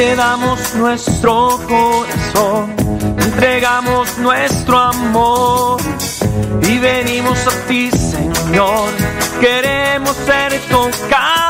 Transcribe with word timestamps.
te 0.00 0.16
damos 0.16 0.74
nuestro 0.76 1.60
corazón, 1.68 2.74
entregamos 3.18 4.16
nuestro 4.16 4.78
amor 4.78 5.78
y 6.62 6.78
venimos 6.78 7.38
a 7.46 7.50
ti, 7.68 7.90
Señor. 7.90 8.88
Queremos 9.42 10.16
ser 10.16 10.58
tocados 10.70 11.49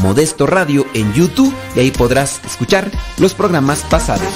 Modesto 0.00 0.46
Radio 0.46 0.86
en 0.94 1.12
YouTube 1.12 1.54
y 1.76 1.80
ahí 1.80 1.90
podrás 1.90 2.40
escuchar 2.44 2.90
los 3.18 3.34
programas 3.34 3.80
pasados. 3.82 4.32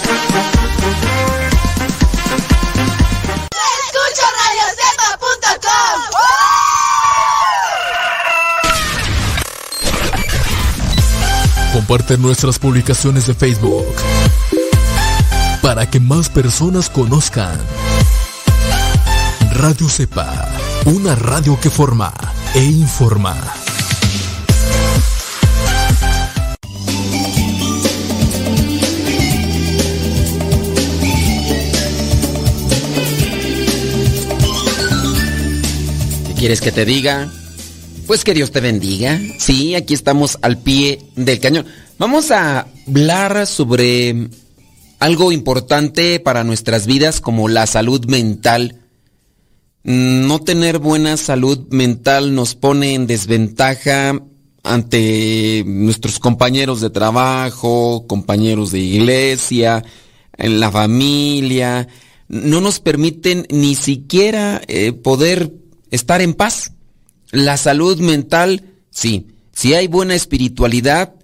Comparte 11.73 12.19
nuestras 12.19 12.59
publicaciones 12.59 13.27
de 13.27 13.35
Facebook 13.35 13.95
para 15.63 15.91
que 15.91 16.01
más 16.01 16.29
personas 16.29 16.89
conozcan 16.89 17.61
Radio 19.53 19.89
Cepa, 19.89 20.49
una 20.85 21.15
radio 21.15 21.59
que 21.61 21.71
forma 21.71 22.13
e 22.55 22.63
informa. 22.63 23.37
Quieres 36.37 36.61
que 36.61 36.71
te 36.71 36.85
diga? 36.85 37.33
Pues 38.07 38.23
que 38.23 38.35
Dios 38.35 38.53
te 38.53 38.61
bendiga. 38.61 39.19
Sí, 39.39 39.75
aquí 39.75 39.95
estamos 39.95 40.39
al 40.43 40.59
pie 40.59 41.01
del 41.17 41.41
cañón. 41.41 41.67
Vamos 41.99 42.31
a 42.31 42.69
hablar 42.87 43.47
sobre 43.47 44.29
algo 44.99 45.33
importante 45.33 46.21
para 46.21 46.45
nuestras 46.45 46.87
vidas 46.87 47.21
como 47.21 47.49
la 47.49 47.67
salud 47.67 48.05
mental. 48.07 48.83
no 49.83 50.41
tener 50.41 50.79
buena 50.79 51.17
salud 51.17 51.69
mental 51.71 52.35
nos 52.35 52.57
pone 52.57 52.95
en 52.95 53.07
desventaja 53.07 54.21
ante 54.65 55.63
nuestros 55.65 56.19
compañeros 56.19 56.81
de 56.81 56.91
trabajo, 56.91 58.05
compañeros 58.09 58.73
de 58.73 58.81
iglesia, 58.81 59.85
en 60.37 60.59
la 60.59 60.73
familia, 60.73 61.87
no 62.29 62.61
nos 62.61 62.81
permiten 62.81 63.47
ni 63.49 63.77
siquiera 63.77 64.61
eh, 64.67 64.93
poder 64.93 65.53
estar 65.97 66.21
en 66.21 66.35
paz. 66.35 66.73
La 67.31 67.57
salud 67.57 67.99
mental, 67.99 68.75
sí, 68.91 69.29
si 69.53 69.75
hay 69.75 69.89
buena 69.89 70.15
espiritualidad, 70.15 71.15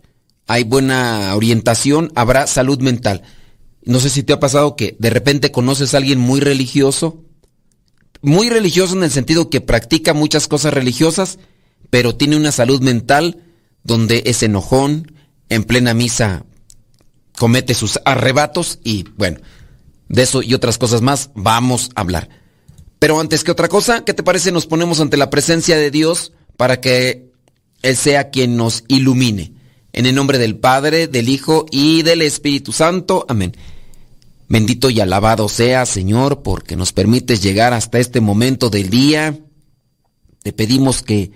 hay 0.47 0.65
buena 0.65 1.35
orientación, 1.35 2.11
habrá 2.15 2.47
salud 2.47 2.81
mental. 2.81 3.23
No 3.85 4.01
sé 4.01 4.11
si 4.11 4.23
te 4.23 4.33
ha 4.33 4.41
pasado 4.41 4.77
que 4.77 4.97
de 4.99 5.11
repente 5.11 5.53
conoces 5.53 5.95
a 5.95 5.99
alguien 5.99 6.19
muy 6.19 6.41
religioso, 6.41 7.25
muy 8.21 8.49
religioso 8.49 8.97
en 8.97 9.05
el 9.05 9.11
sentido 9.11 9.51
que 9.51 9.61
practica 9.61 10.15
muchas 10.15 10.49
cosas 10.49 10.75
religiosas, 10.75 11.39
pero 11.91 12.17
tiene 12.17 12.37
una 12.37 12.53
salud 12.53 12.81
mental 12.81 13.43
donde 13.85 14.23
es 14.27 14.43
enojón, 14.43 15.13
en 15.49 15.65
plena 15.65 15.95
misa 15.95 16.45
comete 17.37 17.75
sus 17.75 17.99
arrebatos 18.05 18.79
y 18.85 19.05
bueno, 19.17 19.39
de 20.09 20.23
eso 20.23 20.43
y 20.43 20.55
otras 20.55 20.79
cosas 20.79 21.03
más 21.03 21.31
vamos 21.35 21.91
a 21.95 22.01
hablar. 22.01 22.29
Pero 23.03 23.19
antes 23.19 23.43
que 23.43 23.51
otra 23.51 23.69
cosa, 23.69 24.05
¿qué 24.05 24.15
te 24.15 24.23
parece? 24.23 24.53
Nos 24.53 24.69
ponemos 24.69 25.01
ante 25.01 25.17
la 25.17 25.29
presencia 25.29 25.77
de 25.77 25.91
Dios 25.91 26.31
para 26.57 26.81
que 26.81 27.33
Él 27.83 27.97
sea 27.97 28.31
quien 28.31 28.57
nos 28.57 28.85
ilumine. 28.87 29.55
En 29.93 30.07
el 30.07 30.15
nombre 30.15 30.39
del 30.39 30.57
Padre, 30.57 31.09
del 31.09 31.29
Hijo 31.29 31.67
y 31.73 32.03
del 32.03 32.23
Espíritu 32.23 32.71
Santo. 32.71 33.27
Amén. 33.29 33.57
Bendito 34.49 34.89
y 34.89 35.01
alabado 35.01 35.49
sea, 35.49 35.85
Señor, 35.85 36.45
porque 36.45 36.77
nos 36.77 36.93
permites 36.93 37.43
llegar 37.43 37.73
hasta 37.73 37.99
este 37.99 38.21
momento 38.21 38.71
del 38.71 38.89
día. 38.89 39.37
Te 40.45 40.53
pedimos 40.53 41.03
que 41.03 41.33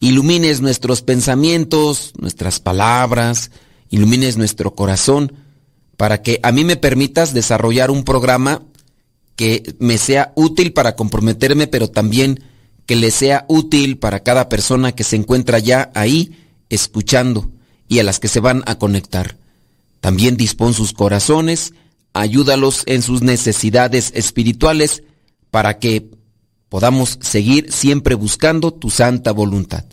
ilumines 0.00 0.62
nuestros 0.62 1.02
pensamientos, 1.02 2.12
nuestras 2.18 2.58
palabras, 2.58 3.52
ilumines 3.88 4.36
nuestro 4.36 4.74
corazón, 4.74 5.32
para 5.96 6.22
que 6.22 6.40
a 6.42 6.50
mí 6.50 6.64
me 6.64 6.74
permitas 6.74 7.32
desarrollar 7.32 7.92
un 7.92 8.02
programa 8.02 8.62
que 9.36 9.74
me 9.78 9.98
sea 9.98 10.32
útil 10.36 10.72
para 10.72 10.96
comprometerme, 10.96 11.66
pero 11.66 11.88
también 11.88 12.44
que 12.86 12.96
le 12.96 13.10
sea 13.10 13.44
útil 13.48 13.98
para 13.98 14.20
cada 14.20 14.48
persona 14.48 14.92
que 14.92 15.04
se 15.04 15.16
encuentra 15.16 15.58
ya 15.58 15.90
ahí 15.94 16.36
escuchando 16.68 17.50
y 17.88 17.98
a 17.98 18.04
las 18.04 18.20
que 18.20 18.28
se 18.28 18.40
van 18.40 18.62
a 18.66 18.78
conectar. 18.78 19.36
También 20.00 20.36
dispón 20.36 20.74
sus 20.74 20.92
corazones, 20.92 21.72
ayúdalos 22.12 22.82
en 22.86 23.02
sus 23.02 23.22
necesidades 23.22 24.12
espirituales 24.14 25.02
para 25.50 25.78
que 25.78 26.10
podamos 26.68 27.18
seguir 27.22 27.72
siempre 27.72 28.14
buscando 28.14 28.72
tu 28.72 28.90
santa 28.90 29.32
voluntad. 29.32 29.84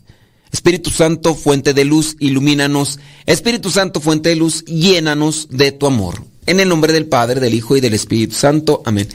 Espíritu 0.52 0.90
Santo, 0.90 1.34
fuente 1.34 1.74
de 1.74 1.86
luz, 1.86 2.18
ilumínanos. 2.20 3.00
Espíritu 3.26 3.72
Santo, 3.72 4.02
fuente 4.02 4.30
de 4.30 4.36
luz, 4.36 4.66
llénanos 4.66 5.48
de 5.50 5.72
tu 5.72 5.88
amor. 5.88 6.26
En 6.46 6.60
el 6.60 6.70
nombre 6.70 6.94
del 6.94 7.06
Padre, 7.06 7.40
del 7.40 7.54
Hijo 7.54 7.78
y 7.78 7.82
del 7.82 7.94
Espíritu 7.94 8.36
Santo. 8.36 8.82
Amén. 8.86 9.08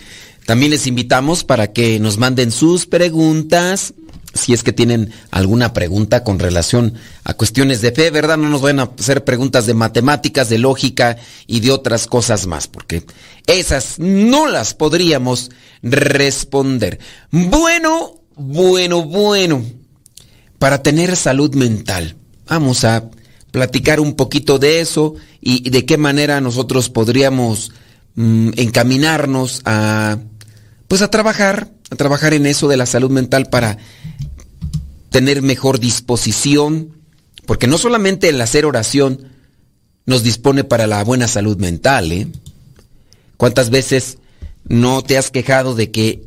También 0.46 0.70
les 0.70 0.86
invitamos 0.86 1.44
para 1.44 1.72
que 1.72 1.98
nos 1.98 2.18
manden 2.18 2.52
sus 2.52 2.86
preguntas, 2.86 3.94
si 4.32 4.52
es 4.52 4.62
que 4.62 4.72
tienen 4.72 5.12
alguna 5.30 5.72
pregunta 5.72 6.22
con 6.22 6.38
relación 6.38 6.94
a 7.24 7.34
cuestiones 7.34 7.80
de 7.80 7.90
fe, 7.90 8.10
¿verdad? 8.10 8.36
No 8.36 8.48
nos 8.48 8.62
van 8.62 8.78
a 8.78 8.90
hacer 8.98 9.24
preguntas 9.24 9.66
de 9.66 9.74
matemáticas, 9.74 10.48
de 10.48 10.58
lógica 10.58 11.16
y 11.48 11.60
de 11.60 11.72
otras 11.72 12.06
cosas 12.06 12.46
más, 12.46 12.68
porque 12.68 13.04
esas 13.46 13.98
no 13.98 14.46
las 14.46 14.74
podríamos 14.74 15.50
responder. 15.82 17.00
Bueno, 17.30 18.20
bueno, 18.36 19.02
bueno 19.02 19.64
para 20.58 20.82
tener 20.82 21.16
salud 21.16 21.54
mental. 21.54 22.16
Vamos 22.48 22.84
a 22.84 23.04
platicar 23.56 24.00
un 24.00 24.16
poquito 24.16 24.58
de 24.58 24.80
eso 24.80 25.14
y 25.40 25.70
de 25.70 25.86
qué 25.86 25.96
manera 25.96 26.42
nosotros 26.42 26.90
podríamos 26.90 27.72
mm, 28.14 28.50
encaminarnos 28.56 29.62
a 29.64 30.18
pues 30.88 31.00
a 31.00 31.08
trabajar, 31.08 31.72
a 31.88 31.96
trabajar 31.96 32.34
en 32.34 32.44
eso 32.44 32.68
de 32.68 32.76
la 32.76 32.84
salud 32.84 33.10
mental 33.10 33.46
para 33.46 33.78
tener 35.08 35.40
mejor 35.40 35.80
disposición, 35.80 36.98
porque 37.46 37.66
no 37.66 37.78
solamente 37.78 38.28
el 38.28 38.38
hacer 38.42 38.66
oración 38.66 39.32
nos 40.04 40.22
dispone 40.22 40.62
para 40.62 40.86
la 40.86 41.02
buena 41.02 41.26
salud 41.26 41.56
mental, 41.56 42.12
¿eh? 42.12 42.28
¿Cuántas 43.38 43.70
veces 43.70 44.18
no 44.64 45.02
te 45.02 45.16
has 45.16 45.30
quejado 45.30 45.74
de 45.74 45.90
que 45.90 46.26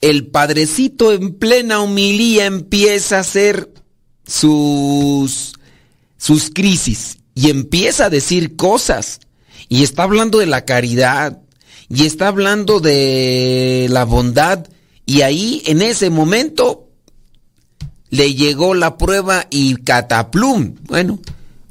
el 0.00 0.28
padrecito 0.28 1.12
en 1.12 1.34
plena 1.34 1.80
humilía 1.80 2.46
empieza 2.46 3.16
a 3.16 3.22
hacer 3.22 3.72
sus, 4.24 5.54
sus 6.20 6.50
crisis 6.50 7.18
y 7.34 7.48
empieza 7.48 8.04
a 8.04 8.10
decir 8.10 8.54
cosas. 8.54 9.20
Y 9.68 9.82
está 9.82 10.02
hablando 10.02 10.38
de 10.38 10.46
la 10.46 10.64
caridad 10.64 11.40
y 11.88 12.04
está 12.04 12.28
hablando 12.28 12.78
de 12.78 13.86
la 13.90 14.04
bondad 14.04 14.66
y 15.06 15.22
ahí 15.22 15.62
en 15.66 15.80
ese 15.82 16.10
momento 16.10 16.88
le 18.10 18.34
llegó 18.34 18.74
la 18.74 18.98
prueba 18.98 19.46
y 19.50 19.76
cataplum, 19.76 20.74
bueno, 20.82 21.20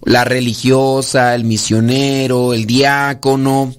la 0.04 0.24
religiosa, 0.24 1.36
el 1.36 1.44
misionero, 1.44 2.54
el 2.54 2.66
diácono, 2.66 3.76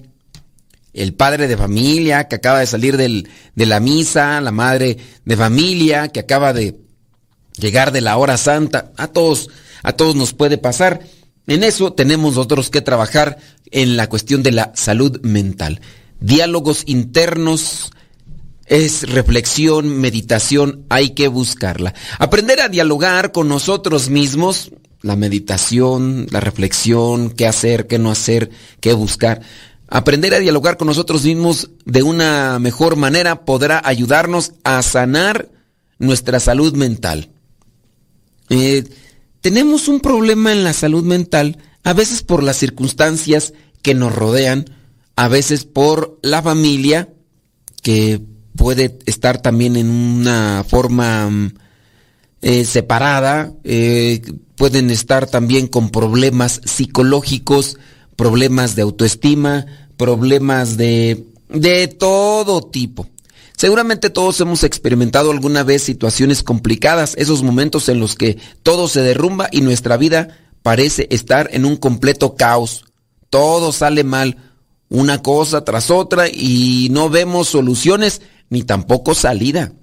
el 0.93 1.13
padre 1.13 1.47
de 1.47 1.57
familia 1.57 2.27
que 2.27 2.35
acaba 2.35 2.59
de 2.59 2.67
salir 2.67 2.95
de 2.97 3.65
la 3.65 3.79
misa, 3.79 4.39
la 4.39 4.51
madre 4.51 4.97
de 5.25 5.37
familia 5.37 6.07
que 6.07 6.21
acaba 6.21 6.53
de 6.53 6.79
llegar 7.57 7.91
de 7.91 8.01
la 8.01 8.17
hora 8.17 8.37
santa, 8.37 8.91
a 8.97 9.07
todos, 9.07 9.49
a 9.83 9.93
todos 9.93 10.15
nos 10.15 10.33
puede 10.33 10.57
pasar. 10.57 11.01
En 11.47 11.63
eso 11.63 11.93
tenemos 11.93 12.35
nosotros 12.35 12.69
que 12.69 12.81
trabajar 12.81 13.37
en 13.71 13.97
la 13.97 14.07
cuestión 14.07 14.43
de 14.43 14.51
la 14.51 14.71
salud 14.75 15.19
mental. 15.21 15.81
Diálogos 16.19 16.83
internos 16.85 17.91
es 18.65 19.09
reflexión, 19.09 19.99
meditación, 19.99 20.85
hay 20.89 21.09
que 21.11 21.27
buscarla. 21.27 21.93
Aprender 22.19 22.61
a 22.61 22.69
dialogar 22.69 23.31
con 23.31 23.47
nosotros 23.47 24.09
mismos, 24.09 24.71
la 25.01 25.15
meditación, 25.15 26.27
la 26.29 26.39
reflexión, 26.39 27.31
qué 27.31 27.47
hacer, 27.47 27.87
qué 27.87 27.97
no 27.97 28.11
hacer, 28.11 28.51
qué 28.79 28.93
buscar 28.93 29.41
Aprender 29.93 30.33
a 30.33 30.39
dialogar 30.39 30.77
con 30.77 30.87
nosotros 30.87 31.25
mismos 31.25 31.69
de 31.83 32.01
una 32.01 32.59
mejor 32.59 32.95
manera 32.95 33.43
podrá 33.43 33.81
ayudarnos 33.83 34.53
a 34.63 34.81
sanar 34.83 35.49
nuestra 35.99 36.39
salud 36.39 36.73
mental. 36.75 37.29
Eh, 38.47 38.85
tenemos 39.41 39.87
un 39.87 39.99
problema 39.99 40.51
en 40.51 40.63
la 40.63 40.73
salud 40.73 41.03
mental, 41.03 41.57
a 41.83 41.93
veces 41.93 42.23
por 42.23 42.43
las 42.43 42.57
circunstancias 42.57 43.53
que 43.81 43.93
nos 43.93 44.13
rodean, 44.13 44.65
a 45.15 45.27
veces 45.27 45.65
por 45.65 46.19
la 46.21 46.41
familia, 46.41 47.09
que 47.81 48.21
puede 48.55 48.99
estar 49.05 49.41
también 49.41 49.75
en 49.75 49.89
una 49.89 50.63
forma 50.67 51.29
mm, 51.29 51.53
eh, 52.43 52.65
separada, 52.65 53.53
eh, 53.63 54.21
pueden 54.55 54.91
estar 54.91 55.27
también 55.27 55.67
con 55.67 55.89
problemas 55.89 56.61
psicológicos, 56.63 57.77
problemas 58.15 58.75
de 58.75 58.83
autoestima, 58.83 59.65
problemas 59.97 60.77
de, 60.77 61.25
de 61.49 61.87
todo 61.87 62.61
tipo. 62.61 63.07
Seguramente 63.61 64.09
todos 64.09 64.41
hemos 64.41 64.63
experimentado 64.63 65.29
alguna 65.29 65.61
vez 65.61 65.83
situaciones 65.83 66.41
complicadas, 66.41 67.13
esos 67.19 67.43
momentos 67.43 67.89
en 67.89 67.99
los 67.99 68.15
que 68.15 68.39
todo 68.63 68.87
se 68.87 69.01
derrumba 69.01 69.49
y 69.51 69.61
nuestra 69.61 69.97
vida 69.97 70.29
parece 70.63 71.05
estar 71.11 71.47
en 71.53 71.65
un 71.65 71.75
completo 71.75 72.35
caos. 72.35 72.85
Todo 73.29 73.71
sale 73.71 74.03
mal, 74.03 74.37
una 74.89 75.21
cosa 75.21 75.63
tras 75.63 75.91
otra 75.91 76.27
y 76.27 76.87
no 76.89 77.11
vemos 77.11 77.49
soluciones 77.49 78.23
ni 78.49 78.63
tampoco 78.63 79.13
salida. 79.13 79.73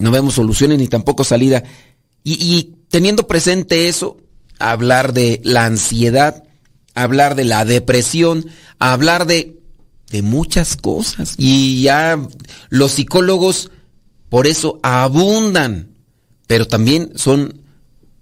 No 0.00 0.10
vemos 0.10 0.34
soluciones 0.34 0.80
ni 0.80 0.88
tampoco 0.88 1.22
salida. 1.22 1.62
Y, 2.24 2.32
y 2.32 2.74
teniendo 2.88 3.28
presente 3.28 3.86
eso, 3.86 4.16
hablar 4.58 5.12
de 5.12 5.40
la 5.44 5.66
ansiedad, 5.66 6.42
hablar 6.96 7.36
de 7.36 7.44
la 7.44 7.64
depresión, 7.64 8.44
hablar 8.80 9.28
de, 9.28 9.56
de 10.10 10.22
muchas 10.22 10.76
cosas. 10.76 11.34
Y 11.38 11.82
ya 11.82 12.18
los 12.68 12.92
psicólogos 12.92 13.70
por 14.28 14.46
eso 14.46 14.80
abundan, 14.82 15.90
pero 16.46 16.66
también 16.66 17.12
son 17.16 17.62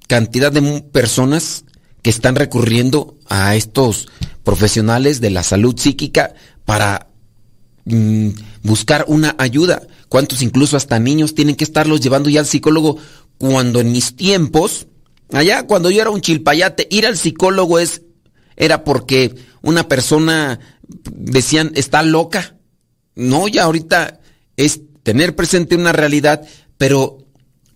cantidad 0.07 0.53
de 0.53 0.83
personas 0.93 1.65
que 2.03 2.11
están 2.11 2.37
recurriendo 2.37 3.17
a 3.29 3.57
estos 3.57 4.09
profesionales 4.43 5.21
de 5.21 5.31
la 5.31 5.43
salud 5.43 5.75
psíquica 5.79 6.35
para 6.65 7.09
mm, 7.87 8.29
buscar 8.63 9.07
una 9.09 9.35
ayuda. 9.39 9.83
¿Cuántos 10.09 10.43
incluso 10.43 10.77
hasta 10.77 10.99
niños 10.99 11.35
tienen 11.35 11.57
que 11.57 11.65
estarlos 11.65 12.01
llevando 12.01 12.29
ya 12.29 12.41
al 12.41 12.47
psicólogo 12.47 12.99
cuando 13.39 13.81
en 13.81 13.91
mis 13.91 14.15
tiempos, 14.15 14.87
allá 15.33 15.67
cuando 15.67 15.91
yo 15.91 16.01
era 16.03 16.11
un 16.11 16.21
chilpayate, 16.21 16.87
ir 16.91 17.07
al 17.07 17.17
psicólogo 17.17 17.79
es 17.79 18.03
era 18.57 18.85
porque 18.85 19.35
una 19.63 19.89
persona 19.89 20.61
decían 20.89 21.73
está 21.75 22.03
loca. 22.03 22.57
No, 23.15 23.49
ya 23.49 23.65
ahorita 23.65 24.21
es 24.57 24.81
tener 25.03 25.37
presente 25.37 25.77
una 25.77 25.93
realidad, 25.93 26.47
pero 26.79 27.19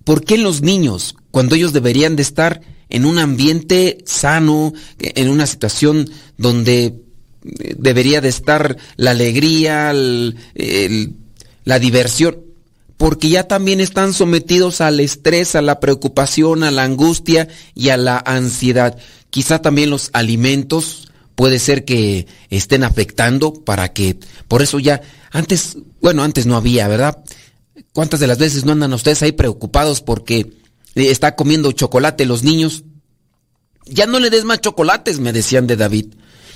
¿por 0.04 0.24
qué 0.24 0.38
los 0.38 0.62
niños, 0.62 1.14
cuando 1.30 1.54
ellos 1.54 1.72
deberían 1.72 2.16
de 2.16 2.22
estar 2.22 2.60
en 2.88 3.04
un 3.04 3.18
ambiente 3.18 3.98
sano, 4.06 4.72
en 4.98 5.28
una 5.28 5.46
situación 5.46 6.10
donde 6.38 6.84
eh, 6.84 7.74
debería 7.78 8.20
de 8.20 8.30
estar 8.30 8.76
la 8.96 9.12
alegría, 9.12 9.92
la 9.92 11.78
diversión? 11.78 12.38
Porque 12.96 13.28
ya 13.28 13.44
también 13.44 13.80
están 13.80 14.12
sometidos 14.12 14.80
al 14.80 14.98
estrés, 14.98 15.54
a 15.54 15.62
la 15.62 15.78
preocupación, 15.78 16.64
a 16.64 16.72
la 16.72 16.82
angustia 16.82 17.46
y 17.74 17.90
a 17.90 17.96
la 17.96 18.18
ansiedad. 18.18 18.98
Quizá 19.30 19.60
también 19.60 19.90
los 19.90 20.10
alimentos, 20.14 21.07
puede 21.38 21.60
ser 21.60 21.84
que 21.84 22.26
estén 22.50 22.82
afectando 22.82 23.54
para 23.54 23.92
que, 23.92 24.18
por 24.48 24.60
eso 24.60 24.80
ya, 24.80 25.02
antes, 25.30 25.76
bueno, 26.00 26.24
antes 26.24 26.46
no 26.46 26.56
había, 26.56 26.88
¿verdad? 26.88 27.22
¿Cuántas 27.92 28.18
de 28.18 28.26
las 28.26 28.38
veces 28.38 28.64
no 28.64 28.72
andan 28.72 28.92
ustedes 28.92 29.22
ahí 29.22 29.30
preocupados 29.30 30.00
porque 30.00 30.40
eh, 30.40 30.50
está 30.96 31.36
comiendo 31.36 31.70
chocolate 31.70 32.26
los 32.26 32.42
niños? 32.42 32.82
Ya 33.86 34.06
no 34.06 34.18
le 34.18 34.30
des 34.30 34.42
más 34.42 34.60
chocolates, 34.60 35.20
me 35.20 35.32
decían 35.32 35.68
de 35.68 35.76
David. 35.76 36.06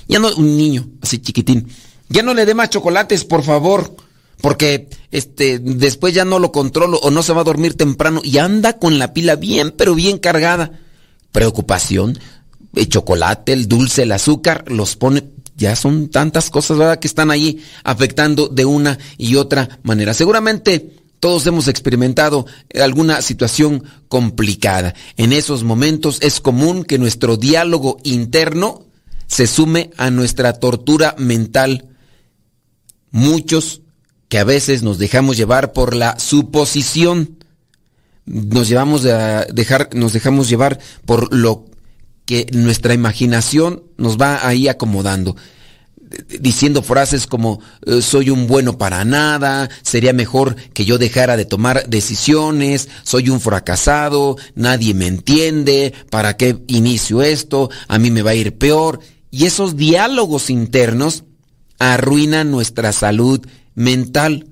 Ya 0.09 0.19
no, 0.19 0.35
un 0.35 0.57
niño, 0.57 0.85
así 1.01 1.19
chiquitín. 1.19 1.69
Ya 2.09 2.21
no 2.21 2.33
le 2.33 2.45
dé 2.45 2.53
más 2.53 2.69
chocolates, 2.69 3.23
por 3.23 3.41
favor. 3.43 3.95
Porque 4.41 4.89
este, 5.11 5.59
después 5.59 6.13
ya 6.13 6.25
no 6.25 6.39
lo 6.39 6.51
controlo 6.51 6.97
o 6.97 7.09
no 7.09 7.23
se 7.23 7.31
va 7.31 7.39
a 7.39 7.45
dormir 7.45 7.75
temprano 7.75 8.19
y 8.21 8.37
anda 8.37 8.79
con 8.79 8.99
la 8.99 9.13
pila 9.13 9.37
bien, 9.37 9.71
pero 9.71 9.95
bien 9.95 10.17
cargada. 10.17 10.81
Preocupación 11.31 12.19
el 12.75 12.89
chocolate, 12.89 13.53
el 13.53 13.67
dulce, 13.67 14.03
el 14.03 14.11
azúcar, 14.11 14.65
los 14.67 14.95
pone, 14.95 15.23
ya 15.55 15.75
son 15.75 16.09
tantas 16.09 16.49
cosas, 16.49 16.77
¿verdad?, 16.77 16.99
que 16.99 17.07
están 17.07 17.31
ahí 17.31 17.63
afectando 17.83 18.47
de 18.47 18.65
una 18.65 18.97
y 19.17 19.35
otra 19.35 19.79
manera. 19.83 20.13
Seguramente 20.13 21.03
todos 21.19 21.47
hemos 21.47 21.69
experimentado 21.69 22.45
alguna 22.81 23.21
situación 23.21 23.83
complicada. 24.09 24.93
En 25.15 25.31
esos 25.31 25.63
momentos 25.63 26.17
es 26.21 26.41
común 26.41 26.83
que 26.83 26.99
nuestro 26.99 27.37
diálogo 27.37 27.97
interno 28.03 28.87
se 29.27 29.47
sume 29.47 29.91
a 29.95 30.11
nuestra 30.11 30.51
tortura 30.53 31.15
mental. 31.17 31.87
Muchos 33.11 33.83
que 34.27 34.37
a 34.37 34.43
veces 34.43 34.83
nos 34.83 34.97
dejamos 34.97 35.37
llevar 35.37 35.71
por 35.71 35.95
la 35.95 36.19
suposición, 36.19 37.37
nos 38.25 38.67
llevamos 38.67 39.05
a 39.05 39.45
dejar, 39.45 39.95
nos 39.95 40.11
dejamos 40.11 40.49
llevar 40.49 40.79
por 41.05 41.33
lo 41.33 41.67
que 42.25 42.47
nuestra 42.51 42.93
imaginación 42.93 43.83
nos 43.97 44.17
va 44.17 44.47
ahí 44.47 44.67
acomodando 44.67 45.35
diciendo 46.39 46.81
frases 46.81 47.27
como 47.27 47.59
eh, 47.85 48.01
soy 48.01 48.29
un 48.29 48.47
bueno 48.47 48.77
para 48.77 49.03
nada, 49.05 49.69
sería 49.81 50.13
mejor 50.13 50.55
que 50.73 50.85
yo 50.85 50.97
dejara 50.97 51.37
de 51.37 51.45
tomar 51.45 51.87
decisiones, 51.89 52.89
soy 53.03 53.29
un 53.29 53.41
fracasado, 53.41 54.37
nadie 54.55 54.93
me 54.93 55.07
entiende, 55.07 55.93
¿para 56.09 56.37
qué 56.37 56.57
inicio 56.67 57.21
esto? 57.21 57.69
A 57.87 57.99
mí 57.99 58.11
me 58.11 58.21
va 58.21 58.31
a 58.31 58.35
ir 58.35 58.57
peor. 58.57 58.99
Y 59.31 59.45
esos 59.45 59.75
diálogos 59.75 60.49
internos 60.49 61.23
arruinan 61.79 62.51
nuestra 62.51 62.91
salud 62.91 63.41
mental. 63.73 64.45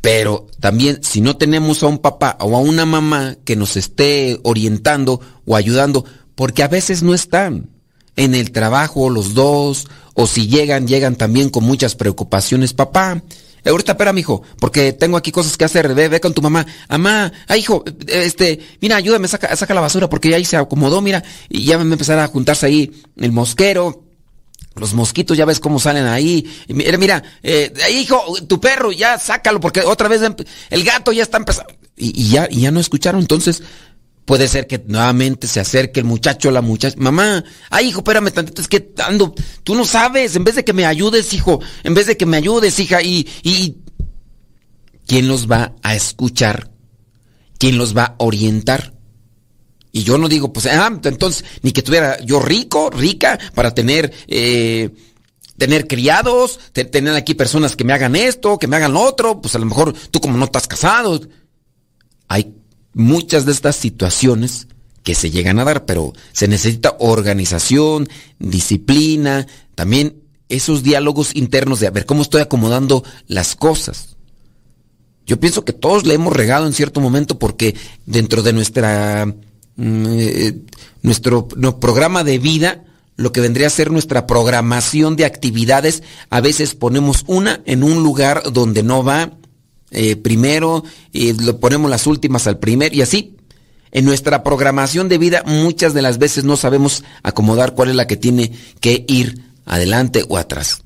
Pero 0.00 0.46
también 0.60 1.02
si 1.02 1.22
no 1.22 1.36
tenemos 1.36 1.82
a 1.82 1.86
un 1.86 1.98
papá 1.98 2.36
o 2.40 2.56
a 2.56 2.60
una 2.60 2.84
mamá 2.84 3.36
que 3.44 3.56
nos 3.56 3.76
esté 3.76 4.38
orientando 4.42 5.20
o 5.46 5.56
ayudando, 5.56 6.04
porque 6.34 6.62
a 6.62 6.68
veces 6.68 7.02
no 7.02 7.14
están 7.14 7.70
en 8.16 8.34
el 8.34 8.52
trabajo 8.52 9.10
los 9.10 9.34
dos, 9.34 9.86
o 10.14 10.26
si 10.26 10.46
llegan, 10.46 10.86
llegan 10.86 11.16
también 11.16 11.50
con 11.50 11.64
muchas 11.64 11.94
preocupaciones. 11.96 12.72
Papá, 12.72 13.22
ahorita 13.64 13.92
espera, 13.92 14.12
hijo, 14.16 14.42
porque 14.60 14.92
tengo 14.92 15.16
aquí 15.16 15.32
cosas 15.32 15.56
que 15.56 15.64
hacer. 15.64 15.94
Ve, 15.94 16.08
ve 16.08 16.20
con 16.20 16.34
tu 16.34 16.42
mamá. 16.42 16.64
Mamá, 16.88 17.32
ah, 17.48 17.56
hijo, 17.56 17.84
este, 18.06 18.60
mira, 18.80 18.96
ayúdame, 18.96 19.28
saca, 19.28 19.54
saca 19.56 19.74
la 19.74 19.80
basura, 19.80 20.08
porque 20.08 20.34
ahí 20.34 20.44
se 20.44 20.56
acomodó, 20.56 21.00
mira, 21.00 21.22
y 21.48 21.64
ya 21.64 21.78
me 21.78 21.92
empezar 21.92 22.18
a 22.18 22.28
juntarse 22.28 22.66
ahí 22.66 23.02
el 23.16 23.32
mosquero. 23.32 24.02
Los 24.76 24.92
mosquitos, 24.92 25.36
ya 25.36 25.44
ves 25.44 25.60
cómo 25.60 25.78
salen 25.78 26.06
ahí. 26.06 26.52
Mira, 26.66 26.98
mira, 26.98 27.22
eh, 27.44 27.72
hijo, 27.92 28.20
tu 28.48 28.60
perro, 28.60 28.90
ya 28.90 29.20
sácalo, 29.20 29.60
porque 29.60 29.82
otra 29.82 30.08
vez 30.08 30.20
el 30.70 30.84
gato 30.84 31.12
ya 31.12 31.22
está 31.22 31.36
empezando. 31.36 31.72
Y 31.96 32.30
ya, 32.30 32.48
y 32.50 32.62
ya 32.62 32.72
no 32.72 32.80
escucharon. 32.80 33.20
Entonces, 33.20 33.62
Puede 34.24 34.48
ser 34.48 34.66
que 34.66 34.82
nuevamente 34.86 35.46
se 35.46 35.60
acerque 35.60 36.00
el 36.00 36.06
muchacho 36.06 36.50
la 36.50 36.62
muchacha. 36.62 36.96
Mamá, 36.98 37.44
ay 37.70 37.88
hijo, 37.88 38.00
espérame 38.00 38.30
tantito, 38.30 38.62
es 38.62 38.68
que 38.68 38.92
ando, 39.04 39.34
tú 39.62 39.74
no 39.74 39.84
sabes, 39.84 40.34
en 40.36 40.44
vez 40.44 40.54
de 40.54 40.64
que 40.64 40.72
me 40.72 40.86
ayudes, 40.86 41.32
hijo, 41.34 41.60
en 41.82 41.94
vez 41.94 42.06
de 42.06 42.16
que 42.16 42.24
me 42.24 42.38
ayudes, 42.38 42.78
hija, 42.78 43.02
y, 43.02 43.28
y 43.42 43.76
¿quién 45.06 45.28
los 45.28 45.50
va 45.50 45.74
a 45.82 45.94
escuchar? 45.94 46.70
¿Quién 47.58 47.76
los 47.76 47.96
va 47.96 48.04
a 48.04 48.14
orientar? 48.18 48.94
Y 49.92 50.02
yo 50.02 50.18
no 50.18 50.28
digo, 50.28 50.52
pues, 50.52 50.66
ah, 50.66 50.90
entonces, 51.04 51.44
ni 51.62 51.70
que 51.70 51.82
tuviera 51.82 52.18
yo 52.20 52.40
rico, 52.40 52.90
rica, 52.90 53.38
para 53.54 53.74
tener, 53.74 54.12
eh, 54.26 54.90
tener 55.56 55.86
criados, 55.86 56.58
tener 56.72 57.14
aquí 57.14 57.34
personas 57.34 57.76
que 57.76 57.84
me 57.84 57.92
hagan 57.92 58.16
esto, 58.16 58.58
que 58.58 58.66
me 58.66 58.74
hagan 58.74 58.92
lo 58.92 59.02
otro, 59.02 59.40
pues 59.40 59.54
a 59.54 59.60
lo 59.60 59.66
mejor 59.66 59.94
tú 60.10 60.20
como 60.20 60.36
no 60.36 60.46
estás 60.46 60.66
casado. 60.66 61.20
Hay 62.26 62.56
muchas 62.94 63.44
de 63.44 63.52
estas 63.52 63.76
situaciones 63.76 64.68
que 65.02 65.14
se 65.14 65.30
llegan 65.30 65.58
a 65.58 65.64
dar, 65.64 65.84
pero 65.84 66.14
se 66.32 66.48
necesita 66.48 66.96
organización, 66.98 68.08
disciplina, 68.38 69.46
también 69.74 70.22
esos 70.48 70.82
diálogos 70.82 71.34
internos 71.34 71.80
de 71.80 71.86
a 71.86 71.90
ver 71.90 72.06
cómo 72.06 72.22
estoy 72.22 72.40
acomodando 72.40 73.04
las 73.26 73.54
cosas. 73.54 74.16
Yo 75.26 75.40
pienso 75.40 75.64
que 75.64 75.72
todos 75.72 76.06
le 76.06 76.14
hemos 76.14 76.32
regado 76.32 76.66
en 76.66 76.72
cierto 76.72 77.00
momento 77.00 77.38
porque 77.38 77.74
dentro 78.06 78.42
de 78.42 78.52
nuestra 78.52 79.26
mm, 79.76 80.06
eh, 80.06 80.60
nuestro, 81.02 81.48
nuestro 81.56 81.80
programa 81.80 82.24
de 82.24 82.38
vida, 82.38 82.84
lo 83.16 83.32
que 83.32 83.40
vendría 83.40 83.68
a 83.68 83.70
ser 83.70 83.90
nuestra 83.90 84.26
programación 84.26 85.16
de 85.16 85.24
actividades, 85.24 86.02
a 86.30 86.40
veces 86.40 86.74
ponemos 86.74 87.24
una 87.26 87.60
en 87.66 87.82
un 87.82 88.02
lugar 88.02 88.42
donde 88.52 88.82
no 88.82 89.04
va, 89.04 89.32
eh, 89.94 90.16
primero 90.16 90.84
y 91.12 91.32
lo 91.32 91.60
ponemos 91.60 91.90
las 91.90 92.06
últimas 92.06 92.46
al 92.46 92.58
primer 92.58 92.94
y 92.94 93.02
así. 93.02 93.36
En 93.92 94.04
nuestra 94.04 94.42
programación 94.42 95.08
de 95.08 95.18
vida 95.18 95.44
muchas 95.46 95.94
de 95.94 96.02
las 96.02 96.18
veces 96.18 96.44
no 96.44 96.56
sabemos 96.56 97.04
acomodar 97.22 97.74
cuál 97.74 97.90
es 97.90 97.94
la 97.94 98.08
que 98.08 98.16
tiene 98.16 98.50
que 98.80 99.04
ir 99.06 99.40
adelante 99.64 100.24
o 100.28 100.36
atrás. 100.36 100.82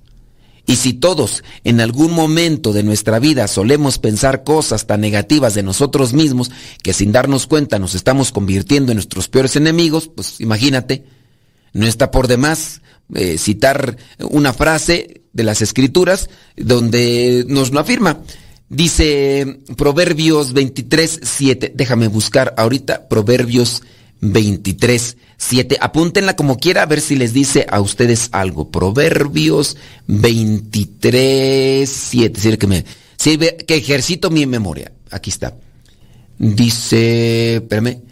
Y 0.67 0.77
si 0.77 0.93
todos 0.93 1.43
en 1.65 1.81
algún 1.81 2.13
momento 2.13 2.75
de 2.75 2.83
nuestra 2.83 3.19
vida 3.19 3.49
solemos 3.49 3.99
pensar 3.99 4.45
cosas 4.45 4.87
tan 4.87 5.01
negativas 5.01 5.55
de 5.55 5.63
nosotros 5.63 6.13
mismos 6.13 6.51
que 6.83 6.93
sin 6.93 7.11
darnos 7.11 7.47
cuenta 7.47 7.79
nos 7.79 7.95
estamos 7.95 8.31
convirtiendo 8.33 8.93
en 8.93 8.97
nuestros 8.97 9.29
peores 9.29 9.57
enemigos, 9.57 10.11
pues 10.15 10.39
imagínate, 10.43 11.05
no 11.73 11.87
está 11.87 12.11
por 12.11 12.29
demás 12.29 12.83
eh, 13.15 13.39
citar 13.39 13.97
una 14.19 14.53
frase 14.53 15.23
de 15.33 15.43
las 15.45 15.63
escrituras 15.63 16.29
donde 16.59 17.47
nos 17.49 17.71
lo 17.71 17.81
afirma. 17.81 18.21
Dice 18.71 19.61
Proverbios 19.77 20.53
23, 20.53 21.21
7. 21.23 21.73
Déjame 21.75 22.09
buscar 22.09 22.53
ahorita 22.59 23.09
Proverbios 23.09 23.83
23, 24.21 25.17
7. 25.39 25.79
Apúntenla 25.81 26.37
como 26.37 26.59
quiera 26.59 26.83
a 26.83 26.87
ver 26.87 27.01
si 27.01 27.17
les 27.17 27.33
dice 27.33 27.67
a 27.71 27.81
ustedes 27.81 28.29
algo. 28.33 28.71
Proverbios 28.71 29.79
23, 30.07 31.89
7. 31.89 32.41
Sirve 32.41 32.59
que 32.59 32.67
me 32.67 32.85
sirve 33.17 33.57
que 33.57 33.77
ejercito 33.77 34.29
mi 34.29 34.45
memoria. 34.45 34.93
Aquí 35.11 35.31
está. 35.31 35.57
Dice, 36.39 37.57
espérame. 37.57 38.03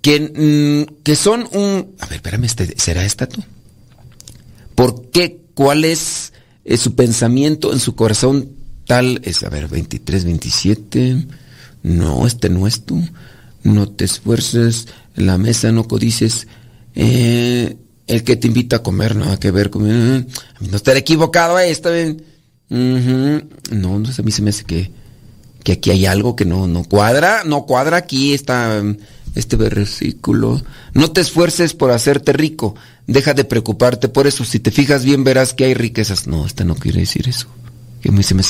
Que, 0.00 0.20
mm, 0.20 1.02
que 1.02 1.16
son 1.16 1.48
un... 1.52 1.96
A 1.98 2.06
ver, 2.06 2.16
espérame, 2.16 2.44
este, 2.44 2.78
¿será 2.78 3.04
esta 3.04 3.28
tú? 3.28 3.42
¿Por 4.74 5.10
qué? 5.10 5.40
¿Cuál 5.52 5.84
es, 5.84 6.32
es 6.64 6.80
su 6.80 6.94
pensamiento 6.94 7.72
en 7.72 7.80
su 7.80 7.94
corazón 7.94 8.59
tal 8.90 9.20
es, 9.22 9.44
a 9.44 9.48
ver, 9.48 9.68
23, 9.68 10.24
27. 10.24 11.24
No, 11.84 12.26
este 12.26 12.50
no 12.50 12.66
es 12.66 12.84
tú. 12.84 13.00
No 13.62 13.88
te 13.88 14.04
esfuerces, 14.04 14.88
la 15.14 15.38
mesa 15.38 15.70
no 15.70 15.86
codices. 15.86 16.48
Eh, 16.96 17.76
el 18.08 18.24
que 18.24 18.34
te 18.34 18.48
invita 18.48 18.76
a 18.76 18.82
comer, 18.82 19.14
nada 19.14 19.38
que 19.38 19.52
ver 19.52 19.70
con... 19.70 19.88
Eh, 19.88 20.26
no 20.58 20.76
estar 20.76 20.96
equivocado, 20.96 21.60
eh, 21.60 21.70
está 21.70 21.90
bien. 21.90 22.24
No, 22.68 24.00
no 24.00 24.08
a 24.08 24.22
mí 24.22 24.32
se 24.32 24.42
me 24.42 24.50
hace 24.50 24.64
que, 24.64 24.90
que 25.62 25.70
aquí 25.70 25.92
hay 25.92 26.06
algo 26.06 26.34
que 26.34 26.44
no, 26.44 26.66
no 26.66 26.82
cuadra, 26.82 27.44
no 27.44 27.66
cuadra 27.66 27.96
aquí 27.96 28.34
está 28.34 28.82
este 29.36 29.54
versículo. 29.54 30.64
No 30.94 31.12
te 31.12 31.20
esfuerces 31.20 31.74
por 31.74 31.92
hacerte 31.92 32.32
rico, 32.32 32.74
deja 33.06 33.34
de 33.34 33.44
preocuparte 33.44 34.08
por 34.08 34.26
eso. 34.26 34.44
Si 34.44 34.58
te 34.58 34.72
fijas 34.72 35.04
bien 35.04 35.22
verás 35.22 35.54
que 35.54 35.66
hay 35.66 35.74
riquezas. 35.74 36.26
No, 36.26 36.44
este 36.44 36.64
no 36.64 36.74
quiere 36.74 36.98
decir 36.98 37.28
eso 37.28 37.46
que 38.00 38.22
se 38.22 38.34
me. 38.34 38.42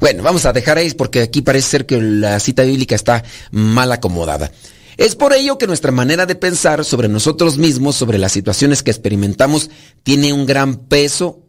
Bueno, 0.00 0.22
vamos 0.22 0.46
a 0.46 0.52
dejar 0.52 0.78
ahí 0.78 0.90
porque 0.94 1.20
aquí 1.20 1.42
parece 1.42 1.68
ser 1.68 1.86
que 1.86 2.00
la 2.00 2.40
cita 2.40 2.62
bíblica 2.62 2.94
está 2.94 3.22
mal 3.50 3.92
acomodada. 3.92 4.50
Es 4.96 5.14
por 5.14 5.32
ello 5.32 5.58
que 5.58 5.66
nuestra 5.66 5.92
manera 5.92 6.26
de 6.26 6.34
pensar 6.34 6.84
sobre 6.84 7.08
nosotros 7.08 7.58
mismos, 7.58 7.96
sobre 7.96 8.18
las 8.18 8.32
situaciones 8.32 8.82
que 8.82 8.90
experimentamos, 8.90 9.70
tiene 10.02 10.32
un 10.32 10.46
gran 10.46 10.76
peso 10.76 11.46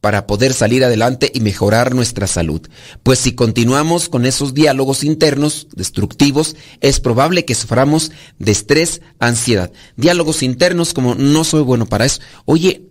para 0.00 0.26
poder 0.26 0.54
salir 0.54 0.84
adelante 0.84 1.30
y 1.34 1.40
mejorar 1.40 1.94
nuestra 1.94 2.26
salud. 2.26 2.62
Pues 3.02 3.18
si 3.18 3.34
continuamos 3.34 4.08
con 4.08 4.24
esos 4.24 4.54
diálogos 4.54 5.04
internos 5.04 5.68
destructivos, 5.74 6.56
es 6.80 7.00
probable 7.00 7.44
que 7.44 7.54
suframos 7.54 8.10
de 8.38 8.52
estrés, 8.52 9.02
ansiedad. 9.18 9.70
Diálogos 9.96 10.42
internos 10.42 10.94
como 10.94 11.14
no 11.14 11.44
soy 11.44 11.62
bueno 11.62 11.86
para 11.86 12.06
eso. 12.06 12.20
Oye, 12.46 12.89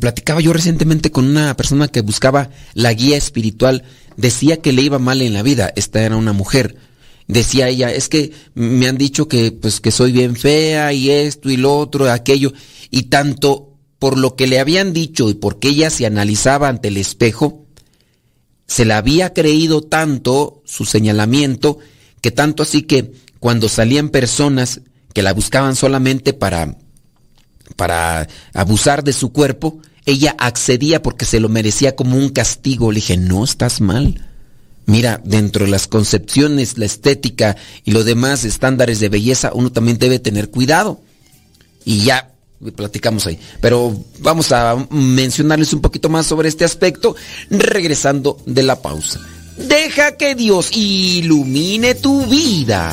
platicaba 0.00 0.40
yo 0.40 0.52
recientemente 0.52 1.10
con 1.10 1.26
una 1.26 1.56
persona 1.56 1.88
que 1.88 2.00
buscaba 2.00 2.50
la 2.74 2.92
guía 2.92 3.16
espiritual, 3.16 3.84
decía 4.16 4.58
que 4.58 4.72
le 4.72 4.82
iba 4.82 4.98
mal 4.98 5.22
en 5.22 5.34
la 5.34 5.42
vida, 5.42 5.72
esta 5.76 6.02
era 6.02 6.16
una 6.16 6.32
mujer. 6.32 6.76
Decía 7.28 7.68
ella, 7.68 7.92
es 7.92 8.08
que 8.08 8.32
me 8.54 8.86
han 8.86 8.98
dicho 8.98 9.26
que 9.28 9.50
pues 9.52 9.80
que 9.80 9.90
soy 9.90 10.12
bien 10.12 10.36
fea 10.36 10.92
y 10.92 11.10
esto 11.10 11.50
y 11.50 11.56
lo 11.56 11.76
otro, 11.76 12.10
aquello 12.10 12.52
y 12.90 13.04
tanto 13.04 13.74
por 13.98 14.16
lo 14.16 14.36
que 14.36 14.46
le 14.46 14.60
habían 14.60 14.92
dicho 14.92 15.28
y 15.28 15.34
porque 15.34 15.68
ella 15.68 15.90
se 15.90 16.06
analizaba 16.06 16.68
ante 16.68 16.88
el 16.88 16.96
espejo, 16.96 17.66
se 18.66 18.84
le 18.84 18.94
había 18.94 19.32
creído 19.32 19.82
tanto 19.82 20.62
su 20.64 20.84
señalamiento, 20.84 21.78
que 22.20 22.30
tanto 22.30 22.62
así 22.62 22.82
que 22.82 23.12
cuando 23.40 23.68
salían 23.68 24.10
personas 24.10 24.80
que 25.12 25.22
la 25.22 25.32
buscaban 25.32 25.76
solamente 25.76 26.32
para, 26.32 26.76
para 27.74 28.28
abusar 28.52 29.02
de 29.02 29.12
su 29.12 29.32
cuerpo, 29.32 29.80
ella 30.04 30.36
accedía 30.38 31.02
porque 31.02 31.24
se 31.24 31.40
lo 31.40 31.48
merecía 31.48 31.96
como 31.96 32.16
un 32.16 32.28
castigo. 32.28 32.92
Le 32.92 32.96
dije, 32.96 33.16
no, 33.16 33.44
estás 33.44 33.80
mal. 33.80 34.22
Mira, 34.86 35.20
dentro 35.24 35.64
de 35.64 35.70
las 35.70 35.88
concepciones, 35.88 36.78
la 36.78 36.86
estética 36.86 37.56
y 37.84 37.90
los 37.90 38.04
demás 38.04 38.44
estándares 38.44 39.00
de 39.00 39.08
belleza, 39.08 39.50
uno 39.52 39.72
también 39.72 39.98
debe 39.98 40.20
tener 40.20 40.50
cuidado. 40.50 41.00
Y 41.84 42.04
ya 42.04 42.30
platicamos 42.76 43.26
ahí. 43.26 43.38
Pero 43.60 44.04
vamos 44.20 44.52
a 44.52 44.76
mencionarles 44.90 45.72
un 45.72 45.80
poquito 45.80 46.08
más 46.08 46.26
sobre 46.26 46.48
este 46.48 46.64
aspecto 46.64 47.16
regresando 47.50 48.38
de 48.46 48.62
la 48.62 48.80
pausa. 48.80 49.20
Deja 49.56 50.16
que 50.16 50.34
Dios 50.34 50.70
ilumine 50.72 51.94
tu 51.94 52.24
vida. 52.26 52.92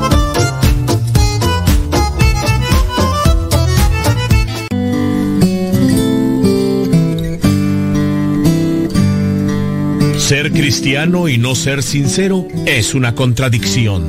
Ser 10.31 10.53
cristiano 10.53 11.27
y 11.27 11.37
no 11.37 11.55
ser 11.55 11.83
sincero 11.83 12.47
es 12.65 12.93
una 12.93 13.13
contradicción. 13.13 14.01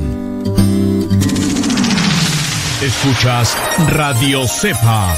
Escuchas 2.81 3.53
Radio 3.89 4.47
Cepa. 4.47 5.17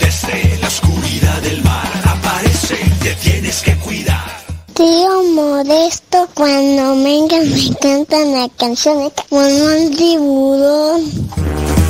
Desde 0.00 0.58
la 0.60 0.68
oscuridad 0.68 1.42
del 1.42 1.64
mar 1.64 1.90
aparece, 2.04 2.76
te 3.02 3.14
tienes 3.16 3.60
que 3.62 3.74
cuidar. 3.78 4.38
Tío 4.74 5.24
Modesto, 5.34 6.28
cuando 6.32 6.94
vengan 7.02 7.50
me 7.50 7.74
cantan 7.82 8.34
la 8.34 8.48
canción 8.56 9.10
como 9.28 9.40
un 9.40 9.96
tiburón. 9.96 11.02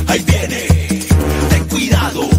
Ahí 0.07 0.19
viene, 0.25 0.65
ten 1.51 1.63
cuidado. 1.65 2.38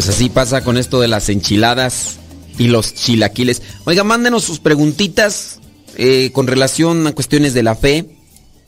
Pues 0.00 0.08
así 0.08 0.30
pasa 0.30 0.64
con 0.64 0.78
esto 0.78 0.98
de 0.98 1.08
las 1.08 1.28
enchiladas 1.28 2.16
y 2.56 2.68
los 2.68 2.94
chilaquiles. 2.94 3.60
Oiga, 3.84 4.02
mándenos 4.02 4.44
sus 4.44 4.58
preguntitas 4.58 5.60
eh, 5.98 6.30
con 6.32 6.46
relación 6.46 7.06
a 7.06 7.12
cuestiones 7.12 7.52
de 7.52 7.62
la 7.62 7.74
fe. 7.74 8.06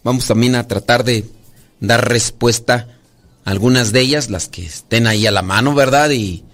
Vamos 0.05 0.27
también 0.27 0.57
a 0.57 0.69
tratar 0.69 1.05
de 1.05 1.25
dar 1.81 2.07
respuesta 2.07 2.87
a 3.47 3.51
algunas 3.51 3.93
de 3.93 4.01
ellas, 4.01 4.29
las 4.29 4.51
que 4.51 4.67
estén 4.67 5.07
ahí 5.07 5.27
a 5.27 5.31
la 5.31 5.41
mano, 5.41 5.75
¿verdad? 5.75 6.11
Y, 6.11 6.45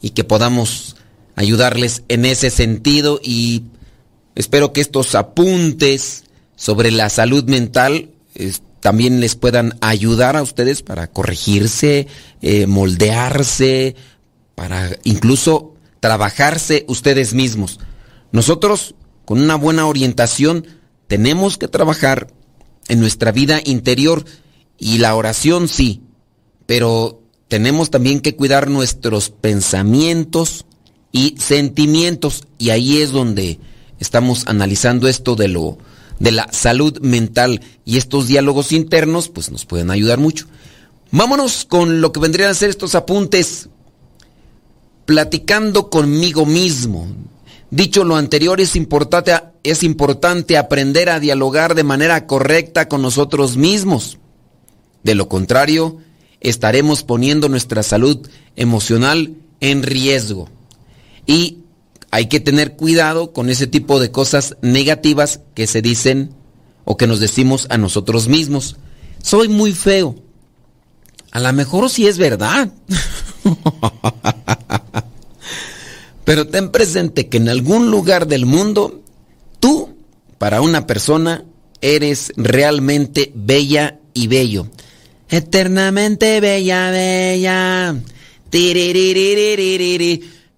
y 0.00 0.10
que 0.10 0.22
podamos 0.22 0.94
ayudarles 1.34 2.04
en 2.06 2.24
ese 2.24 2.50
sentido. 2.50 3.18
Y 3.24 3.64
espero 4.36 4.72
que 4.72 4.82
estos 4.82 5.16
apuntes 5.16 6.26
sobre 6.54 6.92
la 6.92 7.08
salud 7.08 7.42
mental 7.46 8.10
también 8.82 9.20
les 9.20 9.36
puedan 9.36 9.78
ayudar 9.80 10.36
a 10.36 10.42
ustedes 10.42 10.82
para 10.82 11.06
corregirse, 11.06 12.08
eh, 12.42 12.66
moldearse, 12.66 13.94
para 14.54 14.90
incluso 15.04 15.74
trabajarse 16.00 16.84
ustedes 16.88 17.34
mismos. 17.34 17.78
Nosotros, 18.32 18.94
con 19.24 19.40
una 19.40 19.54
buena 19.56 19.86
orientación, 19.86 20.66
tenemos 21.06 21.58
que 21.58 21.68
trabajar 21.68 22.28
en 22.88 23.00
nuestra 23.00 23.32
vida 23.32 23.60
interior 23.64 24.24
y 24.78 24.98
la 24.98 25.14
oración 25.14 25.68
sí, 25.68 26.02
pero 26.66 27.22
tenemos 27.48 27.90
también 27.90 28.20
que 28.20 28.34
cuidar 28.34 28.68
nuestros 28.70 29.30
pensamientos 29.30 30.64
y 31.12 31.36
sentimientos 31.38 32.44
y 32.58 32.70
ahí 32.70 33.02
es 33.02 33.12
donde 33.12 33.60
estamos 34.00 34.44
analizando 34.46 35.06
esto 35.06 35.36
de 35.36 35.48
lo 35.48 35.78
de 36.18 36.32
la 36.32 36.48
salud 36.52 36.98
mental 37.00 37.60
y 37.84 37.98
estos 37.98 38.26
diálogos 38.26 38.72
internos 38.72 39.28
pues 39.28 39.50
nos 39.50 39.66
pueden 39.66 39.90
ayudar 39.90 40.18
mucho. 40.18 40.46
Vámonos 41.10 41.66
con 41.66 42.00
lo 42.00 42.12
que 42.12 42.20
vendrían 42.20 42.50
a 42.50 42.54
ser 42.54 42.70
estos 42.70 42.94
apuntes 42.94 43.68
platicando 45.04 45.90
conmigo 45.90 46.46
mismo. 46.46 47.08
Dicho 47.70 48.04
lo 48.04 48.16
anterior, 48.16 48.60
es 48.60 48.76
importante, 48.76 49.34
es 49.62 49.82
importante 49.82 50.58
aprender 50.58 51.08
a 51.08 51.20
dialogar 51.20 51.74
de 51.74 51.84
manera 51.84 52.26
correcta 52.26 52.88
con 52.88 53.02
nosotros 53.02 53.56
mismos. 53.56 54.18
De 55.02 55.14
lo 55.14 55.28
contrario, 55.28 55.98
estaremos 56.40 57.02
poniendo 57.02 57.48
nuestra 57.48 57.82
salud 57.82 58.28
emocional 58.56 59.34
en 59.60 59.82
riesgo. 59.82 60.48
Y 61.26 61.58
hay 62.10 62.26
que 62.26 62.40
tener 62.40 62.76
cuidado 62.76 63.32
con 63.32 63.48
ese 63.48 63.66
tipo 63.66 63.98
de 64.00 64.10
cosas 64.10 64.56
negativas 64.60 65.40
que 65.54 65.66
se 65.66 65.80
dicen 65.80 66.34
o 66.84 66.96
que 66.96 67.06
nos 67.06 67.20
decimos 67.20 67.66
a 67.70 67.78
nosotros 67.78 68.28
mismos. 68.28 68.76
Soy 69.22 69.48
muy 69.48 69.72
feo. 69.72 70.16
A 71.30 71.40
lo 71.40 71.52
mejor 71.54 71.88
sí 71.88 72.06
es 72.06 72.18
verdad. 72.18 72.70
Pero 76.24 76.46
ten 76.46 76.70
presente 76.70 77.28
que 77.28 77.38
en 77.38 77.48
algún 77.48 77.90
lugar 77.90 78.26
del 78.26 78.46
mundo, 78.46 79.02
tú, 79.60 79.96
para 80.38 80.60
una 80.60 80.86
persona, 80.86 81.44
eres 81.80 82.32
realmente 82.36 83.32
bella 83.34 83.98
y 84.14 84.28
bello. 84.28 84.68
Eternamente 85.28 86.40
bella, 86.40 86.90
bella. 86.90 87.96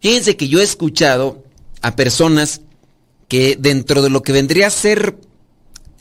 Fíjense 0.00 0.36
que 0.36 0.48
yo 0.48 0.60
he 0.60 0.64
escuchado 0.64 1.44
a 1.80 1.96
personas 1.96 2.60
que 3.28 3.56
dentro 3.58 4.02
de 4.02 4.10
lo 4.10 4.22
que 4.22 4.32
vendría 4.32 4.66
a 4.66 4.70
ser 4.70 5.16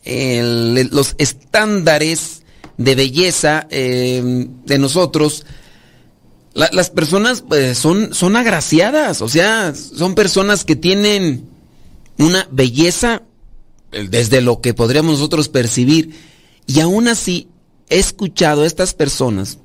los 0.06 1.16
estándares 1.18 2.44
de 2.78 2.96
belleza 2.96 3.68
eh, 3.70 4.48
de 4.66 4.78
nosotros, 4.78 5.46
la- 6.54 6.70
las 6.72 6.90
personas 6.90 7.42
pues, 7.48 7.78
son, 7.78 8.14
son 8.14 8.36
agraciadas, 8.36 9.22
o 9.22 9.30
sea, 9.30 9.74
son 9.76 10.16
personas 10.16 10.64
que 10.66 10.76
tienen 10.76 11.48
una 12.18 12.48
belleza 12.52 13.24
desde 13.92 14.42
lo 14.42 14.62
que 14.62 14.74
podríamos 14.74 15.14
nosotros 15.14 15.50
percibir. 15.50 16.16
Y 16.66 16.80
aún 16.80 17.08
así, 17.08 17.48
he 17.90 18.00
escuchado 18.00 18.64
a 18.64 18.68
estas 18.68 18.94
personas 18.94 19.58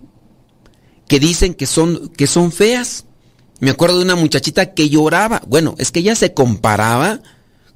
que 1.07 1.21
dicen 1.21 1.55
que 1.55 1.67
son, 1.67 2.09
que 2.11 2.27
son 2.27 2.53
feas. 2.53 3.05
Me 3.61 3.71
acuerdo 3.71 3.99
de 3.99 4.05
una 4.05 4.17
muchachita 4.17 4.75
que 4.75 4.89
lloraba. 4.89 5.43
Bueno, 5.47 5.75
es 5.79 5.91
que 5.91 6.01
ella 6.01 6.15
se 6.15 6.35
comparaba 6.35 7.21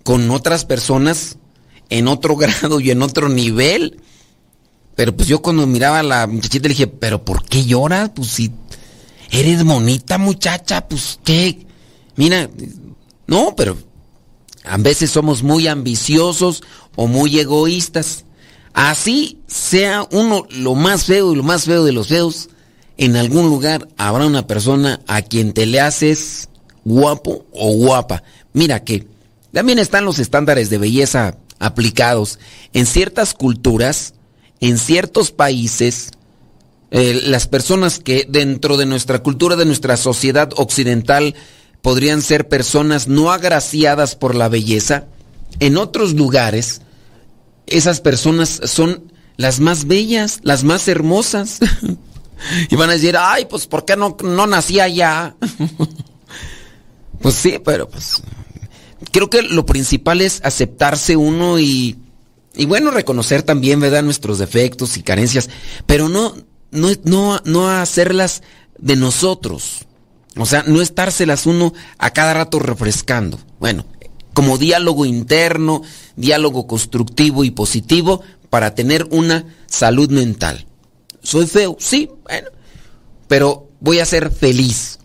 con 0.04 0.30
otras 0.30 0.64
personas 0.64 1.36
en 1.90 2.08
otro 2.08 2.36
grado 2.38 2.80
y 2.80 2.90
en 2.90 3.02
otro 3.02 3.28
nivel. 3.28 4.00
Pero 4.94 5.16
pues 5.16 5.28
yo 5.28 5.40
cuando 5.40 5.66
miraba 5.66 6.00
a 6.00 6.02
la 6.02 6.26
muchachita 6.26 6.64
le 6.68 6.74
dije, 6.74 6.86
pero 6.86 7.24
¿por 7.24 7.44
qué 7.44 7.64
lloras? 7.64 8.10
Pues 8.14 8.28
si 8.28 8.52
eres 9.32 9.64
bonita 9.64 10.18
muchacha, 10.18 10.86
pues 10.86 11.18
qué. 11.24 11.66
Mira, 12.14 12.48
no, 13.26 13.56
pero 13.56 13.76
a 14.62 14.76
veces 14.76 15.10
somos 15.10 15.42
muy 15.42 15.66
ambiciosos 15.66 16.62
o 16.94 17.08
muy 17.08 17.40
egoístas. 17.40 18.24
Así 18.74 19.40
sea 19.48 20.06
uno 20.12 20.46
lo 20.50 20.74
más 20.74 21.06
feo 21.06 21.32
y 21.32 21.36
lo 21.36 21.42
más 21.42 21.64
feo 21.64 21.84
de 21.84 21.92
los 21.92 22.08
feos, 22.08 22.48
en 22.96 23.16
algún 23.16 23.48
lugar 23.48 23.88
habrá 23.96 24.26
una 24.26 24.46
persona 24.46 25.00
a 25.08 25.22
quien 25.22 25.52
te 25.52 25.66
le 25.66 25.80
haces 25.80 26.48
guapo 26.84 27.44
o 27.52 27.72
guapa. 27.72 28.22
Mira 28.52 28.84
que 28.84 29.06
también 29.52 29.78
están 29.78 30.04
los 30.04 30.18
estándares 30.18 30.70
de 30.70 30.78
belleza 30.78 31.36
aplicados. 31.58 32.38
En 32.72 32.86
ciertas 32.86 33.34
culturas, 33.34 34.14
en 34.60 34.78
ciertos 34.78 35.30
países, 35.30 36.10
eh, 36.94 37.22
las 37.24 37.46
personas 37.46 37.98
que 37.98 38.26
dentro 38.28 38.76
de 38.76 38.84
nuestra 38.84 39.22
cultura, 39.22 39.56
de 39.56 39.64
nuestra 39.64 39.96
sociedad 39.96 40.50
occidental, 40.56 41.34
podrían 41.80 42.20
ser 42.20 42.48
personas 42.48 43.08
no 43.08 43.32
agraciadas 43.32 44.14
por 44.14 44.34
la 44.34 44.50
belleza, 44.50 45.06
en 45.58 45.78
otros 45.78 46.12
lugares, 46.12 46.82
esas 47.66 48.02
personas 48.02 48.60
son 48.64 49.10
las 49.38 49.58
más 49.58 49.86
bellas, 49.86 50.40
las 50.42 50.64
más 50.64 50.86
hermosas. 50.86 51.60
y 52.70 52.76
van 52.76 52.90
a 52.90 52.94
decir, 52.94 53.16
ay, 53.18 53.46
pues 53.46 53.66
¿por 53.66 53.86
qué 53.86 53.96
no, 53.96 54.16
no 54.22 54.46
nací 54.46 54.78
allá? 54.78 55.34
pues 57.22 57.34
sí, 57.34 57.58
pero 57.64 57.88
pues 57.88 58.22
creo 59.12 59.30
que 59.30 59.40
lo 59.40 59.64
principal 59.64 60.20
es 60.20 60.40
aceptarse 60.44 61.16
uno 61.16 61.58
y, 61.58 61.98
y 62.54 62.66
bueno, 62.66 62.90
reconocer 62.90 63.42
también, 63.42 63.80
¿verdad?, 63.80 64.02
nuestros 64.02 64.38
defectos 64.38 64.98
y 64.98 65.02
carencias, 65.02 65.48
pero 65.86 66.10
no, 66.10 66.34
no, 66.72 66.88
no, 67.04 67.40
no 67.44 67.70
hacerlas 67.70 68.42
de 68.78 68.96
nosotros. 68.96 69.86
O 70.36 70.46
sea, 70.46 70.64
no 70.66 70.80
estárselas 70.80 71.46
uno 71.46 71.72
a 71.98 72.10
cada 72.10 72.34
rato 72.34 72.58
refrescando. 72.58 73.38
Bueno, 73.60 73.84
como 74.32 74.58
diálogo 74.58 75.04
interno, 75.04 75.82
diálogo 76.16 76.66
constructivo 76.66 77.44
y 77.44 77.50
positivo 77.50 78.22
para 78.50 78.74
tener 78.74 79.06
una 79.10 79.44
salud 79.66 80.10
mental. 80.10 80.66
Soy 81.22 81.46
feo, 81.46 81.76
sí, 81.78 82.10
bueno, 82.24 82.48
pero 83.28 83.68
voy 83.80 84.00
a 84.00 84.06
ser 84.06 84.30
feliz. 84.30 84.98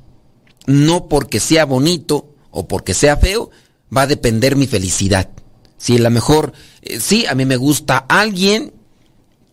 No 0.65 1.07
porque 1.07 1.39
sea 1.39 1.65
bonito 1.65 2.33
o 2.51 2.67
porque 2.67 2.93
sea 2.93 3.17
feo, 3.17 3.51
va 3.95 4.03
a 4.03 4.07
depender 4.07 4.55
mi 4.55 4.67
felicidad. 4.67 5.29
Si 5.77 5.97
a 5.97 5.99
lo 5.99 6.09
mejor, 6.09 6.53
eh, 6.81 6.99
sí, 6.99 7.25
a 7.25 7.35
mí 7.35 7.45
me 7.45 7.57
gusta 7.57 7.97
alguien 7.97 8.73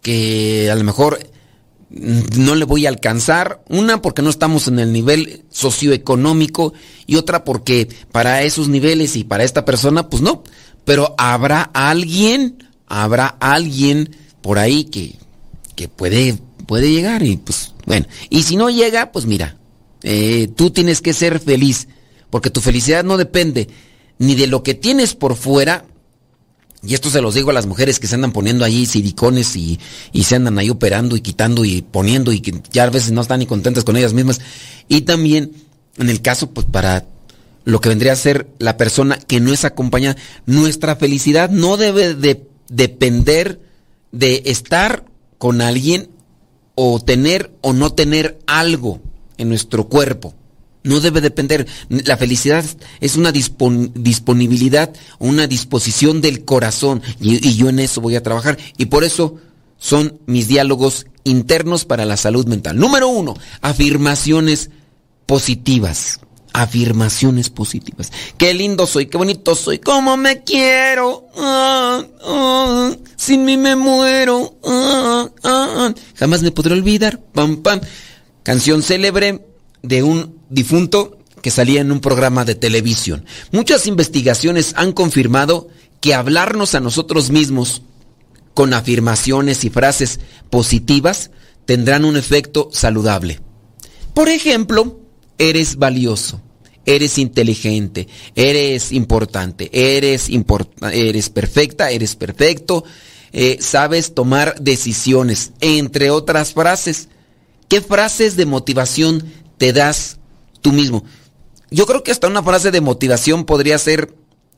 que 0.01 0.71
a 0.71 0.75
lo 0.75 0.85
mejor 0.85 1.19
no 1.95 2.55
le 2.55 2.65
voy 2.65 2.87
a 2.87 2.89
alcanzar. 2.89 3.63
Una 3.69 4.03
porque 4.03 4.23
no 4.23 4.31
estamos 4.31 4.69
en 4.69 4.79
el 4.79 4.93
nivel 4.93 5.45
socioeconómico 5.51 6.75
y 7.07 7.17
otra 7.17 7.45
porque 7.45 7.89
para 8.13 8.43
esos 8.43 8.69
niveles 8.69 9.17
y 9.17 9.25
para 9.25 9.45
esta 9.45 9.65
persona, 9.65 10.09
pues 10.09 10.23
no. 10.23 10.43
Pero 10.85 11.15
habrá 11.19 11.63
alguien, 11.63 12.65
habrá 12.87 13.27
alguien 13.27 14.17
por 14.43 14.59
ahí 14.59 14.85
que, 14.85 15.15
que 15.77 15.89
puede, 15.89 16.39
puede 16.67 16.91
llegar 16.91 17.23
y 17.23 17.37
pues 17.37 17.75
bueno. 17.87 18.07
Y 18.31 18.43
si 18.43 18.57
no 18.57 18.71
llega, 18.71 19.13
pues 19.13 19.27
mira, 19.27 19.57
eh, 20.03 20.49
tú 20.55 20.71
tienes 20.71 21.01
que 21.01 21.13
ser 21.13 21.41
feliz 21.41 21.89
porque 22.31 22.51
tu 22.51 22.61
felicidad 22.61 23.05
no 23.05 23.17
depende 23.17 23.69
ni 24.19 24.35
de 24.35 24.47
lo 24.47 24.63
que 24.63 24.75
tienes 24.75 25.15
por 25.15 25.37
fuera, 25.37 25.87
y 26.87 26.95
esto 26.95 27.11
se 27.11 27.21
los 27.21 27.35
digo 27.35 27.51
a 27.51 27.55
las 27.55 27.67
mujeres 27.67 27.99
que 27.99 28.07
se 28.07 28.15
andan 28.15 28.33
poniendo 28.33 28.65
ahí 28.65 28.87
silicones 28.87 29.57
y, 29.57 29.79
y, 30.13 30.25
se 30.25 30.37
andan 30.37 30.59
ahí 30.59 30.71
operando 30.71 31.17
y 31.17 31.21
quitando 31.21 31.65
y 31.65 31.83
poniendo 31.83 32.33
y 32.33 32.41
que 32.41 32.61
ya 32.73 32.85
a 32.85 32.91
veces 32.91 33.13
no 33.13 33.23
están 33.23 33.41
ni 33.41 33.47
contentas 33.47 33.85
con 33.85 33.97
ellas 33.97 34.13
mismas. 34.13 34.41
Y 34.89 35.03
también 35.03 35.53
en 35.99 36.11
el 36.11 36.21
caso, 36.23 36.51
pues 36.51 36.67
para 36.67 37.07
lo 37.65 37.81
que 37.81 37.89
vendría 37.89 38.13
a 38.13 38.17
ser 38.17 38.49
la 38.59 38.77
persona 38.77 39.19
que 39.19 39.41
no 39.41 39.53
es 39.53 39.65
acompañada, 39.65 40.17
nuestra 40.47 40.97
felicidad 40.97 41.51
no 41.51 41.77
debe 41.77 42.15
de 42.15 42.47
depender 42.69 43.61
de 44.13 44.43
estar 44.47 45.05
con 45.39 45.61
alguien 45.61 46.11
o 46.75 47.01
tener 47.01 47.53
o 47.61 47.73
no 47.73 47.93
tener 47.93 48.39
algo 48.47 49.01
en 49.39 49.49
nuestro 49.49 49.89
cuerpo. 49.89 50.35
No 50.85 51.01
debe 51.01 51.23
depender. 51.23 51.67
La 51.89 52.19
felicidad 52.19 52.63
es 53.01 53.17
una 53.17 53.33
disponibilidad, 53.33 54.93
una 55.19 55.47
disposición 55.47 56.21
del 56.21 56.45
corazón. 56.45 57.03
Y, 57.21 57.57
yo 57.57 57.71
en 57.71 57.79
eso 57.79 58.03
voy 58.03 58.17
a 58.17 58.23
trabajar. 58.23 58.59
Y 58.77 58.87
por 58.87 59.03
eso 59.03 59.37
son 59.79 60.21
mis 60.27 60.47
diálogos 60.47 61.07
internos 61.25 61.87
para 61.87 62.05
la 62.05 62.19
salud 62.19 62.47
mental. 62.47 62.77
Número 62.77 63.09
uno, 63.09 63.35
afirmaciones 63.63 64.69
positivas. 65.25 66.21
Afirmaciones 66.53 67.49
positivas. 67.49 68.13
Qué 68.37 68.53
lindo 68.53 68.87
soy, 68.87 69.07
qué 69.07 69.17
bonito 69.17 69.57
soy, 69.57 69.79
cómo 69.79 70.19
me 70.19 70.45
quiero. 70.45 71.27
Ah, 71.35 72.05
ah, 72.23 72.93
sin 73.17 73.47
mí 73.47 73.57
me 73.57 73.75
muero. 73.75 74.55
Ah, 74.63 75.95
Jamás 76.15 76.43
me 76.43 76.51
podré 76.51 76.75
olvidar. 76.75 77.21
Pam, 77.33 77.63
pam. 77.63 77.81
Canción 78.43 78.83
célebre 78.83 79.45
de 79.83 80.03
un 80.03 80.34
difunto 80.49 81.19
que 81.43 81.51
salía 81.51 81.81
en 81.81 81.93
un 81.93 82.01
programa 82.01 82.45
de 82.45 82.55
televisión. 82.55 83.27
Muchas 83.53 83.87
investigaciones 83.87 84.73
han 84.77 84.93
confirmado 84.93 85.69
que 86.01 86.15
hablarnos 86.15 86.75
a 86.75 86.81
nosotros 86.81 87.31
mismos 87.31 87.83
con 88.55 88.73
afirmaciones 88.73 89.65
y 89.65 89.71
frases 89.71 90.21
positivas 90.49 91.31
tendrán 91.67 92.05
un 92.05 92.17
efecto 92.17 92.69
saludable. 92.73 93.41
Por 94.15 94.29
ejemplo, 94.29 95.01
eres 95.39 95.77
valioso, 95.77 96.41
eres 96.87 97.19
inteligente, 97.19 98.09
eres 98.35 98.93
importante, 98.93 99.71
eres, 99.73 100.29
eres 100.93 101.29
perfecta, 101.31 101.91
eres 101.91 102.17
perfecto, 102.17 102.85
eh, 103.33 103.59
sabes 103.61 104.15
tomar 104.15 104.61
decisiones, 104.61 105.53
entre 105.61 106.11
otras 106.11 106.53
frases. 106.53 107.09
¿Qué 107.69 107.81
frases 107.81 108.37
de 108.37 108.47
motivación 108.47 109.25
te 109.59 109.73
das 109.73 110.19
tú 110.65 110.73
mismo. 110.73 111.05
Yo 111.71 111.85
creo 111.87 112.03
que 112.03 112.11
hasta 112.11 112.27
una 112.27 112.43
frase 112.43 112.71
de 112.71 112.81
motivación 112.81 113.45
podría 113.45 113.77
ser, 113.79 114.15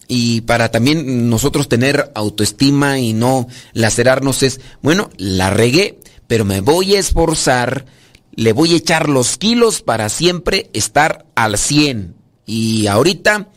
y 0.07 0.43
para 0.43 0.71
también 0.71 1.29
nosotros 1.29 1.69
tener 1.69 2.13
autoestima 2.15 3.01
y 3.01 3.13
no 3.13 3.49
lacerarnos 3.73 4.45
es, 4.45 4.61
bueno, 4.83 5.11
la 5.17 5.51
regué, 5.51 5.99
pero 6.29 6.45
me 6.45 6.61
voy 6.61 6.95
a 6.95 7.01
esforzar, 7.01 7.87
le 8.37 8.53
voy 8.53 8.73
a 8.73 8.77
echar 8.77 9.09
los 9.09 9.37
kilos 9.37 9.83
para 9.83 10.09
siempre 10.09 10.71
estar 10.75 11.27
al 11.35 11.59
100. 11.59 12.15
Y 12.47 12.87
ahorita 12.87 13.49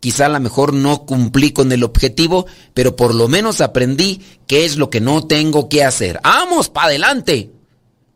quizá 0.00 0.26
a 0.26 0.30
lo 0.30 0.40
mejor 0.40 0.72
no 0.72 1.04
cumplí 1.04 1.50
con 1.50 1.70
el 1.72 1.84
objetivo, 1.84 2.46
pero 2.72 2.96
por 2.96 3.14
lo 3.14 3.28
menos 3.28 3.60
aprendí 3.60 4.22
qué 4.46 4.64
es 4.64 4.76
lo 4.76 4.88
que 4.88 5.02
no 5.02 5.26
tengo 5.26 5.68
que 5.68 5.84
hacer. 5.84 6.18
¡Vamos, 6.24 6.70
para 6.70 6.86
adelante! 6.86 7.50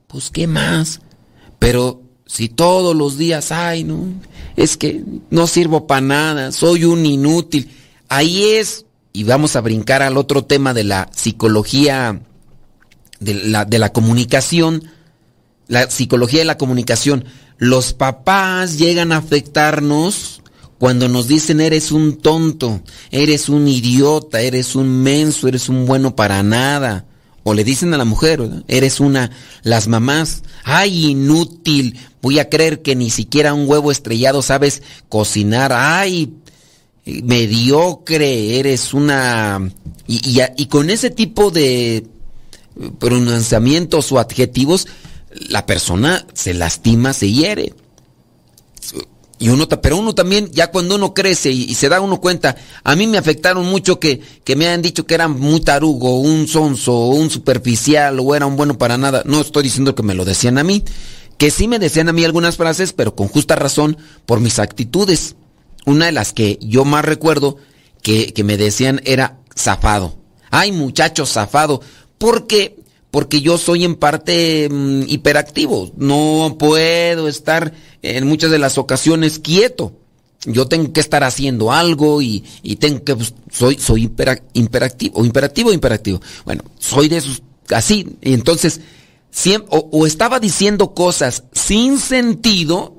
Pues, 0.07 0.31
¿qué 0.31 0.47
más? 0.47 1.01
Pero 1.59 2.04
si 2.27 2.49
todos 2.49 2.97
los 2.97 3.19
días, 3.19 3.53
ay, 3.53 3.85
no, 3.85 4.07
es 4.57 4.77
que 4.77 5.03
no 5.31 5.47
sirvo 5.47 5.87
para 5.87 6.01
nada, 6.01 6.53
soy 6.53 6.85
un 6.85 7.05
inútil. 7.05 7.71
Ahí 8.09 8.45
es, 8.45 8.87
y 9.13 9.25
vamos 9.25 9.57
a 9.57 9.61
brincar 9.61 10.03
al 10.03 10.17
otro 10.17 10.45
tema 10.45 10.75
de 10.75 10.85
la 10.85 11.11
psicología, 11.15 12.21
de 13.21 13.35
la, 13.35 13.65
de 13.65 13.79
la 13.79 13.93
comunicación, 13.93 14.85
la 15.69 15.91
psicología 15.91 16.41
de 16.41 16.47
la 16.47 16.59
comunicación. 16.59 17.25
Los 17.59 17.93
papás 17.93 18.79
llegan 18.79 19.13
a 19.13 19.19
afectarnos 19.19 20.43
cuando 20.79 21.09
nos 21.09 21.29
dicen 21.29 21.61
eres 21.61 21.93
un 21.93 22.17
tonto, 22.19 22.83
eres 23.11 23.49
un 23.49 23.69
idiota, 23.69 24.41
eres 24.41 24.75
un 24.75 25.03
menso, 25.03 25.49
eres 25.49 25.69
un 25.69 25.87
bueno 25.87 26.17
para 26.17 26.43
nada. 26.43 27.07
O 27.45 27.53
le 27.53 27.63
dicen 27.63 27.93
a 27.93 27.99
la 27.99 28.07
mujer, 28.07 28.41
eres 28.69 29.01
una, 29.01 29.31
las 29.63 29.87
mamás, 29.87 30.43
ay, 30.65 31.11
inútil, 31.11 31.99
voy 32.23 32.39
a 32.39 32.49
creer 32.49 32.81
que 32.81 32.97
ni 32.97 33.11
siquiera 33.11 33.53
un 33.53 33.69
huevo 33.69 33.93
estrellado 33.93 34.41
sabes 34.41 34.83
cocinar, 35.11 35.73
ay, 35.75 36.33
mediocre, 37.05 38.59
eres 38.59 38.95
una... 38.95 39.71
Y, 40.07 40.41
y, 40.57 40.67
con 40.67 40.89
ese 40.89 41.11
tipo 41.11 41.51
de 41.51 42.07
pronunciamientos 42.99 44.11
o 44.13 44.19
adjetivos, 44.19 44.87
la 45.31 45.67
persona 45.67 46.27
se 46.33 46.55
lastima, 46.55 47.13
se 47.13 47.31
hiere. 47.31 47.75
Y 49.39 49.49
uno, 49.49 49.69
pero 49.69 49.97
uno 49.97 50.15
también, 50.15 50.51
ya 50.53 50.71
cuando 50.71 50.95
uno 50.95 51.13
crece 51.13 51.51
y, 51.51 51.65
y 51.65 51.75
se 51.75 51.89
da 51.89 52.01
uno 52.01 52.21
cuenta, 52.21 52.57
a 52.85 52.95
mí 52.95 53.07
me 53.07 53.19
afectaron 53.19 53.67
mucho 53.67 53.99
que, 53.99 54.21
que 54.45 54.55
me 54.55 54.69
han 54.69 54.81
dicho 54.81 55.07
que 55.07 55.15
era 55.15 55.27
muy 55.27 55.61
tarugo, 55.61 56.21
un 56.21 56.47
sonso, 56.47 57.09
un 57.09 57.31
superficial, 57.31 58.21
o 58.21 58.35
era 58.35 58.47
un 58.47 58.57
bueno 58.57 58.79
para 58.79 58.97
nada. 58.97 59.23
No 59.25 59.41
estoy 59.41 59.65
diciendo 59.65 59.95
que 59.95 60.05
me 60.05 60.15
lo 60.15 60.25
decían 60.25 60.57
a 60.59 60.65
mí, 60.65 60.85
que 61.37 61.51
sí 61.51 61.67
me 61.67 61.81
decían 61.81 62.09
a 62.09 62.13
mí 62.13 62.25
algunas 62.25 62.57
frases, 62.57 62.93
pero 62.93 63.17
con 63.17 63.29
justa 63.29 63.57
razón 63.57 63.97
por 64.25 64.41
mis 64.41 64.59
actitudes. 64.61 65.35
Una 65.85 66.07
de 66.07 66.13
las 66.13 66.33
que 66.33 66.59
yo 66.63 66.85
más 66.85 67.05
recuerdo 67.05 67.57
que, 68.03 68.33
que 68.33 68.45
me 68.45 68.57
decían 68.57 69.01
era 69.05 69.41
zafado. 69.57 70.17
Ay, 70.51 70.71
muchacho 70.71 71.27
zafado. 71.27 71.81
Porque, 72.19 72.77
porque 73.15 73.41
yo 73.41 73.59
soy 73.59 73.85
en 73.85 73.95
parte 73.95 74.69
mm, 74.69 75.03
hiperactivo. 75.07 75.93
No 75.97 76.57
puedo 76.59 77.29
estar 77.29 77.73
en 78.03 78.27
muchas 78.27 78.51
de 78.51 78.59
las 78.59 78.77
ocasiones 78.77 79.39
quieto. 79.39 79.93
Yo 80.47 80.67
tengo 80.67 80.93
que 80.93 80.99
estar 80.99 81.23
haciendo 81.23 81.71
algo 81.71 82.21
y, 82.21 82.41
tengo 82.81 83.05
que, 83.05 83.15
pues, 83.15 83.33
soy, 83.53 83.79
soy 83.79 84.09
hipera- 84.09 84.43
imperactivo, 84.55 85.21
o 85.21 85.25
imperativo 85.25 85.71
o 85.71 85.73
imperactivo. 85.73 86.21
Bueno, 86.45 86.65
soy 86.81 87.09
de 87.09 87.19
esos, 87.19 87.41
así. 87.71 88.17
Y 88.21 88.33
entonces, 88.33 88.81
siem- 89.33 89.65
o, 89.69 89.89
o 89.93 90.07
estaba 90.09 90.41
diciendo 90.41 90.93
cosas 90.93 91.45
sin 91.53 92.01
sentido, 92.01 92.97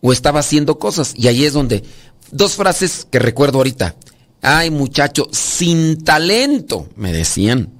o 0.00 0.12
estaba 0.12 0.40
haciendo 0.40 0.80
cosas. 0.80 1.14
Y 1.16 1.28
ahí 1.28 1.44
es 1.44 1.52
donde, 1.52 1.84
dos 2.32 2.54
frases 2.54 3.06
que 3.08 3.20
recuerdo 3.20 3.58
ahorita. 3.58 3.94
Ay, 4.42 4.70
muchacho, 4.72 5.28
sin 5.30 6.02
talento, 6.02 6.88
me 6.96 7.12
decían. 7.12 7.74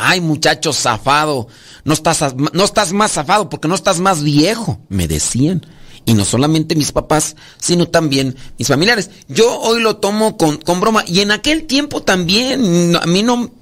Ay, 0.00 0.20
muchacho 0.20 0.72
zafado, 0.72 1.48
no 1.84 1.92
estás, 1.92 2.34
no 2.34 2.64
estás 2.64 2.92
más 2.92 3.12
zafado 3.12 3.48
porque 3.48 3.68
no 3.68 3.74
estás 3.74 4.00
más 4.00 4.22
viejo, 4.22 4.80
me 4.88 5.08
decían. 5.08 5.66
Y 6.06 6.14
no 6.14 6.24
solamente 6.24 6.74
mis 6.74 6.92
papás, 6.92 7.36
sino 7.58 7.86
también 7.86 8.34
mis 8.58 8.68
familiares. 8.68 9.10
Yo 9.28 9.60
hoy 9.60 9.80
lo 9.80 9.96
tomo 9.98 10.36
con, 10.36 10.56
con 10.56 10.80
broma. 10.80 11.04
Y 11.06 11.20
en 11.20 11.30
aquel 11.30 11.64
tiempo 11.64 12.02
también, 12.02 12.96
a 12.96 13.06
mí 13.06 13.22
no... 13.22 13.52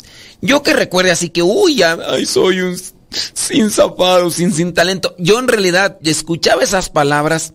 Yo 0.40 0.62
que 0.62 0.72
recuerde 0.72 1.11
así 1.11 1.31
que, 1.31 1.42
uy, 1.42 1.83
soy 2.27 2.61
un 2.61 2.77
sin 3.11 3.70
sin, 3.70 4.53
sin 4.53 4.74
talento. 4.74 5.14
Yo 5.18 5.38
en 5.38 5.48
realidad 5.48 5.98
escuchaba 6.05 6.62
esas 6.62 6.90
palabras 6.90 7.55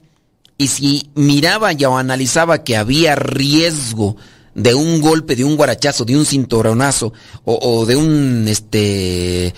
y 0.58 0.68
si 0.68 1.10
miraba 1.16 1.72
ya 1.72 1.90
o 1.90 1.98
analizaba 1.98 2.64
que 2.64 2.78
había 2.78 3.16
riesgo 3.16 4.16
de 4.56 4.74
un 4.74 5.02
golpe, 5.02 5.36
de 5.36 5.44
un 5.44 5.56
guarachazo, 5.56 6.06
de 6.06 6.16
un 6.16 6.26
cinturonazo 6.26 7.14
o, 7.46 7.60
o 7.62 7.86
de 7.86 7.96
un, 7.96 8.46
este, 8.48 9.48
eh, 9.48 9.54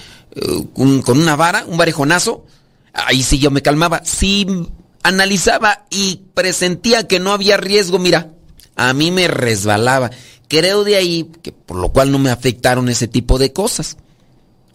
con 0.74 1.20
una 1.20 1.36
vara, 1.36 1.66
un 1.68 1.78
varejonazo, 1.78 2.46
ahí 2.94 3.24
sí 3.24 3.40
yo 3.40 3.52
me 3.52 3.62
calmaba. 3.62 4.02
Si 4.04 4.48
analizaba 5.04 5.86
y 5.90 6.22
presentía 6.34 7.08
que 7.08 7.20
no 7.20 7.32
había 7.32 7.58
riesgo, 7.58 8.00
mira, 8.00 8.32
a 8.76 8.94
mí 8.94 9.12
me 9.12 9.28
resbalaba. 9.28 10.12
Creo 10.48 10.84
de 10.84 10.96
ahí 10.96 11.32
que 11.42 11.52
por 11.52 11.78
lo 11.78 11.90
cual 11.90 12.12
no 12.12 12.20
me 12.20 12.30
afectaron 12.30 12.90
ese 12.90 13.08
tipo 13.08 13.38
de 13.38 13.54
cosas. 13.54 13.98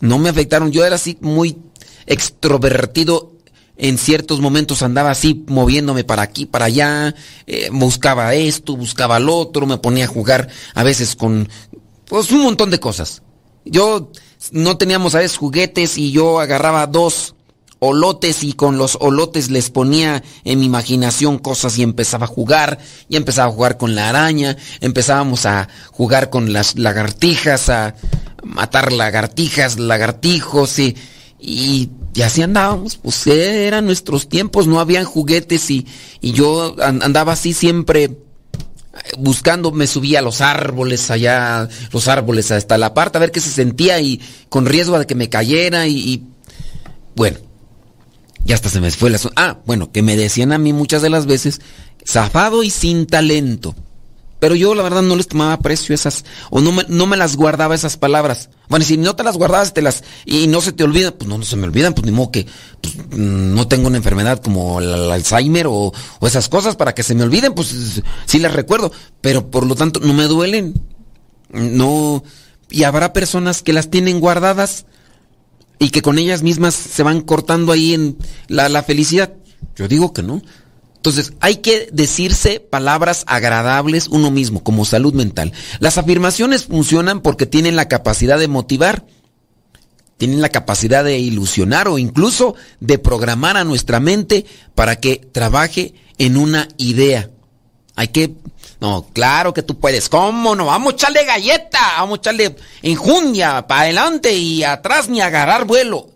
No 0.00 0.18
me 0.18 0.28
afectaron. 0.28 0.72
Yo 0.72 0.84
era 0.84 0.96
así 0.96 1.18
muy 1.20 1.58
extrovertido. 2.06 3.32
En 3.82 3.96
ciertos 3.96 4.40
momentos 4.40 4.82
andaba 4.82 5.10
así 5.10 5.42
moviéndome 5.46 6.04
para 6.04 6.20
aquí, 6.20 6.44
para 6.44 6.66
allá. 6.66 7.14
eh, 7.46 7.70
buscaba 7.72 8.34
esto, 8.34 8.76
buscaba 8.76 9.18
lo 9.18 9.34
otro. 9.34 9.66
Me 9.66 9.78
ponía 9.78 10.04
a 10.04 10.08
jugar 10.08 10.48
a 10.74 10.82
veces 10.82 11.16
con 11.16 11.48
pues 12.04 12.30
un 12.30 12.42
montón 12.42 12.70
de 12.70 12.78
cosas. 12.78 13.22
Yo 13.64 14.12
no 14.52 14.76
teníamos 14.76 15.14
a 15.14 15.20
veces 15.20 15.38
juguetes 15.38 15.96
y 15.96 16.12
yo 16.12 16.40
agarraba 16.40 16.86
dos 16.86 17.34
olotes 17.78 18.44
y 18.44 18.52
con 18.52 18.76
los 18.76 18.98
olotes 19.00 19.48
les 19.48 19.70
ponía 19.70 20.22
en 20.44 20.60
mi 20.60 20.66
imaginación 20.66 21.38
cosas 21.38 21.78
y 21.78 21.82
empezaba 21.82 22.24
a 22.24 22.28
jugar, 22.28 22.78
y 23.08 23.16
empezaba 23.16 23.48
a 23.48 23.54
jugar 23.54 23.78
con 23.78 23.94
la 23.94 24.10
araña, 24.10 24.58
empezábamos 24.82 25.46
a 25.46 25.68
jugar 25.90 26.28
con 26.28 26.52
las 26.52 26.78
lagartijas, 26.78 27.70
a 27.70 27.94
matar 28.42 28.92
lagartijas, 28.92 29.78
lagartijos 29.78 30.78
y, 30.78 30.94
y, 31.40 31.90
y 32.14 32.22
así 32.22 32.42
andábamos, 32.42 32.96
pues 32.96 33.26
eran 33.26 33.86
nuestros 33.86 34.28
tiempos, 34.28 34.66
no 34.66 34.80
habían 34.80 35.04
juguetes 35.04 35.70
y, 35.70 35.86
y 36.20 36.32
yo 36.32 36.76
an- 36.82 37.02
andaba 37.02 37.32
así 37.32 37.52
siempre 37.52 38.16
buscando, 39.18 39.72
me 39.72 39.86
subía 39.86 40.18
a 40.18 40.22
los 40.22 40.40
árboles 40.40 41.10
allá, 41.10 41.68
los 41.92 42.08
árboles 42.08 42.50
hasta 42.50 42.76
la 42.78 42.92
parte 42.92 43.18
a 43.18 43.20
ver 43.20 43.30
qué 43.32 43.40
se 43.40 43.50
sentía 43.50 44.00
y 44.00 44.20
con 44.48 44.66
riesgo 44.66 44.98
de 44.98 45.06
que 45.06 45.14
me 45.14 45.28
cayera 45.28 45.86
y, 45.86 45.96
y 45.96 46.22
bueno, 47.16 47.38
ya 48.44 48.54
hasta 48.54 48.68
se 48.68 48.80
me 48.80 48.90
fue 48.90 49.10
la... 49.10 49.18
Ah, 49.36 49.58
bueno, 49.66 49.92
que 49.92 50.02
me 50.02 50.16
decían 50.16 50.52
a 50.52 50.58
mí 50.58 50.72
muchas 50.72 51.02
de 51.02 51.10
las 51.10 51.26
veces, 51.26 51.60
zafado 52.04 52.62
y 52.62 52.70
sin 52.70 53.06
talento. 53.06 53.74
Pero 54.40 54.54
yo 54.54 54.74
la 54.74 54.82
verdad 54.82 55.02
no 55.02 55.16
les 55.16 55.28
tomaba 55.28 55.58
precio 55.58 55.94
esas, 55.94 56.24
o 56.50 56.60
no 56.60 56.72
me, 56.72 56.84
no 56.88 57.06
me 57.06 57.16
las 57.16 57.36
guardaba 57.36 57.74
esas 57.74 57.96
palabras. 57.96 58.48
Bueno, 58.68 58.84
si 58.84 58.96
no 58.96 59.14
te 59.14 59.22
las 59.22 59.36
guardabas 59.36 59.74
te 59.74 59.82
las, 59.82 60.02
y 60.24 60.46
no 60.46 60.60
se 60.62 60.72
te 60.72 60.82
olvidan, 60.82 61.14
pues 61.16 61.28
no, 61.28 61.42
se 61.44 61.56
me 61.56 61.66
olvidan, 61.66 61.92
pues 61.92 62.06
ni 62.06 62.12
modo 62.12 62.30
que 62.32 62.46
pues, 62.80 62.96
mm, 62.96 63.54
no 63.54 63.68
tengo 63.68 63.88
una 63.88 63.98
enfermedad 63.98 64.40
como 64.42 64.80
el 64.80 65.12
Alzheimer 65.12 65.66
o, 65.66 65.92
o 66.18 66.26
esas 66.26 66.48
cosas 66.48 66.74
para 66.74 66.94
que 66.94 67.02
se 67.02 67.14
me 67.14 67.22
olviden, 67.22 67.54
pues 67.54 68.02
sí 68.24 68.38
las 68.38 68.54
recuerdo, 68.54 68.90
pero 69.20 69.50
por 69.50 69.66
lo 69.66 69.74
tanto 69.74 70.00
no 70.00 70.14
me 70.14 70.24
duelen. 70.24 70.74
No, 71.52 72.22
y 72.70 72.84
habrá 72.84 73.12
personas 73.12 73.62
que 73.62 73.72
las 73.72 73.90
tienen 73.90 74.20
guardadas 74.20 74.86
y 75.78 75.90
que 75.90 76.02
con 76.02 76.18
ellas 76.18 76.42
mismas 76.42 76.74
se 76.74 77.02
van 77.02 77.20
cortando 77.20 77.72
ahí 77.72 77.94
en 77.94 78.16
la, 78.48 78.68
la 78.68 78.82
felicidad. 78.82 79.32
Yo 79.76 79.88
digo 79.88 80.12
que 80.12 80.22
no. 80.22 80.42
Entonces, 81.00 81.32
hay 81.40 81.56
que 81.56 81.88
decirse 81.94 82.60
palabras 82.60 83.24
agradables 83.26 84.06
uno 84.08 84.30
mismo, 84.30 84.62
como 84.62 84.84
salud 84.84 85.14
mental. 85.14 85.50
Las 85.78 85.96
afirmaciones 85.96 86.66
funcionan 86.66 87.22
porque 87.22 87.46
tienen 87.46 87.74
la 87.74 87.88
capacidad 87.88 88.38
de 88.38 88.48
motivar, 88.48 89.06
tienen 90.18 90.42
la 90.42 90.50
capacidad 90.50 91.02
de 91.02 91.18
ilusionar 91.18 91.88
o 91.88 91.96
incluso 91.96 92.54
de 92.80 92.98
programar 92.98 93.56
a 93.56 93.64
nuestra 93.64 93.98
mente 93.98 94.44
para 94.74 94.96
que 94.96 95.26
trabaje 95.32 95.94
en 96.18 96.36
una 96.36 96.68
idea. 96.76 97.30
Hay 97.96 98.08
que... 98.08 98.34
No, 98.78 99.06
claro 99.14 99.54
que 99.54 99.62
tú 99.62 99.80
puedes. 99.80 100.10
¿Cómo 100.10 100.54
no? 100.54 100.66
Vamos 100.66 100.92
a 100.92 100.96
echarle 100.96 101.24
galleta, 101.24 101.80
vamos 101.96 102.18
a 102.18 102.20
echarle 102.20 102.56
enjundia 102.82 103.66
para 103.66 103.82
adelante 103.82 104.34
y 104.34 104.64
atrás 104.64 105.08
ni 105.08 105.22
agarrar 105.22 105.64
vuelo. 105.64 106.10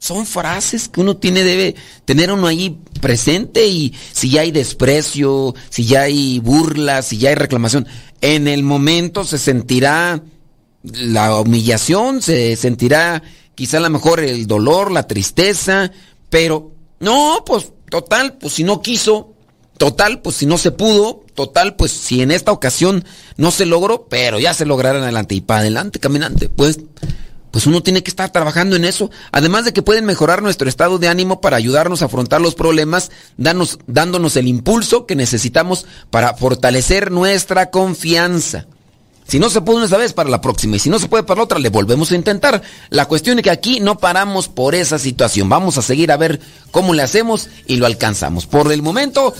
Son 0.00 0.24
frases 0.24 0.88
que 0.88 1.02
uno 1.02 1.18
tiene, 1.18 1.44
debe 1.44 1.76
tener 2.06 2.32
uno 2.32 2.46
ahí 2.46 2.78
presente 3.02 3.66
y 3.66 3.94
si 4.12 4.30
ya 4.30 4.40
hay 4.40 4.50
desprecio, 4.50 5.54
si 5.68 5.84
ya 5.84 6.02
hay 6.02 6.38
burla, 6.38 7.02
si 7.02 7.18
ya 7.18 7.28
hay 7.28 7.34
reclamación, 7.34 7.86
en 8.22 8.48
el 8.48 8.62
momento 8.62 9.24
se 9.24 9.36
sentirá 9.36 10.22
la 10.82 11.38
humillación, 11.38 12.22
se 12.22 12.56
sentirá 12.56 13.22
quizá 13.54 13.76
a 13.76 13.80
lo 13.80 13.90
mejor 13.90 14.20
el 14.20 14.46
dolor, 14.46 14.90
la 14.90 15.06
tristeza, 15.06 15.92
pero 16.30 16.72
no, 16.98 17.44
pues 17.44 17.70
total, 17.90 18.38
pues 18.38 18.54
si 18.54 18.64
no 18.64 18.80
quiso, 18.80 19.34
total, 19.76 20.22
pues 20.22 20.36
si 20.36 20.46
no 20.46 20.56
se 20.56 20.70
pudo, 20.70 21.26
total, 21.34 21.76
pues 21.76 21.92
si 21.92 22.22
en 22.22 22.30
esta 22.30 22.52
ocasión 22.52 23.04
no 23.36 23.50
se 23.50 23.66
logró, 23.66 24.06
pero 24.08 24.38
ya 24.38 24.54
se 24.54 24.64
logrará 24.64 25.02
adelante 25.02 25.34
y 25.34 25.42
para 25.42 25.60
adelante, 25.60 26.00
caminante, 26.00 26.48
pues 26.48 26.80
pues 27.50 27.66
uno 27.66 27.82
tiene 27.82 28.02
que 28.02 28.10
estar 28.10 28.30
trabajando 28.30 28.76
en 28.76 28.84
eso. 28.84 29.10
Además 29.32 29.64
de 29.64 29.72
que 29.72 29.82
pueden 29.82 30.04
mejorar 30.04 30.42
nuestro 30.42 30.68
estado 30.68 30.98
de 30.98 31.08
ánimo 31.08 31.40
para 31.40 31.56
ayudarnos 31.56 32.02
a 32.02 32.06
afrontar 32.06 32.40
los 32.40 32.54
problemas, 32.54 33.10
dándonos 33.36 34.36
el 34.36 34.48
impulso 34.48 35.06
que 35.06 35.16
necesitamos 35.16 35.86
para 36.10 36.34
fortalecer 36.34 37.10
nuestra 37.10 37.70
confianza. 37.70 38.66
Si 39.30 39.38
no 39.38 39.48
se 39.48 39.60
pudo 39.60 39.84
esta 39.84 39.96
vez, 39.96 40.12
para 40.12 40.28
la 40.28 40.40
próxima. 40.40 40.74
Y 40.74 40.80
si 40.80 40.90
no 40.90 40.98
se 40.98 41.06
puede 41.06 41.22
para 41.22 41.38
la 41.38 41.44
otra, 41.44 41.60
le 41.60 41.68
volvemos 41.68 42.10
a 42.10 42.16
intentar. 42.16 42.62
La 42.88 43.06
cuestión 43.06 43.38
es 43.38 43.44
que 43.44 43.50
aquí 43.50 43.78
no 43.78 43.96
paramos 43.96 44.48
por 44.48 44.74
esa 44.74 44.98
situación. 44.98 45.48
Vamos 45.48 45.78
a 45.78 45.82
seguir 45.82 46.10
a 46.10 46.16
ver 46.16 46.40
cómo 46.72 46.94
le 46.94 47.02
hacemos 47.02 47.48
y 47.68 47.76
lo 47.76 47.86
alcanzamos. 47.86 48.46
Por 48.46 48.72
el 48.72 48.82
momento, 48.82 49.32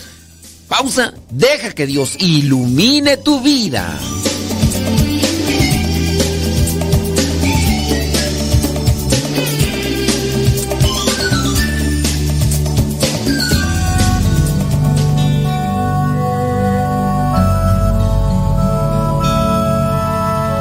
pausa. 0.69 1.13
Deja 1.31 1.73
que 1.73 1.87
Dios 1.87 2.15
ilumine 2.21 3.17
tu 3.17 3.41
vida. 3.41 3.99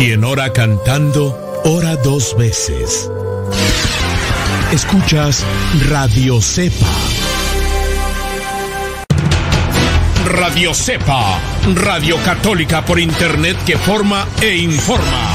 Quien 0.00 0.24
ora 0.24 0.50
cantando, 0.50 1.36
ora 1.62 1.94
dos 1.96 2.34
veces. 2.34 3.10
Escuchas 4.72 5.44
Radio 5.90 6.40
Cepa. 6.40 6.86
Radio 10.24 10.72
Cepa, 10.72 11.38
Radio 11.74 12.16
Católica 12.24 12.82
por 12.82 12.98
Internet 12.98 13.58
que 13.66 13.76
forma 13.76 14.26
e 14.40 14.56
informa. 14.56 15.29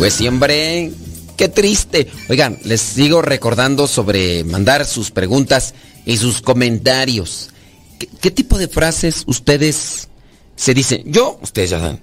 Pues 0.00 0.14
siempre, 0.14 0.92
qué 1.36 1.50
triste. 1.50 2.08
Oigan, 2.30 2.58
les 2.64 2.80
sigo 2.80 3.20
recordando 3.20 3.86
sobre 3.86 4.44
mandar 4.44 4.86
sus 4.86 5.10
preguntas 5.10 5.74
y 6.06 6.16
sus 6.16 6.40
comentarios. 6.40 7.50
¿Qué, 8.18 8.30
tipo 8.30 8.56
de 8.56 8.66
frases 8.68 9.24
ustedes 9.26 10.08
se 10.56 10.72
dicen? 10.72 11.02
Yo, 11.04 11.38
ustedes 11.42 11.68
ya 11.68 11.80
saben, 11.80 12.00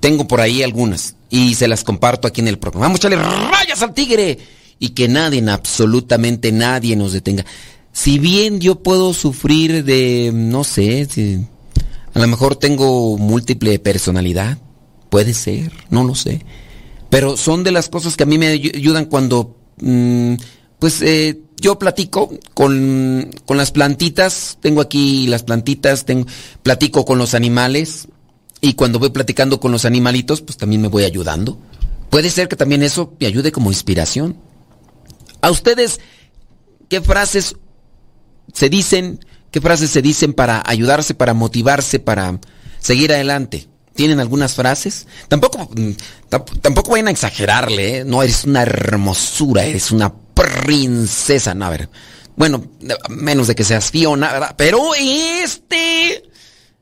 tengo 0.00 0.26
por 0.26 0.40
ahí 0.40 0.62
algunas 0.62 1.16
y 1.28 1.54
se 1.54 1.68
las 1.68 1.84
comparto 1.84 2.26
aquí 2.26 2.40
en 2.40 2.48
el 2.48 2.58
programa. 2.58 2.86
Vamos 2.86 3.04
a 3.04 3.08
echarle 3.08 3.18
rayas 3.50 3.82
al 3.82 3.92
tigre 3.92 4.38
y 4.78 4.88
que 4.94 5.06
nadie, 5.06 5.44
absolutamente 5.50 6.50
nadie 6.50 6.96
nos 6.96 7.12
detenga. 7.12 7.44
Si 7.92 8.18
bien 8.18 8.58
yo 8.58 8.76
puedo 8.76 9.12
sufrir 9.12 9.84
de, 9.84 10.30
no 10.32 10.64
sé, 10.64 11.06
si- 11.10 11.44
a 12.14 12.18
lo 12.20 12.26
mejor 12.26 12.56
tengo 12.56 13.18
múltiple 13.18 13.78
personalidad, 13.80 14.56
puede 15.10 15.34
ser, 15.34 15.72
no 15.90 16.04
lo 16.04 16.14
sé. 16.14 16.40
Pero 17.14 17.36
son 17.36 17.62
de 17.62 17.70
las 17.70 17.88
cosas 17.88 18.16
que 18.16 18.24
a 18.24 18.26
mí 18.26 18.38
me 18.38 18.52
ayu- 18.52 18.74
ayudan 18.74 19.04
cuando, 19.04 19.56
mm, 19.76 20.34
pues, 20.80 21.00
eh, 21.00 21.42
yo 21.60 21.78
platico 21.78 22.28
con, 22.54 23.30
con 23.46 23.56
las 23.56 23.70
plantitas, 23.70 24.58
tengo 24.60 24.80
aquí 24.80 25.28
las 25.28 25.44
plantitas, 25.44 26.06
tengo, 26.06 26.26
platico 26.64 27.04
con 27.04 27.18
los 27.18 27.34
animales 27.34 28.08
y 28.60 28.74
cuando 28.74 28.98
voy 28.98 29.10
platicando 29.10 29.60
con 29.60 29.70
los 29.70 29.84
animalitos, 29.84 30.42
pues 30.42 30.56
también 30.56 30.82
me 30.82 30.88
voy 30.88 31.04
ayudando. 31.04 31.56
Puede 32.10 32.30
ser 32.30 32.48
que 32.48 32.56
también 32.56 32.82
eso 32.82 33.14
me 33.20 33.28
ayude 33.28 33.52
como 33.52 33.70
inspiración. 33.70 34.36
¿A 35.40 35.52
ustedes 35.52 36.00
qué 36.88 37.00
frases 37.00 37.54
se 38.52 38.68
dicen, 38.68 39.24
qué 39.52 39.60
frases 39.60 39.90
se 39.90 40.02
dicen 40.02 40.32
para 40.32 40.64
ayudarse, 40.66 41.14
para 41.14 41.32
motivarse, 41.32 42.00
para 42.00 42.40
seguir 42.80 43.12
adelante? 43.12 43.68
¿Tienen 43.94 44.18
algunas 44.20 44.54
frases? 44.54 45.06
Tampoco, 45.28 45.68
mm, 45.74 45.90
tamp- 46.30 46.60
tampoco 46.60 46.90
vayan 46.92 47.08
a 47.08 47.12
exagerarle, 47.12 47.98
¿eh? 47.98 48.04
No, 48.04 48.22
eres 48.22 48.44
una 48.44 48.62
hermosura, 48.62 49.64
eres 49.64 49.90
una 49.92 50.12
princesa, 50.34 51.54
no, 51.54 51.66
a 51.66 51.70
ver. 51.70 51.88
Bueno, 52.36 52.64
menos 53.08 53.46
de 53.46 53.54
que 53.54 53.62
seas 53.62 53.90
Fiona, 53.90 54.32
¿verdad? 54.32 54.54
Pero 54.56 54.94
este... 54.96 56.24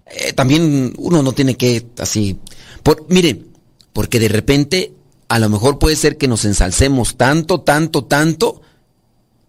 eh, 0.07 0.33
también 0.35 0.95
uno 0.97 1.23
no 1.23 1.33
tiene 1.33 1.57
que 1.57 1.87
así... 1.99 2.39
Por, 2.83 3.07
miren, 3.11 3.49
porque 3.93 4.19
de 4.19 4.29
repente 4.29 4.95
a 5.29 5.39
lo 5.39 5.49
mejor 5.51 5.79
puede 5.79 5.97
ser 5.97 6.17
que 6.17 6.29
nos 6.29 6.45
ensalcemos 6.47 7.17
tanto, 7.17 7.61
tanto, 7.61 8.05
tanto, 8.05 8.63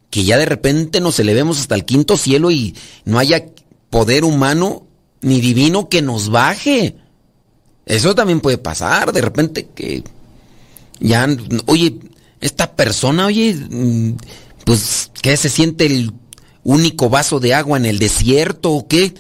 que 0.10 0.24
ya 0.26 0.38
de 0.38 0.46
repente 0.46 1.00
nos 1.00 1.18
elevemos 1.20 1.60
hasta 1.60 1.76
el 1.76 1.86
quinto 1.86 2.18
cielo 2.18 2.52
y 2.52 2.76
no 3.06 3.20
haya 3.20 3.46
poder 3.90 4.26
humano 4.26 4.86
ni 5.22 5.40
divino 5.40 5.88
que 5.90 6.02
nos 6.02 6.30
baje. 6.30 6.98
Eso 7.86 8.16
también 8.16 8.40
puede 8.40 8.58
pasar, 8.58 9.12
de 9.12 9.22
repente 9.22 9.68
que 9.76 10.04
ya, 11.00 11.28
oye, 11.66 12.00
esta 12.40 12.76
persona, 12.76 13.26
oye, 13.26 13.56
mm, 13.56 14.14
pues, 14.66 15.12
¿qué 15.22 15.36
se 15.36 15.50
siente 15.50 15.86
el 15.86 16.14
único 16.64 17.10
vaso 17.10 17.40
de 17.40 17.54
agua 17.54 17.78
en 17.78 17.86
el 17.86 18.00
desierto 18.00 18.72
o 18.72 18.88
qué? 18.88 19.14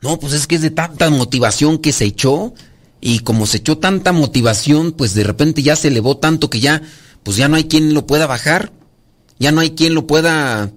No, 0.00 0.18
pues 0.18 0.32
es 0.32 0.46
que 0.46 0.54
es 0.54 0.62
de 0.62 0.70
tanta 0.70 1.10
motivación 1.10 1.78
que 1.78 1.92
se 1.92 2.04
echó 2.04 2.54
y 3.00 3.20
como 3.20 3.46
se 3.46 3.58
echó 3.58 3.78
tanta 3.78 4.12
motivación, 4.12 4.92
pues 4.92 5.14
de 5.14 5.24
repente 5.24 5.62
ya 5.62 5.76
se 5.76 5.88
elevó 5.88 6.16
tanto 6.16 6.48
que 6.48 6.60
ya, 6.60 6.82
pues 7.22 7.36
ya 7.36 7.48
no 7.48 7.56
hay 7.56 7.64
quien 7.64 7.92
lo 7.92 8.06
pueda 8.06 8.26
bajar, 8.26 8.72
ya 9.38 9.52
no 9.52 9.60
hay 9.60 9.70
quien 9.70 9.94
lo 9.94 10.06
pueda 10.06 10.72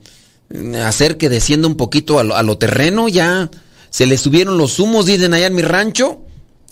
mm, 0.54 0.76
hacer 0.76 1.18
que 1.18 1.30
descienda 1.30 1.68
un 1.68 1.76
poquito 1.76 2.20
a 2.20 2.24
lo, 2.24 2.36
a 2.36 2.44
lo 2.44 2.58
terreno, 2.58 3.08
ya 3.08 3.50
se 3.90 4.06
le 4.06 4.18
subieron 4.18 4.58
los 4.58 4.80
humos, 4.80 5.06
dicen 5.06 5.34
allá 5.34 5.48
en 5.48 5.56
mi 5.56 5.62
rancho, 5.62 6.22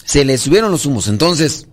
se 0.08 0.24
le 0.24 0.38
subieron 0.38 0.72
los 0.72 0.86
humos, 0.86 1.10
entonces, 1.10 1.68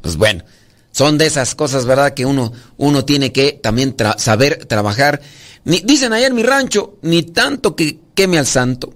pues 0.00 0.16
bueno, 0.16 0.44
son 0.92 1.18
de 1.18 1.26
esas 1.26 1.56
cosas, 1.56 1.84
¿verdad? 1.84 2.14
Que 2.14 2.24
uno, 2.24 2.52
uno 2.76 3.04
tiene 3.04 3.32
que 3.32 3.58
también 3.60 3.96
saber 4.18 4.66
trabajar. 4.66 5.20
Ni, 5.64 5.80
dicen 5.80 6.12
en 6.12 6.34
mi 6.36 6.44
rancho, 6.44 6.96
ni 7.02 7.24
tanto 7.24 7.74
que 7.74 7.98
queme 8.14 8.38
al 8.38 8.46
santo, 8.46 8.94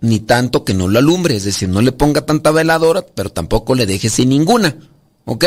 ni 0.00 0.20
tanto 0.20 0.64
que 0.64 0.74
no 0.74 0.86
lo 0.86 1.00
alumbre, 1.00 1.34
es 1.34 1.42
decir, 1.42 1.68
no 1.68 1.82
le 1.82 1.90
ponga 1.90 2.24
tanta 2.24 2.52
veladora, 2.52 3.04
pero 3.16 3.30
tampoco 3.30 3.74
le 3.74 3.84
deje 3.84 4.08
sin 4.08 4.28
ninguna, 4.28 4.76
¿ok? 5.24 5.44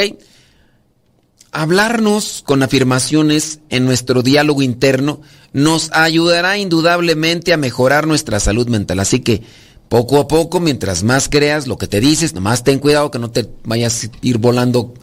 Hablarnos 1.53 2.43
con 2.45 2.63
afirmaciones 2.63 3.61
en 3.69 3.85
nuestro 3.85 4.23
diálogo 4.23 4.61
interno 4.61 5.21
nos 5.53 5.89
ayudará 5.93 6.57
indudablemente 6.57 7.53
a 7.53 7.57
mejorar 7.57 8.07
nuestra 8.07 8.41
salud 8.41 8.67
mental. 8.67 8.99
Así 8.99 9.21
que 9.21 9.41
poco 9.91 10.19
a 10.19 10.27
poco, 10.29 10.61
mientras 10.61 11.03
más 11.03 11.27
creas 11.27 11.67
lo 11.67 11.77
que 11.77 11.85
te 11.85 11.99
dices, 11.99 12.33
nomás 12.33 12.63
ten 12.63 12.79
cuidado 12.79 13.11
que 13.11 13.19
no 13.19 13.29
te 13.29 13.49
vayas 13.65 14.05
a 14.05 14.09
ir 14.21 14.37
volando 14.37 14.93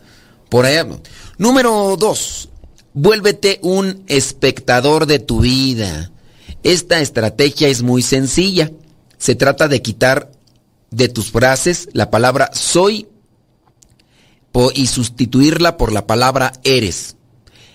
por 0.49 0.65
allá. 0.65 0.89
Número 1.37 1.95
dos, 1.99 2.49
vuélvete 2.95 3.59
un 3.63 4.03
espectador 4.07 5.05
de 5.05 5.19
tu 5.19 5.43
vida. 5.43 6.11
Esta 6.63 7.01
estrategia 7.01 7.69
es 7.69 7.83
muy 7.83 8.01
sencilla. 8.01 8.73
Se 9.19 9.35
trata 9.35 9.69
de 9.69 9.83
quitar 9.83 10.33
de 10.91 11.11
tus 11.11 11.33
frases 11.33 11.91
la 11.93 12.11
palabra 12.11 12.49
soy 12.55 13.09
y 14.75 14.87
sustituirla 14.87 15.77
por 15.77 15.93
la 15.93 16.07
palabra 16.07 16.55
eres. 16.65 17.17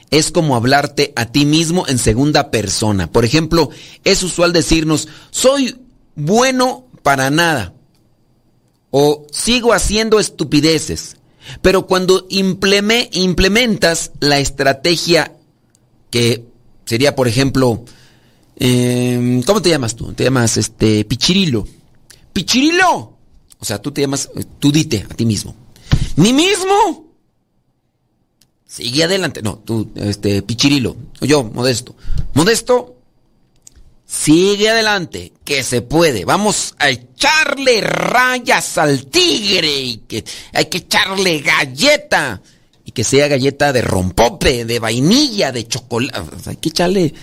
Es 0.10 0.32
como 0.32 0.56
hablarte 0.56 1.14
a 1.16 1.28
ti 1.28 1.46
mismo 1.46 1.88
en 1.88 2.00
segunda 2.00 2.50
persona. 2.50 3.12
Por 3.12 3.24
ejemplo, 3.24 3.70
es 4.04 4.24
usual 4.24 4.52
decirnos, 4.52 5.08
soy 5.30 5.80
bueno 6.16 6.83
para 7.04 7.30
nada. 7.30 7.74
O 8.90 9.28
sigo 9.32 9.74
haciendo 9.74 10.20
estupideces. 10.20 11.18
Pero 11.62 11.86
cuando 11.88 12.28
impleme- 12.30 13.10
implementas 13.12 14.12
la 14.22 14.40
estrategia 14.40 15.36
que 16.10 16.46
sería, 16.86 17.16
por 17.16 17.28
ejemplo, 17.28 17.84
em, 18.56 19.44
¿cómo 19.44 19.62
te 19.62 19.70
llamas 19.70 19.96
tú? 19.96 20.14
Te 20.14 20.24
llamas 20.24 20.58
este 20.58 21.04
Pichirilo. 21.06 21.68
¡Pichirilo! 22.32 23.14
O 23.60 23.66
sea, 23.66 23.82
tú 23.82 23.92
te 23.92 24.02
llamas, 24.02 24.30
tú 24.60 24.72
dite 24.72 25.06
a 25.10 25.14
ti 25.14 25.26
mismo. 25.26 25.56
¡Mi 26.16 26.32
mismo! 26.34 27.08
Sigue 28.66 29.04
adelante. 29.04 29.42
No, 29.42 29.58
tú, 29.60 29.90
este, 29.96 30.42
Pichirilo. 30.42 30.96
O 31.22 31.26
yo, 31.26 31.44
Modesto. 31.44 31.96
Modesto, 32.34 32.96
Sigue 34.06 34.70
adelante, 34.70 35.34
que 35.44 35.64
se 35.64 35.82
puede. 35.82 36.26
Vamos 36.26 36.76
a 36.78 36.90
echarle 36.90 37.82
rayas 37.82 38.78
al 38.78 39.08
tigre 39.08 39.80
y 39.80 39.98
que 40.08 40.24
hay 40.54 40.66
que 40.66 40.80
echarle 40.80 41.40
galleta. 41.40 42.42
Y 42.86 42.92
que 42.92 43.04
sea 43.04 43.28
galleta 43.28 43.72
de 43.72 43.82
rompope, 43.82 44.66
de 44.66 44.80
vainilla, 44.80 45.52
de 45.52 45.68
chocolate. 45.68 46.20
Hay 46.50 46.58
que 46.58 46.70
echarle 46.70 47.14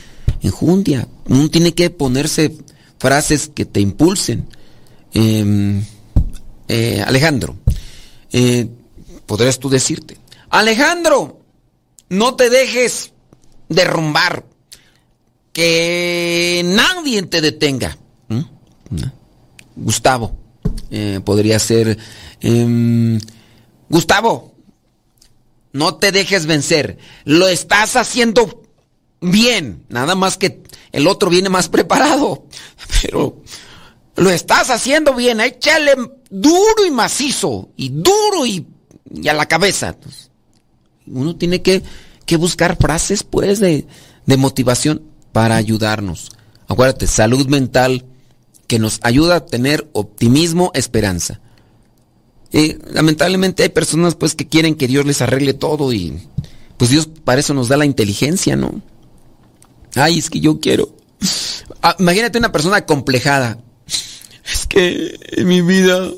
enjundia. 0.43 1.07
Uno 1.27 1.51
tiene 1.51 1.75
que 1.75 1.91
ponerse 1.91 2.57
frases 2.99 3.51
que 3.55 3.67
te 3.67 3.81
impulsen. 3.81 4.49
Em, 5.13 5.85
eh, 6.69 7.03
Alejandro, 7.07 7.57
eh, 8.33 8.69
podrías 9.27 9.59
tú 9.59 9.69
decirte, 9.69 10.19
Alejandro, 10.51 11.41
no 12.09 12.37
te 12.37 12.51
dejes 12.51 13.13
derrumbar 13.69 14.45
que 15.53 16.63
nadie 16.65 17.23
te 17.23 17.41
detenga. 17.41 17.97
¿Mm? 18.29 18.41
Gustavo, 19.77 20.37
eh, 20.91 21.21
podría 21.25 21.59
ser... 21.59 21.99
em, 22.41 23.19
Gustavo, 23.89 24.55
no 25.73 25.97
te 25.97 26.13
dejes 26.13 26.47
vencer. 26.47 26.99
Lo 27.25 27.49
estás 27.49 27.97
haciendo 27.97 28.63
bien. 29.21 29.85
Nada 29.89 30.15
más 30.15 30.37
que 30.37 30.63
el 30.93 31.07
otro 31.07 31.31
viene 31.31 31.49
más 31.49 31.69
preparado. 31.69 32.47
Pero 33.03 33.43
lo 34.17 34.31
estás 34.31 34.71
haciendo 34.71 35.15
bien. 35.15 35.41
Échale 35.41 35.95
duro 36.31 36.87
y 36.87 36.91
macizo. 36.91 37.71
Y 37.77 37.89
duro 37.91 38.47
y, 38.47 38.67
y 39.13 39.29
a 39.29 39.35
la 39.35 39.47
cabeza. 39.47 39.97
Uno 41.07 41.37
tiene 41.37 41.63
que, 41.63 41.83
que 42.27 42.37
buscar 42.37 42.77
frases, 42.77 43.25
pues, 43.25 43.59
de, 43.59 43.87
de 44.27 44.37
motivación 44.37 45.10
para 45.33 45.57
ayudarnos. 45.57 46.31
Acuérdate, 46.69 47.07
salud 47.07 47.47
mental 47.49 48.05
que 48.67 48.79
nos 48.79 49.01
ayuda 49.03 49.37
a 49.37 49.47
tener 49.47 49.89
optimismo, 49.93 50.71
esperanza. 50.75 51.41
Y 52.53 52.77
lamentablemente 52.93 53.63
hay 53.63 53.69
personas 53.69 54.15
pues 54.15 54.35
que 54.35 54.49
quieren 54.49 54.75
que 54.75 54.89
Dios 54.89 55.07
les 55.07 55.23
arregle 55.23 55.55
todo 55.55 55.93
y 55.93 56.21
pues 56.77 56.91
Dios 56.91 57.09
para 57.25 57.41
eso 57.41 57.55
nos 57.55 57.69
da 57.69 57.77
la 57.77 57.85
inteligencia, 57.85 58.57
¿no? 58.57 58.83
Ay, 59.95 60.19
es 60.19 60.31
que 60.31 60.41
yo 60.41 60.61
quiero. 60.61 60.95
Ah, 61.83 61.97
imagínate 61.99 62.39
una 62.39 62.53
persona 62.53 62.87
complejada. 62.87 63.59
Es 64.53 64.67
que 64.67 65.19
en 65.33 65.47
mi 65.47 65.63
vida 65.63 66.11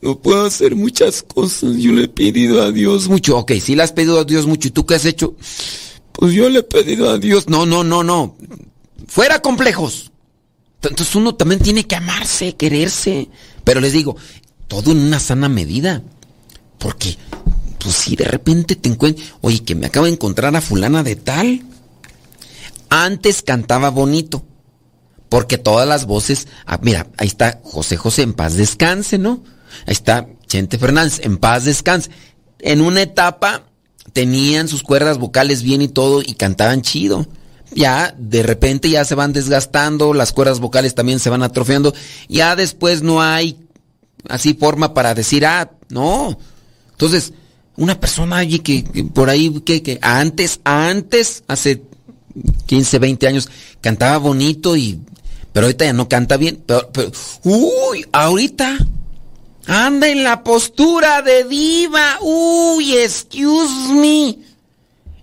no 0.00 0.18
puedo 0.18 0.46
hacer 0.46 0.74
muchas 0.74 1.22
cosas. 1.22 1.76
Yo 1.76 1.92
le 1.92 2.04
he 2.04 2.08
pedido 2.08 2.62
a 2.62 2.72
Dios 2.72 3.08
mucho. 3.08 3.38
Ok, 3.38 3.52
si 3.60 3.74
le 3.74 3.82
has 3.82 3.92
pedido 3.92 4.20
a 4.20 4.24
Dios 4.24 4.46
mucho. 4.46 4.68
¿Y 4.68 4.70
tú 4.70 4.86
qué 4.86 4.94
has 4.94 5.04
hecho? 5.04 5.34
Pues 6.18 6.32
yo 6.32 6.48
le 6.48 6.58
he 6.58 6.62
pedido 6.64 7.10
a 7.10 7.18
Dios. 7.18 7.48
No, 7.48 7.64
no, 7.64 7.84
no, 7.84 8.02
no. 8.02 8.36
Fuera 9.06 9.40
complejos. 9.40 10.10
Entonces 10.82 11.14
uno 11.14 11.36
también 11.36 11.60
tiene 11.60 11.86
que 11.86 11.94
amarse, 11.94 12.56
quererse. 12.56 13.28
Pero 13.62 13.80
les 13.80 13.92
digo, 13.92 14.16
todo 14.66 14.90
en 14.90 14.98
una 14.98 15.20
sana 15.20 15.48
medida. 15.48 16.02
Porque, 16.78 17.16
pues 17.78 17.94
si 17.94 18.16
de 18.16 18.24
repente 18.24 18.74
te 18.74 18.88
encuentras, 18.88 19.34
oye, 19.42 19.62
que 19.62 19.76
me 19.76 19.86
acabo 19.86 20.06
de 20.06 20.12
encontrar 20.12 20.56
a 20.56 20.60
fulana 20.60 21.04
de 21.04 21.14
tal. 21.14 21.62
Antes 22.90 23.42
cantaba 23.42 23.90
bonito. 23.90 24.44
Porque 25.28 25.56
todas 25.56 25.86
las 25.86 26.04
voces, 26.04 26.48
ah, 26.66 26.80
mira, 26.82 27.06
ahí 27.16 27.28
está 27.28 27.60
José 27.62 27.96
José, 27.96 28.22
en 28.22 28.32
paz 28.32 28.54
descanse, 28.54 29.18
¿no? 29.18 29.44
Ahí 29.86 29.92
está 29.92 30.26
Chente 30.48 30.78
Fernández, 30.78 31.20
en 31.22 31.36
paz 31.36 31.64
descanse. 31.64 32.10
En 32.58 32.80
una 32.80 33.02
etapa 33.02 33.67
tenían 34.12 34.68
sus 34.68 34.82
cuerdas 34.82 35.18
vocales 35.18 35.62
bien 35.62 35.82
y 35.82 35.88
todo 35.88 36.22
y 36.22 36.34
cantaban 36.34 36.82
chido. 36.82 37.26
Ya 37.74 38.14
de 38.18 38.42
repente 38.42 38.88
ya 38.88 39.04
se 39.04 39.14
van 39.14 39.32
desgastando, 39.32 40.14
las 40.14 40.32
cuerdas 40.32 40.60
vocales 40.60 40.94
también 40.94 41.20
se 41.20 41.30
van 41.30 41.42
atrofiando. 41.42 41.94
Ya 42.28 42.56
después 42.56 43.02
no 43.02 43.20
hay 43.22 43.58
así 44.28 44.54
forma 44.54 44.94
para 44.94 45.14
decir, 45.14 45.44
ah, 45.46 45.70
no. 45.90 46.38
Entonces, 46.92 47.32
una 47.76 48.00
persona 48.00 48.38
allí 48.38 48.60
que, 48.60 48.84
por 49.14 49.30
ahí, 49.30 49.60
que, 49.60 49.82
que 49.82 49.98
antes, 50.02 50.60
antes, 50.64 51.44
hace 51.46 51.82
15, 52.66 52.98
20 52.98 53.26
años, 53.26 53.48
cantaba 53.80 54.18
bonito 54.18 54.76
y... 54.76 55.00
Pero 55.52 55.66
ahorita 55.66 55.86
ya 55.86 55.92
no 55.92 56.08
canta 56.08 56.36
bien. 56.36 56.62
Pero, 56.66 56.90
uy, 57.44 58.06
ahorita 58.12 58.78
anda 59.68 60.08
en 60.08 60.24
la 60.24 60.42
postura 60.42 61.22
de 61.22 61.44
diva. 61.44 62.18
Uy, 62.20 62.96
excuse 62.96 63.92
me. 63.92 64.38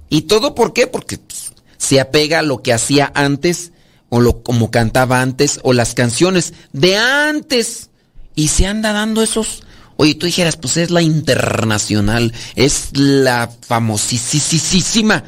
¿Y 0.10 0.22
todo 0.22 0.56
por 0.56 0.72
qué? 0.72 0.88
Porque 0.88 1.18
pues, 1.18 1.52
se 1.78 2.00
apega 2.00 2.40
a 2.40 2.44
lo 2.44 2.62
que 2.62 2.72
hacía 2.72 3.12
antes 3.14 3.72
o 4.10 4.22
lo 4.22 4.44
como 4.44 4.72
cantaba 4.72 5.22
antes 5.22 5.60
o 5.64 5.74
las 5.74 5.94
canciones 5.94 6.54
de 6.72 6.96
antes 6.96 7.90
y 8.36 8.48
se 8.48 8.68
anda 8.68 8.94
dando 8.94 9.22
esos 9.22 9.64
Oye, 9.98 10.16
tú 10.16 10.26
dijeras, 10.26 10.58
pues 10.58 10.76
es 10.78 10.92
la 10.92 11.02
internacional, 11.02 12.34
es 12.56 12.90
la 12.94 13.50
famosísima. 13.62 15.24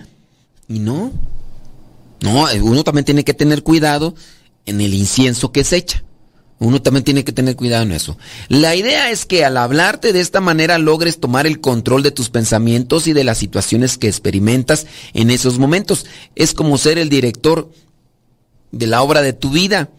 Y 0.67 0.79
no. 0.79 1.13
No, 2.19 2.47
uno 2.61 2.83
también 2.83 3.05
tiene 3.05 3.23
que 3.23 3.33
tener 3.33 3.63
cuidado 3.63 4.13
en 4.65 4.81
el 4.81 4.93
incienso 4.93 5.51
que 5.51 5.63
se 5.63 5.77
echa. 5.77 6.03
Uno 6.59 6.81
también 6.81 7.03
tiene 7.03 7.23
que 7.23 7.31
tener 7.31 7.55
cuidado 7.55 7.83
en 7.83 7.91
eso. 7.91 8.17
La 8.47 8.75
idea 8.75 9.11
es 9.11 9.25
que 9.25 9.45
al 9.45 9.57
hablarte 9.57 10.11
de 10.11 10.21
esta 10.21 10.41
manera 10.41 10.79
logres 10.79 11.19
tomar 11.19 11.45
el 11.45 11.61
control 11.61 12.01
de 12.01 12.11
tus 12.11 12.29
pensamientos 12.29 13.05
y 13.05 13.13
de 13.13 13.23
las 13.23 13.37
situaciones 13.37 13.97
que 13.97 14.07
experimentas 14.07 14.87
en 15.13 15.29
esos 15.29 15.59
momentos. 15.59 16.07
Es 16.35 16.53
como 16.53 16.79
ser 16.79 16.97
el 16.97 17.09
director 17.09 17.69
de 18.71 18.87
la 18.87 19.03
obra 19.03 19.21
de 19.21 19.33
tu 19.33 19.51
vida, 19.51 19.89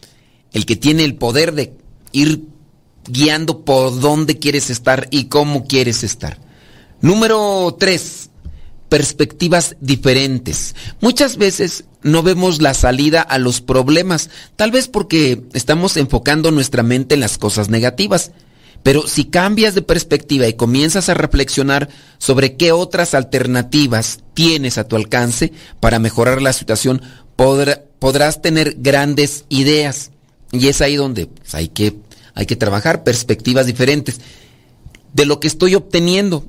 el 0.53 0.67
que 0.67 0.75
tiene 0.75 1.05
el 1.05 1.15
poder 1.15 1.55
de 1.55 1.75
ir 2.11 2.43
guiando 3.07 3.65
por 3.65 4.01
dónde 4.01 4.39
quieres 4.39 4.69
estar 4.69 5.07
y 5.11 5.25
cómo 5.25 5.67
quieres 5.67 6.03
estar. 6.03 6.39
Número 7.01 7.77
tres, 7.79 8.31
perspectivas 8.89 9.77
diferentes. 9.81 10.75
Muchas 11.01 11.37
veces 11.37 11.85
no 12.03 12.23
vemos 12.23 12.63
la 12.63 12.75
salida 12.75 13.21
a 13.23 13.39
los 13.39 13.61
problemas, 13.61 14.31
tal 14.57 14.71
vez 14.71 14.89
porque 14.89 15.43
estamos 15.53 15.97
enfocando 15.97 16.51
nuestra 16.51 16.83
mente 16.83 17.15
en 17.15 17.21
las 17.21 17.39
cosas 17.39 17.69
negativas. 17.69 18.33
Pero 18.85 19.09
si 19.09 19.25
cambias 19.25 19.75
de 19.75 19.83
perspectiva 19.83 20.47
y 20.47 20.55
comienzas 20.55 21.09
a 21.09 21.15
reflexionar 21.15 21.89
sobre 22.19 22.57
qué 22.57 22.71
otras 22.71 23.13
alternativas 23.13 24.21
tienes 24.35 24.79
a 24.79 24.87
tu 24.87 24.95
alcance 24.95 25.53
para 25.81 25.99
mejorar 25.99 26.41
la 26.41 26.53
situación, 26.53 27.03
podrá- 27.37 27.83
podrás 27.99 28.41
tener 28.41 28.77
grandes 28.79 29.45
ideas. 29.49 30.13
Y 30.53 30.69
es 30.69 30.81
ahí 30.81 30.95
donde 30.95 31.27
pues, 31.27 31.55
hay, 31.57 31.69
que, 31.69 31.97
hay 32.35 32.47
que 32.47 32.55
trabajar 32.57 33.03
perspectivas 33.03 33.67
diferentes. 33.67 34.21
De 35.13 35.27
lo 35.27 35.41
que 35.41 35.49
estoy 35.49 35.75
obteniendo, 35.75 36.47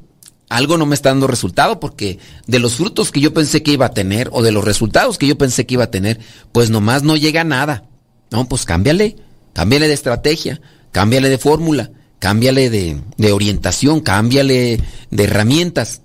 algo 0.49 0.77
no 0.77 0.85
me 0.85 0.95
está 0.95 1.09
dando 1.09 1.27
resultado 1.27 1.79
porque 1.79 2.17
de 2.47 2.59
los 2.59 2.75
frutos 2.75 3.11
que 3.11 3.19
yo 3.21 3.33
pensé 3.33 3.61
que 3.63 3.71
iba 3.71 3.85
a 3.85 3.93
tener 3.93 4.29
o 4.33 4.41
de 4.41 4.51
los 4.51 4.65
resultados 4.65 5.17
que 5.17 5.27
yo 5.27 5.37
pensé 5.37 5.65
que 5.65 5.75
iba 5.75 5.83
a 5.85 5.91
tener, 5.91 6.19
pues 6.51 6.69
nomás 6.71 7.03
no 7.03 7.15
llega 7.15 7.43
nada. 7.43 7.85
No, 8.31 8.47
pues 8.49 8.65
cámbiale, 8.65 9.15
cámbiale 9.53 9.87
de 9.87 9.93
estrategia, 9.93 10.59
cámbiale 10.91 11.29
de 11.29 11.37
fórmula, 11.37 11.91
cámbiale 12.19 12.69
de, 12.69 13.31
orientación, 13.31 14.01
cámbiale 14.01 14.79
de 15.11 15.23
herramientas, 15.23 16.01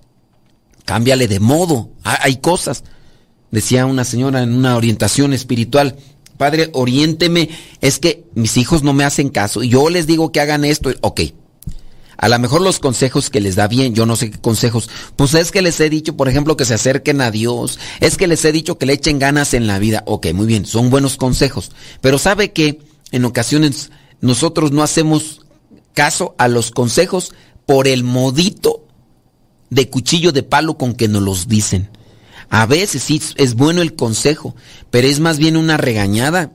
cámbiale 0.85 1.27
de 1.29 1.41
modo. 1.41 1.91
Ha- 2.05 2.23
Hay 2.25 2.37
cosas. 2.37 2.85
Decía 3.51 3.87
una 3.87 4.05
señora 4.05 4.43
en 4.43 4.53
una 4.53 4.77
orientación 4.77 5.33
espiritual, 5.33 5.97
padre, 6.37 6.71
oriénteme, 6.73 7.49
es 7.81 7.99
que 7.99 8.25
mis 8.35 8.57
hijos 8.57 8.83
no 8.83 8.93
me 8.93 9.05
hacen 9.05 9.29
caso 9.29 9.63
y 9.63 9.69
yo 9.69 9.89
les 9.91 10.07
digo 10.07 10.33
que 10.33 10.41
hagan 10.41 10.65
esto. 10.65 10.91
Ok, 11.03 11.21
a 12.25 12.29
lo 12.31 12.39
mejor 12.39 12.63
los 12.63 12.79
consejos 12.79 13.29
que 13.29 13.43
les 13.43 13.55
da 13.55 13.69
bien, 13.69 13.95
yo 13.95 14.07
no 14.07 14.17
sé 14.17 14.31
qué 14.31 14.39
consejos. 14.39 14.89
Pues 15.15 15.35
es 15.35 15.51
que 15.53 15.61
les 15.61 15.79
he 15.81 15.91
dicho, 15.91 16.17
por 16.17 16.27
ejemplo, 16.27 16.57
que 16.57 16.65
se 16.65 16.73
acerquen 16.73 17.21
a 17.21 17.31
Dios. 17.31 17.79
Es 18.01 18.17
que 18.17 18.27
les 18.27 18.43
he 18.47 18.51
dicho 18.51 18.79
que 18.79 18.87
le 18.87 18.95
echen 18.95 19.19
ganas 19.19 19.53
en 19.53 19.67
la 19.67 19.79
vida. 19.79 20.05
Ok, 20.07 20.29
muy 20.33 20.47
bien, 20.47 20.65
son 20.65 20.89
buenos 20.89 21.19
consejos. 21.19 21.73
Pero 22.01 22.17
sabe 22.17 22.55
que 22.55 22.81
en 23.13 23.27
ocasiones 23.27 23.91
nosotros 24.23 24.73
no 24.73 24.83
hacemos 24.83 25.43
caso 25.93 26.35
a 26.39 26.49
los 26.49 26.71
consejos 26.71 27.35
por 27.67 27.89
el 27.89 28.05
modito 28.05 28.87
de 29.69 29.91
cuchillo 29.91 30.33
de 30.33 30.45
palo 30.45 30.79
con 30.79 30.95
que 30.95 31.09
nos 31.09 31.21
los 31.21 31.47
dicen. 31.47 31.91
A 32.49 32.65
veces 32.65 33.03
sí 33.03 33.21
es 33.37 33.55
bueno 33.55 33.83
el 33.83 33.97
consejo, 33.97 34.57
pero 34.91 35.07
es 35.09 35.21
más 35.21 35.37
bien 35.37 35.59
una 35.59 35.77
regañada. 35.77 36.53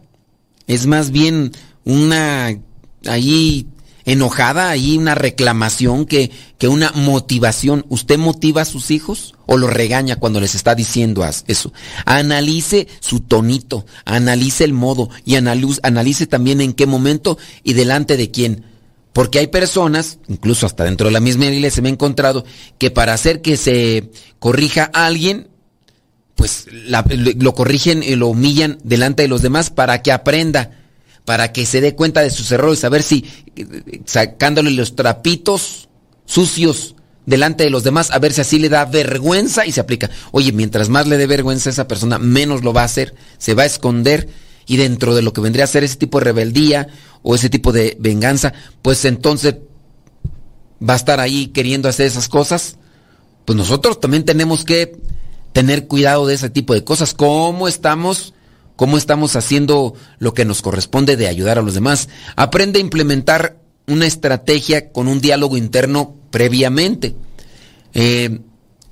Es 0.65 0.87
más 0.87 1.11
bien 1.11 1.51
una 1.85 2.57
ahí 3.05 3.67
enojada, 4.11 4.69
ahí 4.69 4.97
una 4.97 5.15
reclamación 5.15 6.05
que, 6.05 6.31
que 6.57 6.67
una 6.67 6.91
motivación. 6.91 7.85
¿Usted 7.89 8.17
motiva 8.17 8.63
a 8.63 8.65
sus 8.65 8.91
hijos 8.91 9.35
o 9.45 9.57
los 9.57 9.71
regaña 9.71 10.17
cuando 10.17 10.39
les 10.39 10.55
está 10.55 10.75
diciendo 10.75 11.23
eso? 11.47 11.73
Analice 12.05 12.87
su 12.99 13.19
tonito, 13.21 13.85
analice 14.05 14.63
el 14.63 14.73
modo 14.73 15.09
y 15.25 15.33
analiz- 15.35 15.79
analice 15.83 16.27
también 16.27 16.61
en 16.61 16.73
qué 16.73 16.85
momento 16.85 17.37
y 17.63 17.73
delante 17.73 18.17
de 18.17 18.31
quién. 18.31 18.65
Porque 19.13 19.39
hay 19.39 19.47
personas, 19.47 20.19
incluso 20.27 20.65
hasta 20.65 20.83
dentro 20.83 21.07
de 21.07 21.13
la 21.13 21.19
misma 21.19 21.45
iglesia 21.45 21.81
me 21.81 21.89
he 21.89 21.91
encontrado, 21.91 22.45
que 22.77 22.91
para 22.91 23.13
hacer 23.13 23.41
que 23.41 23.57
se 23.57 24.11
corrija 24.39 24.89
a 24.93 25.07
alguien, 25.07 25.47
pues 26.35 26.67
lo 26.71 27.53
corrigen 27.53 28.01
y 28.01 28.15
lo 28.15 28.27
humillan 28.29 28.77
delante 28.83 29.23
de 29.23 29.27
los 29.27 29.41
demás 29.41 29.71
para 29.71 30.01
que 30.01 30.11
aprenda, 30.13 30.78
para 31.29 31.51
que 31.51 31.67
se 31.67 31.79
dé 31.79 31.93
cuenta 31.93 32.21
de 32.21 32.31
sus 32.31 32.51
errores, 32.51 32.83
a 32.83 32.89
ver 32.89 33.03
si 33.03 33.23
eh, 33.55 34.01
sacándole 34.05 34.71
los 34.71 34.95
trapitos 34.95 35.87
sucios 36.25 36.95
delante 37.27 37.63
de 37.63 37.69
los 37.69 37.83
demás, 37.83 38.09
a 38.09 38.17
ver 38.17 38.33
si 38.33 38.41
así 38.41 38.57
le 38.57 38.67
da 38.67 38.85
vergüenza 38.85 39.63
y 39.67 39.71
se 39.71 39.79
aplica. 39.79 40.09
Oye, 40.31 40.51
mientras 40.53 40.89
más 40.89 41.05
le 41.05 41.17
dé 41.17 41.27
vergüenza 41.27 41.69
a 41.69 41.73
esa 41.73 41.87
persona, 41.87 42.17
menos 42.17 42.63
lo 42.63 42.73
va 42.73 42.81
a 42.81 42.85
hacer, 42.85 43.13
se 43.37 43.53
va 43.53 43.61
a 43.61 43.67
esconder 43.67 44.27
y 44.65 44.77
dentro 44.77 45.13
de 45.13 45.21
lo 45.21 45.31
que 45.31 45.41
vendría 45.41 45.65
a 45.65 45.67
ser 45.67 45.83
ese 45.83 45.97
tipo 45.97 46.17
de 46.17 46.25
rebeldía 46.25 46.87
o 47.21 47.35
ese 47.35 47.51
tipo 47.51 47.71
de 47.71 47.95
venganza, 47.99 48.51
pues 48.81 49.05
entonces 49.05 49.57
va 50.81 50.93
a 50.93 50.97
estar 50.97 51.19
ahí 51.19 51.49
queriendo 51.49 51.89
hacer 51.89 52.07
esas 52.07 52.27
cosas. 52.27 52.77
Pues 53.45 53.55
nosotros 53.55 53.99
también 53.99 54.25
tenemos 54.25 54.65
que 54.65 54.99
tener 55.53 55.85
cuidado 55.85 56.25
de 56.25 56.33
ese 56.33 56.49
tipo 56.49 56.73
de 56.73 56.83
cosas. 56.83 57.13
¿Cómo 57.13 57.67
estamos? 57.67 58.33
¿Cómo 58.79 58.97
estamos 58.97 59.35
haciendo 59.35 59.93
lo 60.19 60.33
que 60.33 60.45
nos 60.45 60.61
corresponde 60.61 61.17
de 61.17 61.27
ayudar 61.27 61.59
a 61.59 61.61
los 61.61 61.73
demás? 61.73 62.07
Aprende 62.37 62.79
a 62.79 62.81
implementar 62.81 63.57
una 63.87 64.05
estrategia 64.05 64.93
con 64.93 65.09
un 65.09 65.19
diálogo 65.19 65.57
interno 65.57 66.15
previamente. 66.31 67.13
Eh, 67.93 68.39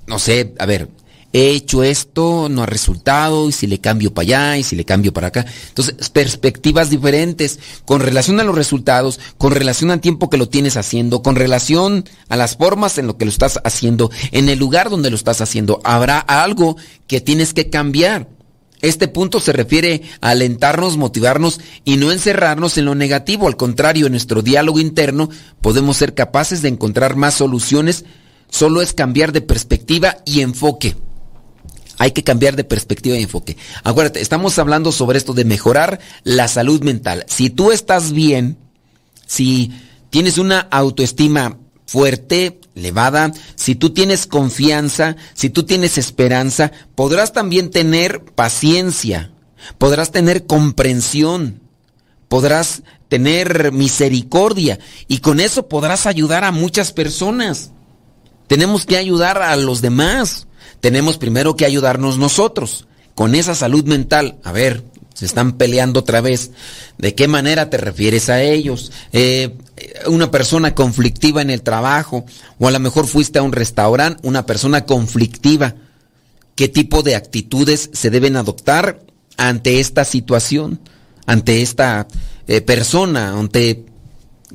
no 0.06 0.18
sé, 0.18 0.52
a 0.58 0.66
ver, 0.66 0.90
he 1.32 1.52
hecho 1.52 1.82
esto, 1.82 2.50
no 2.50 2.64
ha 2.64 2.66
resultado, 2.66 3.48
y 3.48 3.52
si 3.52 3.66
le 3.66 3.80
cambio 3.80 4.12
para 4.12 4.24
allá, 4.24 4.58
y 4.58 4.62
si 4.62 4.76
le 4.76 4.84
cambio 4.84 5.14
para 5.14 5.28
acá. 5.28 5.46
Entonces, 5.68 6.10
perspectivas 6.10 6.90
diferentes 6.90 7.58
con 7.86 8.02
relación 8.02 8.40
a 8.40 8.44
los 8.44 8.56
resultados, 8.56 9.18
con 9.38 9.52
relación 9.52 9.90
al 9.90 10.02
tiempo 10.02 10.28
que 10.28 10.36
lo 10.36 10.50
tienes 10.50 10.76
haciendo, 10.76 11.22
con 11.22 11.34
relación 11.34 12.04
a 12.28 12.36
las 12.36 12.58
formas 12.58 12.98
en 12.98 13.06
lo 13.06 13.16
que 13.16 13.24
lo 13.24 13.30
estás 13.30 13.58
haciendo, 13.64 14.10
en 14.32 14.50
el 14.50 14.58
lugar 14.58 14.90
donde 14.90 15.08
lo 15.08 15.16
estás 15.16 15.40
haciendo. 15.40 15.80
Habrá 15.82 16.18
algo 16.18 16.76
que 17.06 17.22
tienes 17.22 17.54
que 17.54 17.70
cambiar. 17.70 18.28
Este 18.80 19.08
punto 19.08 19.40
se 19.40 19.52
refiere 19.52 20.02
a 20.20 20.30
alentarnos, 20.30 20.96
motivarnos 20.96 21.60
y 21.84 21.96
no 21.96 22.12
encerrarnos 22.12 22.78
en 22.78 22.84
lo 22.84 22.94
negativo. 22.94 23.48
Al 23.48 23.56
contrario, 23.56 24.06
en 24.06 24.12
nuestro 24.12 24.42
diálogo 24.42 24.78
interno 24.78 25.28
podemos 25.60 25.96
ser 25.96 26.14
capaces 26.14 26.62
de 26.62 26.68
encontrar 26.68 27.16
más 27.16 27.34
soluciones. 27.34 28.04
Solo 28.50 28.80
es 28.80 28.92
cambiar 28.92 29.32
de 29.32 29.40
perspectiva 29.40 30.18
y 30.24 30.40
enfoque. 30.40 30.96
Hay 31.98 32.12
que 32.12 32.22
cambiar 32.22 32.54
de 32.54 32.62
perspectiva 32.62 33.16
y 33.16 33.22
enfoque. 33.24 33.56
Acuérdate, 33.82 34.20
estamos 34.20 34.58
hablando 34.58 34.92
sobre 34.92 35.18
esto 35.18 35.34
de 35.34 35.44
mejorar 35.44 35.98
la 36.22 36.46
salud 36.46 36.82
mental. 36.82 37.24
Si 37.26 37.50
tú 37.50 37.72
estás 37.72 38.12
bien, 38.12 38.56
si 39.26 39.72
tienes 40.10 40.38
una 40.38 40.60
autoestima 40.60 41.58
fuerte, 41.86 42.60
elevada, 42.78 43.32
si 43.56 43.74
tú 43.74 43.90
tienes 43.90 44.26
confianza, 44.26 45.16
si 45.34 45.50
tú 45.50 45.64
tienes 45.64 45.98
esperanza, 45.98 46.72
podrás 46.94 47.32
también 47.32 47.70
tener 47.70 48.24
paciencia, 48.24 49.32
podrás 49.76 50.10
tener 50.10 50.46
comprensión, 50.46 51.60
podrás 52.28 52.82
tener 53.08 53.72
misericordia 53.72 54.78
y 55.08 55.18
con 55.18 55.40
eso 55.40 55.68
podrás 55.68 56.06
ayudar 56.06 56.44
a 56.44 56.52
muchas 56.52 56.92
personas. 56.92 57.72
Tenemos 58.46 58.86
que 58.86 58.96
ayudar 58.96 59.42
a 59.42 59.54
los 59.56 59.82
demás. 59.82 60.46
Tenemos 60.80 61.18
primero 61.18 61.56
que 61.56 61.66
ayudarnos 61.66 62.18
nosotros 62.18 62.86
con 63.14 63.34
esa 63.34 63.54
salud 63.54 63.84
mental. 63.84 64.38
A 64.44 64.52
ver, 64.52 64.84
se 65.18 65.26
están 65.26 65.54
peleando 65.54 65.98
otra 65.98 66.20
vez. 66.20 66.52
¿De 66.96 67.16
qué 67.16 67.26
manera 67.26 67.70
te 67.70 67.76
refieres 67.76 68.28
a 68.28 68.40
ellos? 68.40 68.92
Eh, 69.12 69.56
una 70.06 70.30
persona 70.30 70.76
conflictiva 70.76 71.42
en 71.42 71.50
el 71.50 71.62
trabajo, 71.62 72.24
o 72.60 72.68
a 72.68 72.70
lo 72.70 72.78
mejor 72.78 73.08
fuiste 73.08 73.40
a 73.40 73.42
un 73.42 73.50
restaurante, 73.50 74.20
una 74.22 74.46
persona 74.46 74.84
conflictiva. 74.84 75.74
¿Qué 76.54 76.68
tipo 76.68 77.02
de 77.02 77.16
actitudes 77.16 77.90
se 77.92 78.10
deben 78.10 78.36
adoptar 78.36 79.00
ante 79.36 79.80
esta 79.80 80.04
situación, 80.04 80.78
ante 81.26 81.62
esta 81.62 82.06
eh, 82.46 82.60
persona, 82.60 83.36
ante 83.36 83.86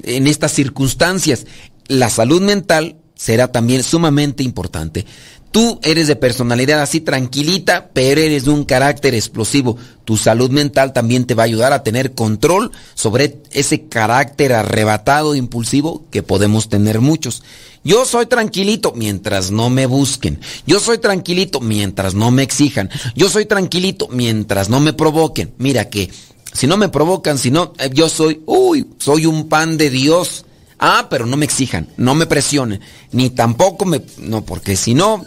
en 0.02 0.28
estas 0.28 0.54
circunstancias? 0.54 1.46
La 1.88 2.10
salud 2.10 2.42
mental 2.42 2.96
será 3.16 3.52
también 3.52 3.84
sumamente 3.84 4.44
importante. 4.44 5.06
Tú 5.54 5.80
eres 5.84 6.08
de 6.08 6.16
personalidad 6.16 6.82
así 6.82 7.00
tranquilita, 7.00 7.92
pero 7.94 8.20
eres 8.20 8.46
de 8.46 8.50
un 8.50 8.66
carácter 8.66 9.14
explosivo. 9.14 9.78
Tu 10.04 10.18
salud 10.18 10.50
mental 10.50 10.94
también 10.94 11.26
te 11.26 11.36
va 11.36 11.44
a 11.44 11.46
ayudar 11.46 11.74
a 11.74 11.84
tener 11.84 12.14
control 12.14 12.72
sobre 12.96 13.38
ese 13.52 13.84
carácter 13.84 14.54
arrebatado, 14.54 15.36
impulsivo 15.36 16.06
que 16.10 16.24
podemos 16.24 16.70
tener 16.70 17.02
muchos. 17.02 17.44
Yo 17.84 18.04
soy 18.06 18.26
tranquilito 18.26 18.94
mientras 18.96 19.52
no 19.52 19.70
me 19.70 19.86
busquen. 19.86 20.40
Yo 20.66 20.80
soy 20.80 20.98
tranquilito 20.98 21.60
mientras 21.60 22.16
no 22.16 22.32
me 22.32 22.42
exijan. 22.42 22.90
Yo 23.16 23.30
soy 23.30 23.46
tranquilito 23.46 24.08
mientras 24.12 24.70
no 24.70 24.80
me 24.80 24.94
provoquen. 24.94 25.54
Mira 25.60 25.88
que 25.88 26.10
si 26.52 26.66
no 26.66 26.78
me 26.78 26.90
provocan, 26.90 27.38
si 27.38 27.52
no, 27.52 27.74
eh, 27.78 27.92
yo 27.94 28.10
soy, 28.10 28.42
uy, 28.48 28.88
soy 28.98 29.28
un 29.28 29.50
pan 29.50 29.78
de 29.78 29.92
Dios. 29.92 30.46
Ah, 30.80 31.06
pero 31.12 31.28
no 31.28 31.38
me 31.38 31.46
exijan, 31.46 31.90
no 31.96 32.16
me 32.16 32.26
presionen, 32.26 32.82
ni 33.12 33.30
tampoco 33.30 33.86
me... 33.86 34.02
No, 34.18 34.44
porque 34.44 34.76
si 34.76 34.94
no, 34.94 35.24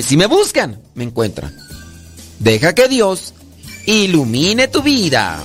si 0.00 0.16
me 0.16 0.26
buscan, 0.26 0.80
me 0.94 1.04
encuentran. 1.04 1.54
Deja 2.38 2.74
que 2.74 2.88
Dios 2.88 3.34
ilumine 3.84 4.68
tu 4.68 4.82
vida. 4.82 5.38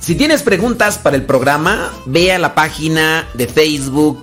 Si 0.00 0.14
tienes 0.14 0.42
preguntas 0.42 0.98
para 0.98 1.16
el 1.16 1.24
programa, 1.24 1.92
ve 2.04 2.30
a 2.32 2.38
la 2.38 2.54
página 2.54 3.26
de 3.34 3.48
Facebook 3.48 4.22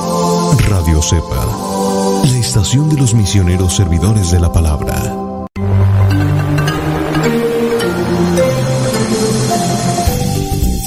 Radio 0.71 1.01
Cepa, 1.01 1.45
la 2.23 2.37
estación 2.39 2.89
de 2.89 2.95
los 2.95 3.13
misioneros 3.13 3.75
servidores 3.75 4.31
de 4.31 4.39
la 4.39 4.53
palabra. 4.53 4.95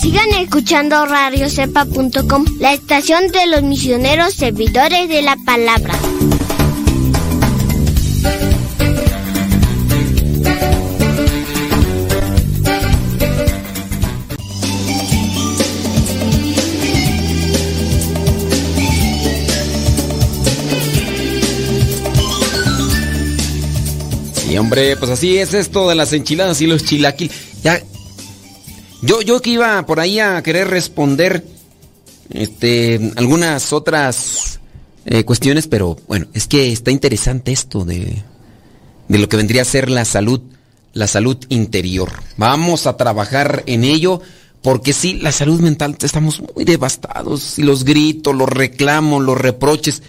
Sigan 0.00 0.30
escuchando 0.40 1.04
radiocepa.com, 1.04 2.46
la 2.60 2.72
estación 2.72 3.28
de 3.28 3.46
los 3.46 3.62
misioneros 3.62 4.32
servidores 4.32 5.06
de 5.10 5.20
la 5.20 5.36
palabra. 5.44 5.92
Sí, 24.54 24.58
hombre, 24.58 24.96
pues 24.96 25.10
así 25.10 25.36
es 25.36 25.52
esto 25.52 25.88
de 25.88 25.96
las 25.96 26.12
enchiladas 26.12 26.60
y 26.60 26.68
los 26.68 26.84
chilaquil. 26.84 27.28
Ya, 27.64 27.82
yo, 29.02 29.20
yo 29.20 29.42
que 29.42 29.50
iba 29.50 29.84
por 29.84 29.98
ahí 29.98 30.20
a 30.20 30.40
querer 30.44 30.68
responder 30.68 31.44
este, 32.30 33.10
algunas 33.16 33.72
otras 33.72 34.60
eh, 35.06 35.24
cuestiones, 35.24 35.66
pero 35.66 35.96
bueno, 36.06 36.28
es 36.34 36.46
que 36.46 36.70
está 36.70 36.92
interesante 36.92 37.50
esto 37.50 37.84
de, 37.84 38.22
de 39.08 39.18
lo 39.18 39.28
que 39.28 39.36
vendría 39.36 39.62
a 39.62 39.64
ser 39.64 39.90
la 39.90 40.04
salud, 40.04 40.40
la 40.92 41.08
salud 41.08 41.36
interior. 41.48 42.12
Vamos 42.36 42.86
a 42.86 42.96
trabajar 42.96 43.64
en 43.66 43.82
ello. 43.82 44.20
Porque 44.62 44.94
sí, 44.94 45.18
la 45.20 45.30
salud 45.30 45.60
mental 45.60 45.94
estamos 46.00 46.40
muy 46.54 46.64
devastados. 46.64 47.58
Y 47.58 47.64
los 47.64 47.84
gritos, 47.84 48.34
los 48.34 48.48
reclamos, 48.48 49.22
los 49.22 49.36
reproches 49.36 50.02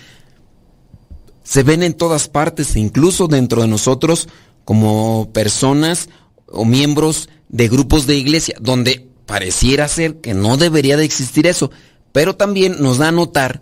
se 1.45 1.63
ven 1.63 1.83
en 1.83 1.93
todas 1.93 2.27
partes, 2.27 2.75
incluso 2.75 3.27
dentro 3.27 3.61
de 3.61 3.67
nosotros 3.69 4.27
como 4.65 5.29
personas 5.31 6.09
o 6.47 6.65
miembros 6.65 7.29
de 7.49 7.69
grupos 7.69 8.07
de 8.07 8.15
iglesia, 8.15 8.55
donde 8.59 9.07
pareciera 9.25 9.87
ser 9.87 10.17
que 10.17 10.33
no 10.33 10.57
debería 10.57 10.97
de 10.97 11.05
existir 11.05 11.47
eso, 11.47 11.71
pero 12.11 12.35
también 12.35 12.77
nos 12.79 12.97
da 12.97 13.09
a 13.09 13.11
notar 13.11 13.61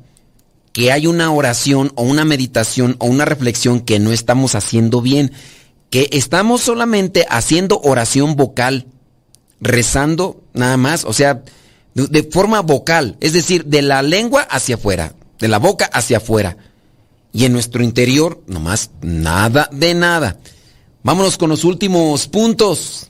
que 0.71 0.91
hay 0.91 1.07
una 1.07 1.31
oración 1.31 1.91
o 1.95 2.03
una 2.03 2.25
meditación 2.25 2.95
o 2.99 3.05
una 3.05 3.25
reflexión 3.25 3.81
que 3.81 3.99
no 3.99 4.11
estamos 4.11 4.55
haciendo 4.55 5.01
bien, 5.01 5.33
que 5.89 6.09
estamos 6.13 6.61
solamente 6.61 7.25
haciendo 7.29 7.79
oración 7.81 8.35
vocal, 8.35 8.87
rezando 9.59 10.41
nada 10.53 10.77
más, 10.77 11.03
o 11.03 11.13
sea, 11.13 11.43
de, 11.93 12.23
forma 12.23 12.61
vocal, 12.61 13.17
es 13.19 13.33
decir, 13.33 13.65
de 13.65 13.81
la 13.81 14.01
lengua 14.01 14.41
hacia 14.41 14.75
afuera, 14.75 15.13
de 15.37 15.47
la 15.47 15.59
boca 15.59 15.85
hacia 15.85 16.17
afuera. 16.17 16.57
Y 17.33 17.45
en 17.45 17.53
nuestro 17.53 17.83
interior, 17.83 18.41
nomás 18.47 18.91
nada 19.01 19.67
de 19.71 19.93
nada. 19.95 20.37
Vámonos 21.01 21.37
con 21.37 21.49
los 21.49 21.65
últimos 21.65 22.27
puntos. 22.27 23.09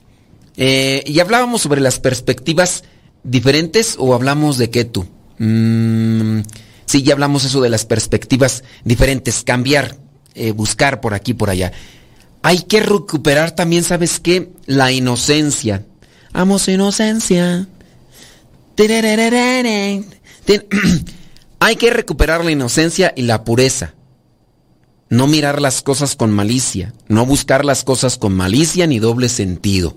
Eh, 0.56 1.04
y 1.06 1.20
hablábamos 1.20 1.62
sobre 1.62 1.80
las 1.80 1.98
perspectivas 2.00 2.84
diferentes 3.22 3.96
o 3.98 4.14
hablamos 4.14 4.58
de 4.58 4.70
qué 4.70 4.84
tú? 4.84 5.06
Mm, 5.38 6.40
sí, 6.86 7.02
ya 7.02 7.14
hablamos 7.14 7.44
eso 7.44 7.60
de 7.60 7.70
las 7.70 7.84
perspectivas 7.84 8.62
diferentes, 8.84 9.42
cambiar, 9.42 9.96
eh, 10.34 10.52
buscar 10.52 11.00
por 11.00 11.14
aquí, 11.14 11.34
por 11.34 11.50
allá. 11.50 11.72
Hay 12.42 12.62
que 12.62 12.80
recuperar 12.80 13.52
también, 13.52 13.84
¿sabes 13.84 14.20
qué? 14.20 14.50
La 14.66 14.92
inocencia. 14.92 15.84
Amo 16.32 16.58
su 16.58 16.70
inocencia. 16.70 17.66
Hay 21.60 21.76
que 21.76 21.90
recuperar 21.90 22.44
la 22.44 22.50
inocencia 22.50 23.12
y 23.16 23.22
la 23.22 23.44
pureza. 23.44 23.94
No 25.14 25.28
mirar 25.28 25.62
las 25.62 25.80
cosas 25.80 26.16
con 26.16 26.32
malicia, 26.32 26.92
no 27.06 27.24
buscar 27.24 27.64
las 27.64 27.84
cosas 27.84 28.18
con 28.18 28.34
malicia 28.34 28.88
ni 28.88 28.98
doble 28.98 29.28
sentido. 29.28 29.94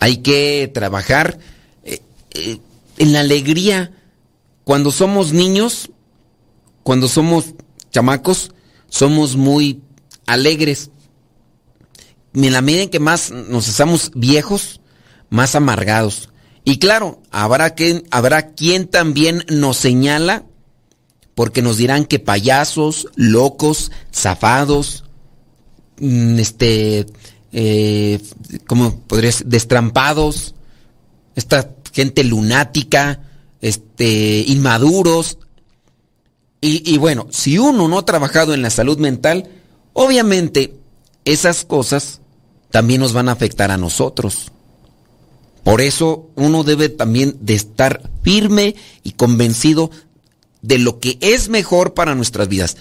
Hay 0.00 0.16
que 0.16 0.68
trabajar 0.74 1.38
eh, 1.84 2.00
eh, 2.34 2.58
en 2.98 3.12
la 3.12 3.20
alegría. 3.20 3.92
Cuando 4.64 4.90
somos 4.90 5.32
niños, 5.32 5.92
cuando 6.82 7.06
somos 7.06 7.54
chamacos, 7.92 8.52
somos 8.88 9.36
muy 9.36 9.80
alegres. 10.26 10.90
En 12.34 12.52
la 12.52 12.62
medida 12.62 12.82
en 12.82 12.90
que 12.90 12.98
más 12.98 13.30
nos 13.30 13.68
hacemos 13.68 14.10
viejos, 14.12 14.80
más 15.30 15.54
amargados. 15.54 16.30
Y 16.64 16.80
claro, 16.80 17.22
habrá, 17.30 17.76
que, 17.76 18.02
habrá 18.10 18.48
quien 18.54 18.88
también 18.88 19.44
nos 19.48 19.76
señala 19.76 20.46
porque 21.34 21.62
nos 21.62 21.76
dirán 21.76 22.04
que 22.04 22.18
payasos, 22.18 23.08
locos, 23.14 23.90
zafados, 24.12 25.04
mm, 25.98 26.38
este, 26.38 27.06
eh, 27.52 28.20
¿cómo 28.66 29.00
podrías? 29.00 29.44
Destrampados, 29.46 30.54
esta 31.34 31.70
gente 31.92 32.24
lunática, 32.24 33.20
este, 33.60 34.44
inmaduros. 34.46 35.38
Y, 36.60 36.82
y 36.92 36.98
bueno, 36.98 37.26
si 37.30 37.58
uno 37.58 37.88
no 37.88 37.98
ha 37.98 38.04
trabajado 38.04 38.54
en 38.54 38.62
la 38.62 38.70
salud 38.70 38.98
mental, 38.98 39.48
obviamente 39.92 40.74
esas 41.24 41.64
cosas 41.64 42.20
también 42.70 43.00
nos 43.00 43.12
van 43.12 43.28
a 43.28 43.32
afectar 43.32 43.70
a 43.70 43.78
nosotros. 43.78 44.52
Por 45.62 45.80
eso 45.80 46.30
uno 46.34 46.64
debe 46.64 46.88
también 46.88 47.36
de 47.40 47.54
estar 47.54 48.10
firme 48.22 48.74
y 49.04 49.12
convencido 49.12 49.90
de 50.62 50.78
lo 50.78 51.00
que 51.00 51.18
es 51.20 51.48
mejor 51.48 51.94
para 51.94 52.14
nuestras 52.14 52.48
vidas. 52.48 52.76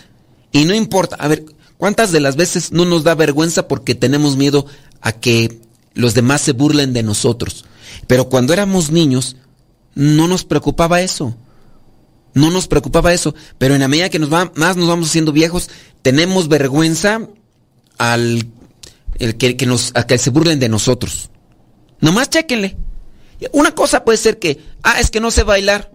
Y 0.52 0.66
no 0.66 0.74
importa, 0.74 1.16
a 1.18 1.28
ver, 1.28 1.46
¿cuántas 1.78 2.12
de 2.12 2.20
las 2.20 2.36
veces 2.36 2.72
no 2.72 2.86
nos 2.86 3.04
da 3.04 3.16
vergüenza 3.16 3.68
porque 3.68 3.96
tenemos 3.96 4.38
miedo 4.38 4.66
a 5.02 5.12
que 5.12 5.60
los 5.94 6.14
demás 6.14 6.42
se 6.42 6.54
burlen 6.54 6.94
de 6.94 7.04
nosotros? 7.04 7.66
Pero 8.08 8.30
cuando 8.30 8.54
éramos 8.54 8.92
niños, 8.92 9.36
no 9.96 10.28
nos 10.28 10.46
preocupaba 10.46 11.02
eso. 11.02 11.36
No 12.34 12.50
nos 12.50 12.68
preocupaba 12.68 13.14
eso. 13.14 13.36
Pero 13.58 13.74
en 13.74 13.82
la 13.82 13.88
medida 13.88 14.10
que 14.10 14.20
nos 14.20 14.32
va, 14.32 14.52
más 14.56 14.78
nos 14.78 14.88
vamos 14.88 15.10
haciendo 15.10 15.32
viejos, 15.32 15.70
tenemos 16.02 16.48
vergüenza 16.48 17.28
al 17.98 18.48
el 19.20 19.38
que, 19.38 19.56
que 19.56 19.66
nos, 19.66 19.92
a 19.94 20.08
que 20.08 20.18
se 20.18 20.30
burlen 20.30 20.60
de 20.60 20.70
nosotros. 20.70 21.30
Nomás 22.00 22.30
chéquenle. 22.30 22.78
Una 23.52 23.74
cosa 23.74 24.04
puede 24.04 24.18
ser 24.18 24.40
que, 24.40 24.60
ah, 24.84 25.00
es 25.00 25.12
que 25.12 25.20
no 25.20 25.32
sé 25.32 25.44
bailar. 25.44 25.92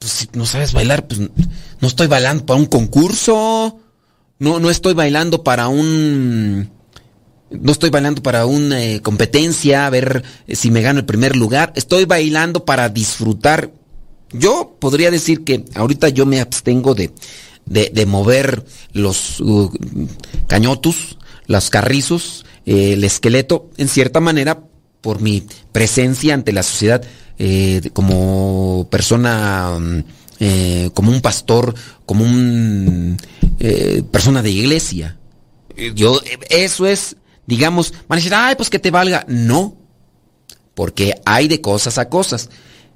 Pues 0.00 0.12
si 0.12 0.28
no 0.32 0.46
sabes 0.46 0.72
bailar, 0.72 1.06
pues 1.06 1.20
no 1.20 1.86
estoy 1.86 2.06
bailando 2.06 2.46
para 2.46 2.58
un 2.58 2.64
concurso. 2.66 3.78
No, 4.38 4.58
no 4.58 4.70
estoy 4.70 4.94
bailando 4.94 5.44
para 5.44 5.68
un. 5.68 6.70
No 7.50 7.72
estoy 7.72 7.90
bailando 7.90 8.22
para 8.22 8.46
una 8.46 8.82
eh, 8.82 9.02
competencia, 9.02 9.84
a 9.86 9.90
ver 9.90 10.24
eh, 10.46 10.56
si 10.56 10.70
me 10.70 10.80
gano 10.80 11.00
el 11.00 11.04
primer 11.04 11.36
lugar. 11.36 11.74
Estoy 11.76 12.06
bailando 12.06 12.64
para 12.64 12.88
disfrutar. 12.88 13.72
Yo 14.32 14.78
podría 14.80 15.10
decir 15.10 15.44
que 15.44 15.66
ahorita 15.74 16.08
yo 16.08 16.24
me 16.24 16.40
abstengo 16.40 16.94
de, 16.94 17.12
de, 17.66 18.06
mover 18.06 18.64
los 18.92 19.38
uh, 19.40 19.70
cañotus, 20.46 21.18
los 21.46 21.68
carrizos, 21.68 22.46
eh, 22.64 22.94
el 22.94 23.04
esqueleto, 23.04 23.68
en 23.76 23.88
cierta 23.88 24.20
manera, 24.20 24.62
por 25.00 25.20
mi 25.20 25.44
presencia 25.72 26.32
ante 26.32 26.52
la 26.52 26.62
sociedad 26.62 27.02
eh, 27.42 27.80
como 27.94 28.86
persona, 28.90 29.78
mm, 29.80 30.04
eh, 30.40 30.90
como 30.92 31.10
un 31.10 31.22
pastor, 31.22 31.74
como 32.04 32.22
un 32.24 33.16
eh, 33.58 34.02
persona 34.10 34.42
de 34.42 34.50
iglesia. 34.50 35.16
Yo, 35.94 36.20
eso 36.50 36.86
es, 36.86 37.16
digamos, 37.46 37.92
van 38.06 38.18
a 38.18 38.20
decir, 38.20 38.34
ay, 38.34 38.56
pues 38.56 38.68
que 38.68 38.78
te 38.78 38.90
valga. 38.90 39.24
No, 39.26 39.74
porque 40.74 41.14
hay 41.24 41.48
de 41.48 41.62
cosas 41.62 41.96
a 41.96 42.10
cosas. 42.10 42.50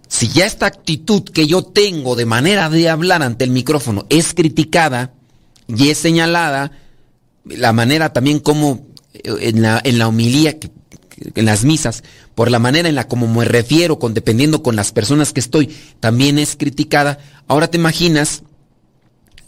Si 0.08 0.28
ya 0.28 0.44
esta 0.44 0.66
actitud 0.66 1.22
que 1.22 1.46
yo 1.46 1.62
tengo 1.62 2.14
de 2.14 2.26
manera 2.26 2.68
de 2.68 2.90
hablar 2.90 3.22
ante 3.22 3.44
el 3.44 3.50
micrófono 3.50 4.04
es 4.10 4.34
criticada 4.34 5.14
y 5.66 5.88
es 5.88 5.96
señalada, 5.96 6.72
la 7.46 7.72
manera 7.72 8.12
también 8.12 8.40
como 8.40 8.86
en 9.22 9.62
la, 9.62 9.80
en 9.82 9.98
la 9.98 10.08
homilía, 10.08 10.58
que- 10.58 10.70
en 11.34 11.44
las 11.44 11.64
misas, 11.64 12.02
por 12.34 12.50
la 12.50 12.58
manera 12.58 12.88
en 12.88 12.94
la 12.94 13.08
como 13.08 13.26
me 13.26 13.44
refiero, 13.44 13.98
con, 13.98 14.14
dependiendo 14.14 14.62
con 14.62 14.76
las 14.76 14.92
personas 14.92 15.32
que 15.32 15.40
estoy, 15.40 15.74
también 16.00 16.38
es 16.38 16.56
criticada. 16.56 17.18
Ahora 17.46 17.68
te 17.68 17.78
imaginas, 17.78 18.42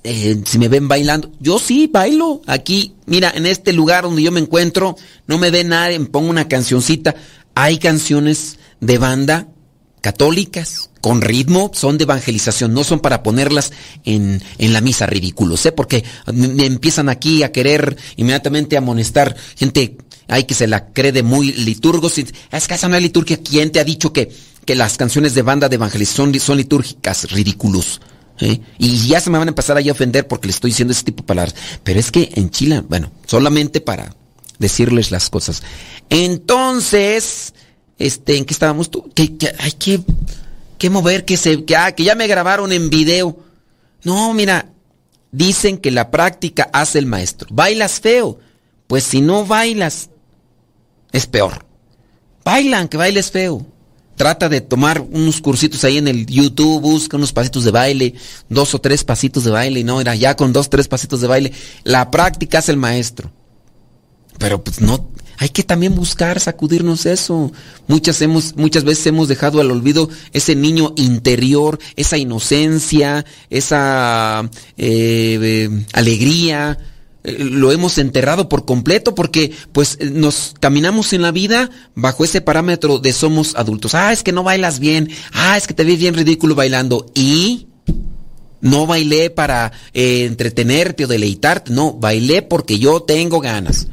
eh, 0.04 0.40
si 0.44 0.58
me 0.58 0.68
ven 0.68 0.88
bailando, 0.88 1.32
yo 1.40 1.58
sí 1.58 1.88
bailo 1.92 2.42
aquí, 2.46 2.94
mira, 3.06 3.32
en 3.34 3.46
este 3.46 3.72
lugar 3.72 4.04
donde 4.04 4.22
yo 4.22 4.32
me 4.32 4.40
encuentro, 4.40 4.96
no 5.26 5.38
me 5.38 5.50
ve 5.50 5.64
nadie, 5.64 5.98
me 5.98 6.06
pongo 6.06 6.30
una 6.30 6.48
cancioncita. 6.48 7.14
Hay 7.54 7.78
canciones 7.78 8.58
de 8.80 8.98
banda 8.98 9.48
católicas 10.06 10.90
con 11.00 11.20
ritmo, 11.20 11.72
son 11.74 11.98
de 11.98 12.04
evangelización, 12.04 12.72
no 12.72 12.84
son 12.84 13.00
para 13.00 13.24
ponerlas 13.24 13.72
en, 14.04 14.40
en 14.58 14.72
la 14.72 14.80
misa 14.80 15.06
ridículos, 15.06 15.66
¿eh? 15.66 15.72
Porque 15.72 16.04
me, 16.32 16.64
empiezan 16.64 17.08
aquí 17.08 17.42
a 17.42 17.50
querer 17.50 17.96
inmediatamente 18.14 18.76
amonestar 18.76 19.34
gente, 19.56 19.96
hay 20.28 20.44
que 20.44 20.54
se 20.54 20.66
la 20.66 20.88
cree 20.88 21.12
de 21.12 21.22
muy 21.22 21.52
liturgos. 21.52 22.18
y, 22.18 22.26
Es 22.52 22.66
que 22.68 22.74
esa 22.74 22.88
no 22.88 22.96
es 22.96 23.02
liturgia. 23.02 23.38
¿Quién 23.38 23.70
te 23.70 23.80
ha 23.80 23.84
dicho 23.84 24.12
que, 24.12 24.30
que 24.64 24.74
las 24.74 24.96
canciones 24.96 25.34
de 25.34 25.42
banda 25.42 25.68
de 25.68 25.76
evangelización 25.76 26.32
son, 26.32 26.40
son 26.40 26.56
litúrgicas? 26.58 27.30
Ridículos. 27.30 28.00
¿eh? 28.40 28.60
Y 28.78 29.06
ya 29.06 29.20
se 29.20 29.30
me 29.30 29.38
van 29.38 29.48
a 29.48 29.50
empezar 29.50 29.76
ahí 29.76 29.88
a 29.88 29.92
ofender 29.92 30.26
porque 30.26 30.48
le 30.48 30.52
estoy 30.52 30.70
diciendo 30.70 30.92
ese 30.92 31.04
tipo 31.04 31.22
de 31.22 31.26
palabras. 31.26 31.54
Pero 31.84 32.00
es 32.00 32.10
que 32.10 32.30
en 32.34 32.50
Chile, 32.50 32.82
bueno, 32.88 33.10
solamente 33.26 33.80
para 33.80 34.14
decirles 34.58 35.10
las 35.10 35.30
cosas. 35.30 35.62
Entonces, 36.10 37.54
este, 37.98 38.36
¿en 38.36 38.44
qué 38.44 38.52
estábamos 38.52 38.90
tú? 38.90 39.10
Que, 39.14 39.36
que 39.36 39.52
hay 39.58 39.72
que, 39.72 40.00
que 40.78 40.90
mover, 40.90 41.24
que 41.24 41.36
se, 41.36 41.64
que, 41.64 41.76
ah, 41.76 41.92
que 41.92 42.04
ya 42.04 42.14
me 42.14 42.26
grabaron 42.26 42.72
en 42.72 42.90
video. 42.90 43.36
No, 44.02 44.32
mira, 44.34 44.70
dicen 45.32 45.78
que 45.78 45.90
la 45.90 46.10
práctica 46.10 46.68
hace 46.72 46.98
el 46.98 47.06
maestro. 47.06 47.48
Bailas 47.50 48.00
feo. 48.00 48.38
Pues 48.86 49.04
si 49.04 49.20
no 49.20 49.44
bailas, 49.44 50.10
es 51.16 51.26
peor. 51.26 51.64
Bailan, 52.44 52.88
que 52.88 52.96
bailes 52.96 53.30
feo. 53.30 53.66
Trata 54.16 54.48
de 54.48 54.60
tomar 54.60 55.00
unos 55.00 55.40
cursitos 55.40 55.84
ahí 55.84 55.98
en 55.98 56.08
el 56.08 56.26
YouTube, 56.26 56.80
busca 56.80 57.16
unos 57.16 57.32
pasitos 57.32 57.64
de 57.64 57.70
baile, 57.70 58.14
dos 58.48 58.74
o 58.74 58.80
tres 58.80 59.04
pasitos 59.04 59.44
de 59.44 59.50
baile, 59.50 59.84
no, 59.84 60.00
era 60.00 60.14
ya 60.14 60.36
con 60.36 60.52
dos, 60.52 60.70
tres 60.70 60.88
pasitos 60.88 61.20
de 61.20 61.26
baile. 61.26 61.52
La 61.84 62.10
práctica 62.10 62.60
es 62.60 62.68
el 62.68 62.78
maestro. 62.78 63.30
Pero 64.38 64.62
pues 64.62 64.80
no, 64.80 65.08
hay 65.38 65.50
que 65.50 65.62
también 65.62 65.94
buscar 65.94 66.40
sacudirnos 66.40 67.04
eso. 67.04 67.52
Muchas 67.88 68.22
hemos, 68.22 68.56
muchas 68.56 68.84
veces 68.84 69.06
hemos 69.06 69.28
dejado 69.28 69.60
al 69.60 69.70
olvido 69.70 70.08
ese 70.32 70.54
niño 70.54 70.94
interior, 70.96 71.78
esa 71.96 72.16
inocencia, 72.16 73.24
esa 73.50 74.48
eh, 74.78 75.38
eh, 75.42 75.84
alegría. 75.92 76.78
Eh, 77.26 77.38
Lo 77.40 77.72
hemos 77.72 77.98
enterrado 77.98 78.48
por 78.48 78.64
completo 78.64 79.14
porque 79.14 79.52
pues 79.72 79.98
eh, 80.00 80.10
nos 80.12 80.54
caminamos 80.60 81.12
en 81.12 81.22
la 81.22 81.32
vida 81.32 81.70
bajo 81.94 82.24
ese 82.24 82.40
parámetro 82.40 82.98
de 82.98 83.12
somos 83.12 83.54
adultos. 83.56 83.94
Ah, 83.94 84.12
es 84.12 84.22
que 84.22 84.32
no 84.32 84.44
bailas 84.44 84.78
bien. 84.78 85.10
Ah, 85.32 85.56
es 85.56 85.66
que 85.66 85.74
te 85.74 85.84
ves 85.84 85.98
bien 85.98 86.14
ridículo 86.14 86.54
bailando. 86.54 87.06
Y 87.14 87.66
no 88.60 88.86
bailé 88.86 89.30
para 89.30 89.72
eh, 89.92 90.24
entretenerte 90.24 91.04
o 91.04 91.08
deleitarte. 91.08 91.72
No, 91.72 91.92
bailé 91.92 92.42
porque 92.42 92.78
yo 92.78 93.02
tengo 93.02 93.40
ganas. 93.40 93.88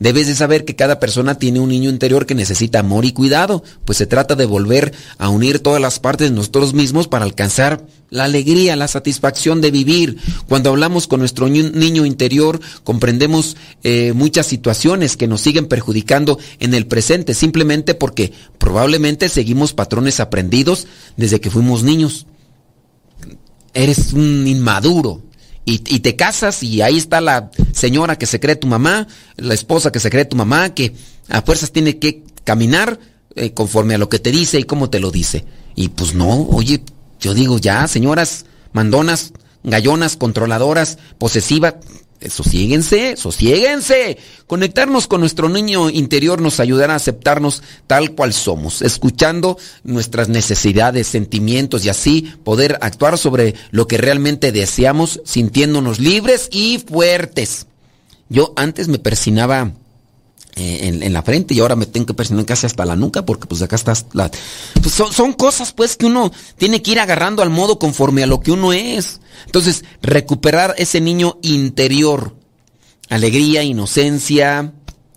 Debes 0.00 0.26
de 0.26 0.34
saber 0.34 0.64
que 0.64 0.74
cada 0.74 0.98
persona 0.98 1.36
tiene 1.36 1.60
un 1.60 1.68
niño 1.68 1.88
interior 1.88 2.26
que 2.26 2.34
necesita 2.34 2.80
amor 2.80 3.04
y 3.04 3.12
cuidado, 3.12 3.62
pues 3.84 3.96
se 3.96 4.06
trata 4.06 4.34
de 4.34 4.44
volver 4.44 4.92
a 5.18 5.28
unir 5.28 5.60
todas 5.60 5.80
las 5.80 6.00
partes 6.00 6.30
de 6.30 6.34
nosotros 6.36 6.74
mismos 6.74 7.06
para 7.06 7.24
alcanzar 7.24 7.86
la 8.10 8.24
alegría, 8.24 8.74
la 8.76 8.88
satisfacción 8.88 9.60
de 9.60 9.70
vivir. 9.70 10.16
Cuando 10.48 10.70
hablamos 10.70 11.06
con 11.06 11.20
nuestro 11.20 11.48
ni- 11.48 11.70
niño 11.70 12.04
interior, 12.06 12.60
comprendemos 12.82 13.56
eh, 13.84 14.12
muchas 14.14 14.46
situaciones 14.46 15.16
que 15.16 15.28
nos 15.28 15.40
siguen 15.40 15.66
perjudicando 15.66 16.38
en 16.58 16.74
el 16.74 16.86
presente, 16.86 17.32
simplemente 17.32 17.94
porque 17.94 18.32
probablemente 18.58 19.28
seguimos 19.28 19.74
patrones 19.74 20.18
aprendidos 20.18 20.86
desde 21.16 21.40
que 21.40 21.50
fuimos 21.50 21.84
niños. 21.84 22.26
Eres 23.72 24.12
un 24.12 24.46
inmaduro, 24.46 25.22
y, 25.66 25.78
te 25.78 26.14
casas 26.14 26.62
y 26.62 26.82
ahí 26.82 26.98
está 26.98 27.20
la 27.20 27.50
señora 27.72 28.16
que 28.16 28.26
se 28.26 28.38
cree 28.38 28.56
tu 28.56 28.66
mamá, 28.66 29.08
la 29.36 29.54
esposa 29.54 29.90
que 29.90 30.00
se 30.00 30.10
cree 30.10 30.26
tu 30.26 30.36
mamá, 30.36 30.74
que 30.74 30.94
a 31.28 31.40
fuerzas 31.42 31.72
tiene 31.72 31.98
que 31.98 32.22
caminar 32.44 32.98
eh, 33.34 33.52
conforme 33.52 33.94
a 33.94 33.98
lo 33.98 34.08
que 34.08 34.18
te 34.18 34.30
dice 34.30 34.58
y 34.58 34.64
cómo 34.64 34.90
te 34.90 35.00
lo 35.00 35.10
dice. 35.10 35.44
Y 35.74 35.88
pues 35.88 36.14
no, 36.14 36.28
oye, 36.48 36.82
yo 37.18 37.32
digo 37.32 37.58
ya, 37.58 37.88
señoras 37.88 38.44
mandonas, 38.72 39.32
gallonas, 39.62 40.16
controladoras, 40.16 40.98
posesivas, 41.18 41.76
sosiéguense, 42.30 43.16
sosiéguense. 43.16 44.18
Conectarnos 44.46 45.06
con 45.06 45.20
nuestro 45.20 45.48
niño 45.48 45.90
interior 45.90 46.40
nos 46.40 46.60
ayudará 46.60 46.94
a 46.94 46.96
aceptarnos 46.96 47.62
tal 47.86 48.12
cual 48.12 48.32
somos, 48.32 48.82
escuchando 48.82 49.58
nuestras 49.82 50.28
necesidades, 50.28 51.06
sentimientos 51.06 51.84
y 51.84 51.88
así 51.88 52.32
poder 52.44 52.78
actuar 52.80 53.18
sobre 53.18 53.54
lo 53.70 53.86
que 53.86 53.98
realmente 53.98 54.52
deseamos, 54.52 55.20
sintiéndonos 55.24 55.98
libres 55.98 56.48
y 56.50 56.78
fuertes. 56.78 57.66
Yo 58.28 58.52
antes 58.56 58.88
me 58.88 58.98
persinaba 58.98 59.62
eh, 59.62 59.83
en, 60.56 61.02
en 61.02 61.12
la 61.12 61.22
frente 61.22 61.54
y 61.54 61.60
ahora 61.60 61.76
me 61.76 61.86
tengo 61.86 62.06
que 62.06 62.14
persinar 62.14 62.44
casi 62.44 62.66
hasta 62.66 62.84
la 62.84 62.96
nuca 62.96 63.24
porque 63.24 63.46
pues 63.46 63.62
acá 63.62 63.76
está 63.76 63.92
la... 64.12 64.30
Pues 64.80 64.94
son, 64.94 65.12
son 65.12 65.32
cosas 65.32 65.72
pues 65.72 65.96
que 65.96 66.06
uno 66.06 66.30
tiene 66.56 66.82
que 66.82 66.92
ir 66.92 67.00
agarrando 67.00 67.42
al 67.42 67.50
modo 67.50 67.78
conforme 67.78 68.22
a 68.22 68.26
lo 68.26 68.40
que 68.40 68.52
uno 68.52 68.72
es. 68.72 69.20
Entonces, 69.46 69.84
recuperar 70.02 70.74
ese 70.78 71.00
niño 71.00 71.38
interior, 71.42 72.34
alegría, 73.08 73.62
inocencia, 73.62 74.72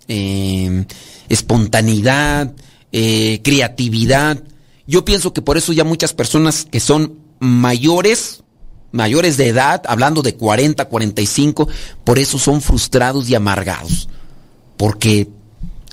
eh, 0.08 0.86
espontaneidad, 1.30 2.54
eh, 2.92 3.42
creatividad. 3.44 4.44
Yo 4.86 5.06
pienso 5.06 5.34
que 5.34 5.42
por 5.42 5.58
eso 5.58 5.74
ya 5.74 5.84
muchas 5.84 6.14
personas 6.14 6.66
que 6.70 6.80
son 6.80 7.20
mayores, 7.40 8.44
mayores 8.92 9.38
de 9.38 9.48
edad, 9.50 9.84
hablando 9.88 10.22
de 10.22 10.36
40, 10.36 10.86
45, 10.86 11.68
por 12.04 12.20
eso 12.20 12.40
son 12.40 12.62
frustrados 12.62 13.30
y 13.30 13.36
amargados. 13.36 14.10
Porque 14.78 15.28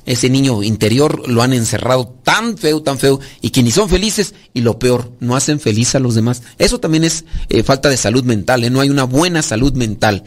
ese 0.06 0.28
niño 0.28 0.62
interior 0.62 1.26
lo 1.28 1.42
han 1.42 1.54
encerrado 1.54 2.14
tan 2.22 2.58
feo, 2.58 2.82
tan 2.82 2.98
feo, 2.98 3.20
y 3.40 3.50
que 3.50 3.62
ni 3.62 3.70
son 3.70 3.88
felices, 3.88 4.34
y 4.52 4.60
lo 4.60 4.78
peor, 4.78 5.12
no 5.20 5.34
hacen 5.34 5.58
feliz 5.60 5.94
a 5.94 5.98
los 6.00 6.14
demás. 6.14 6.42
Eso 6.58 6.78
también 6.78 7.04
es 7.04 7.24
eh, 7.48 7.62
falta 7.62 7.88
de 7.88 7.96
salud 7.96 8.22
mental, 8.24 8.62
¿eh? 8.64 8.70
no 8.70 8.80
hay 8.80 8.90
una 8.90 9.04
buena 9.04 9.40
salud 9.42 9.72
mental. 9.72 10.24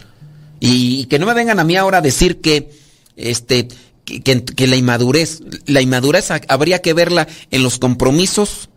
Y, 0.59 1.05
que 1.05 1.19
no 1.19 1.27
me 1.27 1.35
vengan 1.35 1.59
a 1.59 1.63
mí 1.63 1.75
ahora 1.75 1.99
a 1.99 2.01
decir 2.01 2.41
que, 2.41 2.71
este, 3.15 3.67
que, 4.05 4.21
que- 4.43 4.65
la 4.67 4.75
inmadurez, 4.75 5.41
la 5.67 5.81
inmadurez 5.81 6.31
ha- 6.31 6.41
habría 6.47 6.81
que 6.81 6.93
verla 6.93 7.27
en 7.51 7.61
los 7.61 7.77
compromisos 7.77 8.69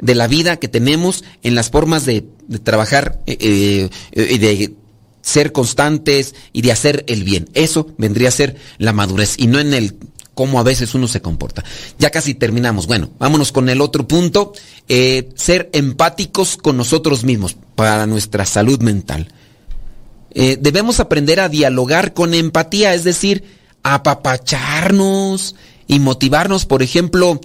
de 0.00 0.16
la 0.16 0.26
vida 0.26 0.56
que 0.56 0.66
tenemos, 0.66 1.22
en 1.44 1.54
las 1.54 1.70
formas 1.70 2.04
de, 2.04 2.24
de 2.48 2.58
trabajar 2.58 3.20
eh, 3.26 3.88
eh, 4.12 4.38
de 4.38 4.74
ser 5.28 5.52
constantes 5.52 6.34
y 6.52 6.62
de 6.62 6.72
hacer 6.72 7.04
el 7.06 7.22
bien. 7.22 7.50
Eso 7.52 7.88
vendría 7.98 8.28
a 8.28 8.32
ser 8.32 8.56
la 8.78 8.94
madurez 8.94 9.34
y 9.36 9.46
no 9.46 9.60
en 9.60 9.74
el 9.74 9.96
cómo 10.32 10.58
a 10.58 10.62
veces 10.62 10.94
uno 10.94 11.06
se 11.06 11.20
comporta. 11.20 11.64
Ya 11.98 12.10
casi 12.10 12.34
terminamos. 12.34 12.86
Bueno, 12.86 13.10
vámonos 13.18 13.52
con 13.52 13.68
el 13.68 13.80
otro 13.80 14.08
punto. 14.08 14.52
eh, 14.88 15.28
ser 15.34 15.68
empáticos 15.74 16.56
con 16.56 16.78
nosotros 16.78 17.24
mismos 17.24 17.56
para 17.74 18.06
nuestra 18.06 18.46
salud 18.46 18.80
mental. 18.80 19.30
Eh, 20.30 20.56
debemos 20.58 20.98
aprender 20.98 21.40
a 21.40 21.50
dialogar 21.50 22.14
con 22.14 22.32
empatía, 22.32 22.94
es 22.94 23.04
decir, 23.04 23.44
apapacharnos 23.82 25.56
y 25.86 25.98
motivarnos. 25.98 26.64
Por 26.64 26.82
ejemplo, 26.82 27.38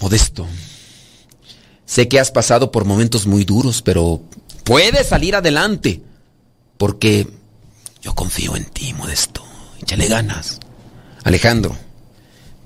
Modesto, 0.00 0.46
sé 1.84 2.06
que 2.06 2.20
has 2.20 2.30
pasado 2.30 2.70
por 2.70 2.84
momentos 2.84 3.26
muy 3.26 3.44
duros, 3.44 3.82
pero 3.82 4.22
puedes 4.62 5.08
salir 5.08 5.34
adelante, 5.34 6.02
porque 6.76 7.28
yo 8.00 8.14
confío 8.14 8.56
en 8.56 8.64
ti, 8.64 8.92
Modesto. 8.94 9.44
Échale 9.80 10.08
ganas. 10.08 10.60
Alejandro, 11.24 11.76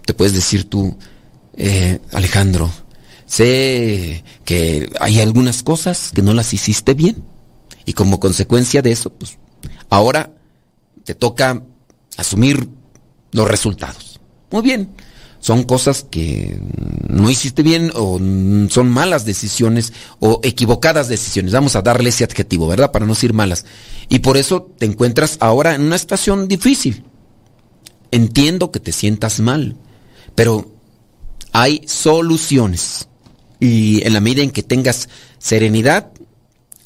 te 0.05 0.15
puedes 0.15 0.33
decir 0.33 0.69
tú, 0.69 0.97
eh, 1.55 2.01
Alejandro, 2.13 2.71
sé 3.27 4.25
que 4.45 4.91
hay 5.01 5.21
algunas 5.21 5.63
cosas 5.63 6.11
que 6.15 6.23
no 6.23 6.35
las 6.35 6.53
hiciste 6.53 6.95
bien. 6.95 7.23
Y 7.85 7.93
como 7.95 8.21
consecuencia 8.21 8.83
de 8.83 8.93
eso, 8.93 9.11
pues 9.11 9.39
ahora 9.89 10.31
te 11.05 11.15
toca 11.15 11.63
asumir 12.17 12.69
los 13.33 13.49
resultados. 13.49 14.21
Muy 14.51 14.63
bien. 14.63 14.91
Son 15.41 15.62
cosas 15.62 16.05
que 16.11 16.61
no 17.09 17.30
hiciste 17.30 17.62
bien 17.62 17.93
o 17.95 18.18
son 18.70 18.91
malas 18.91 19.24
decisiones 19.24 19.93
o 20.18 20.41
equivocadas 20.43 21.09
decisiones. 21.09 21.53
Vamos 21.53 21.76
a 21.76 21.82
darle 21.82 22.11
ese 22.11 22.24
adjetivo, 22.24 22.66
¿verdad? 22.66 22.91
Para 22.91 23.07
no 23.07 23.14
decir 23.14 23.32
malas. 23.32 23.64
Y 24.09 24.18
por 24.18 24.36
eso 24.36 24.70
te 24.78 24.86
encuentras 24.86 25.36
ahora 25.41 25.74
en 25.74 25.82
una 25.82 25.99
situación 25.99 26.49
difícil. 26.49 27.05
Entiendo 28.11 28.72
que 28.72 28.80
te 28.80 28.93
sientas 28.93 29.39
mal, 29.39 29.76
pero 30.34 30.72
hay 31.53 31.82
soluciones. 31.86 33.09
Y 33.61 34.05
en 34.07 34.14
la 34.14 34.20
medida 34.20 34.43
en 34.43 34.51
que 34.51 34.62
tengas 34.62 35.09
serenidad, 35.39 36.11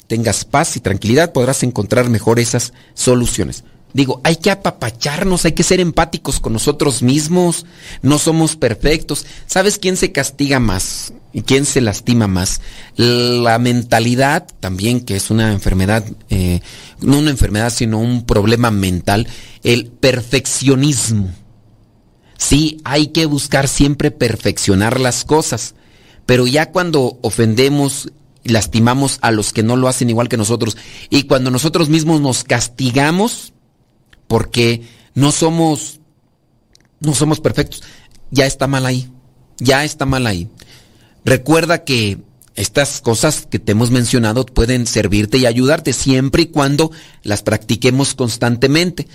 tengas 0.07 0.45
paz 0.45 0.75
y 0.75 0.79
tranquilidad, 0.79 1.33
podrás 1.33 1.63
encontrar 1.63 2.09
mejor 2.09 2.39
esas 2.39 2.73
soluciones. 2.93 3.63
Digo, 3.93 4.21
hay 4.23 4.37
que 4.37 4.49
apapacharnos, 4.49 5.45
hay 5.45 5.51
que 5.51 5.61
ser 5.61 5.79
empáticos 5.79 6.39
con 6.39 6.53
nosotros 6.53 7.03
mismos. 7.03 7.65
No 8.01 8.17
somos 8.17 8.55
perfectos. 8.55 9.25
¿Sabes 9.45 9.77
quién 9.77 9.97
se 9.97 10.11
castiga 10.11 10.59
más 10.59 11.13
y 11.31 11.43
quién 11.43 11.65
se 11.65 11.79
lastima 11.79 12.27
más? 12.27 12.61
La 12.95 13.59
mentalidad 13.59 14.47
también, 14.59 15.01
que 15.01 15.15
es 15.15 15.29
una 15.29 15.51
enfermedad, 15.51 16.03
eh, 16.31 16.61
no 17.01 17.19
una 17.19 17.29
enfermedad, 17.29 17.71
sino 17.71 17.99
un 17.99 18.25
problema 18.25 18.71
mental. 18.71 19.27
El 19.61 19.87
perfeccionismo. 19.87 21.29
Sí, 22.37 22.81
hay 22.83 23.07
que 23.07 23.27
buscar 23.27 23.67
siempre 23.67 24.09
perfeccionar 24.09 24.99
las 24.99 25.23
cosas, 25.23 25.75
pero 26.25 26.47
ya 26.47 26.71
cuando 26.71 27.19
ofendemos 27.21 28.11
lastimamos 28.43 29.19
a 29.21 29.31
los 29.31 29.53
que 29.53 29.63
no 29.63 29.77
lo 29.77 29.87
hacen 29.87 30.09
igual 30.09 30.27
que 30.27 30.35
nosotros 30.35 30.75
y 31.09 31.23
cuando 31.23 31.49
nosotros 31.49 31.87
mismos 31.87 32.19
nos 32.19 32.43
castigamos 32.43 33.52
porque 34.27 34.81
no 35.15 35.31
somos 35.31 35.99
no 37.03 37.13
somos 37.13 37.39
perfectos, 37.41 37.83
ya 38.31 38.45
está 38.45 38.65
mal 38.65 38.85
ahí. 38.85 39.09
Ya 39.59 39.83
está 39.83 40.05
mal 40.05 40.25
ahí. 40.25 40.49
Recuerda 41.25 41.83
que 41.83 42.17
estas 42.55 43.01
cosas 43.01 43.47
que 43.49 43.59
te 43.59 43.73
hemos 43.73 43.91
mencionado 43.91 44.45
pueden 44.45 44.87
servirte 44.87 45.37
y 45.37 45.45
ayudarte 45.45 45.93
siempre 45.93 46.43
y 46.43 46.45
cuando 46.47 46.91
las 47.23 47.43
practiquemos 47.43 48.13
constantemente. 48.13 49.07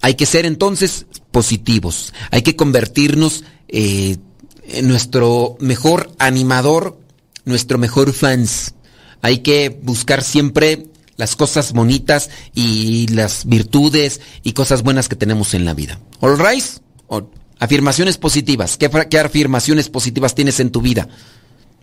Hay 0.00 0.14
que 0.14 0.26
ser 0.26 0.46
entonces 0.46 1.06
positivos. 1.30 2.12
Hay 2.30 2.42
que 2.42 2.56
convertirnos 2.56 3.44
eh, 3.68 4.16
en 4.64 4.88
nuestro 4.88 5.56
mejor 5.60 6.12
animador, 6.18 6.98
nuestro 7.44 7.78
mejor 7.78 8.12
fans. 8.12 8.74
Hay 9.22 9.38
que 9.38 9.68
buscar 9.82 10.22
siempre 10.22 10.86
las 11.22 11.36
cosas 11.36 11.72
bonitas 11.72 12.30
y 12.52 13.06
las 13.06 13.44
virtudes 13.46 14.20
y 14.42 14.54
cosas 14.54 14.82
buenas 14.82 15.08
que 15.08 15.14
tenemos 15.14 15.54
en 15.54 15.64
la 15.64 15.72
vida. 15.72 16.00
All 16.18 17.28
Afirmaciones 17.60 18.18
positivas. 18.18 18.76
¿Qué, 18.76 18.88
fra- 18.88 19.08
¿Qué 19.08 19.20
afirmaciones 19.20 19.88
positivas 19.88 20.34
tienes 20.34 20.58
en 20.58 20.72
tu 20.72 20.80
vida? 20.80 21.06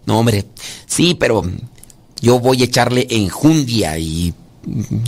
No, 0.06 0.20
hombre. 0.20 0.44
Sí, 0.88 1.16
pero 1.18 1.42
yo 2.20 2.38
voy 2.42 2.64
a 2.64 2.66
echarle 2.66 3.08
enjundia 3.10 3.98
y 3.98 4.34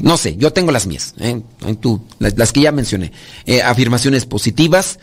no 0.02 0.16
sé, 0.16 0.38
yo 0.38 0.54
tengo 0.54 0.72
las 0.72 0.88
mías, 0.88 1.14
¿eh? 1.20 1.42
Tú, 1.82 2.02
las, 2.20 2.54
que 2.54 2.62
ya 2.62 2.72
mencioné. 2.72 3.12
Eh, 3.46 3.62
afirmaciones 3.62 4.26
positivas, 4.26 5.00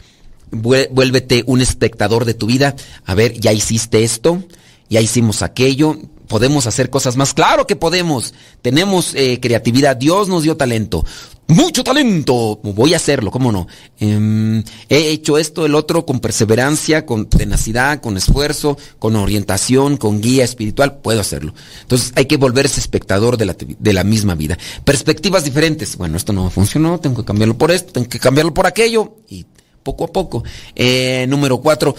vué- 0.50 0.88
vuélvete 0.90 1.42
un 1.46 1.60
espectador 1.60 2.24
de 2.24 2.32
tu 2.32 2.46
vida. 2.46 2.74
A 3.04 3.14
ver, 3.14 3.38
ya 3.38 3.52
hiciste 3.52 4.04
esto, 4.04 4.42
ya 4.88 5.02
hicimos 5.02 5.42
aquello, 5.42 5.98
podemos 6.28 6.66
hacer 6.66 6.90
cosas 6.90 7.16
más. 7.16 7.34
Claro 7.34 7.66
que 7.66 7.74
podemos, 7.74 8.34
tenemos 8.62 9.14
eh, 9.14 9.40
creatividad, 9.40 9.96
Dios 9.96 10.28
nos 10.28 10.44
dio 10.44 10.56
talento. 10.56 11.04
mucho 11.48 11.82
talento. 11.82 12.60
Voy 12.62 12.92
a 12.92 12.98
hacerlo, 12.98 13.30
¿cómo 13.30 13.50
no? 13.50 13.66
Em, 13.98 14.62
he 14.88 15.10
hecho 15.10 15.38
esto, 15.38 15.64
el 15.64 15.74
otro, 15.74 16.04
con 16.04 16.20
perseverancia, 16.20 17.06
con 17.06 17.26
tenacidad, 17.26 18.00
con 18.00 18.16
esfuerzo, 18.18 18.76
con 18.98 19.16
orientación, 19.16 19.96
con 19.96 20.20
guía 20.20 20.44
espiritual. 20.44 20.98
Puedo 20.98 21.20
hacerlo. 21.20 21.54
Entonces 21.80 22.12
hay 22.16 22.26
que 22.26 22.36
volverse 22.36 22.80
espectador 22.80 23.38
de 23.38 23.46
la, 23.46 23.56
de 23.58 23.92
la 23.92 24.04
misma 24.04 24.34
vida. 24.34 24.58
Perspectivas 24.84 25.44
diferentes. 25.44 25.96
Bueno, 25.96 26.18
esto 26.18 26.32
no 26.34 26.50
funcionó, 26.50 27.00
tengo 27.00 27.22
que 27.22 27.24
cambiarlo 27.24 27.56
por 27.56 27.70
esto, 27.70 27.92
tengo 27.92 28.08
que 28.08 28.20
cambiarlo 28.20 28.52
por 28.52 28.66
aquello. 28.66 29.16
Y 29.28 29.46
poco 29.88 30.04
a 30.04 30.12
poco. 30.12 30.44
Eh, 30.74 31.24
número 31.30 31.58
cuatro, 31.62 31.94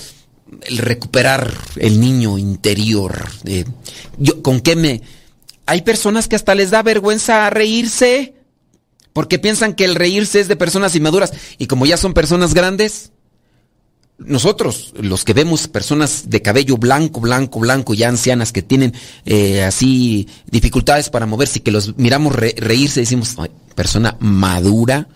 el 0.68 0.78
recuperar 0.78 1.54
el 1.78 2.00
niño 2.00 2.38
interior. 2.38 3.30
Eh, 3.45 3.66
yo, 4.18 4.41
¿Con 4.41 4.62
qué 4.62 4.76
me...? 4.76 5.02
Hay 5.66 5.84
personas 5.84 6.28
que 6.28 6.36
hasta 6.36 6.56
les 6.56 6.72
da 6.72 6.82
vergüenza 6.82 7.50
reírse 7.52 8.34
porque 9.14 9.39
piensan 9.39 9.74
que 9.74 9.86
el 9.86 9.95
reírse 9.95 10.39
es 10.39 10.47
de 10.47 10.56
personas 10.56 10.95
inmaduras. 10.95 11.32
Y 11.58 11.68
como 11.68 11.86
ya 11.86 11.97
son 11.97 12.14
personas 12.14 12.54
grandes, 12.54 13.12
nosotros, 14.20 14.93
los 15.00 15.24
que 15.24 15.34
vemos 15.34 15.68
personas 15.68 16.30
de 16.30 16.41
cabello 16.41 16.78
blanco, 16.78 17.22
blanco, 17.22 17.60
blanco, 17.60 17.93
ya 17.93 18.10
ancianas 18.10 18.52
que 18.52 18.62
tienen 18.62 18.93
eh, 19.26 19.64
así 19.64 20.28
dificultades 20.50 21.10
para 21.10 21.26
moverse 21.26 21.60
y 21.60 21.62
que 21.62 21.72
los 21.72 21.97
miramos 21.97 22.36
reírse, 22.36 23.00
decimos, 23.00 23.36
persona 23.76 24.18
madura, 24.20 25.08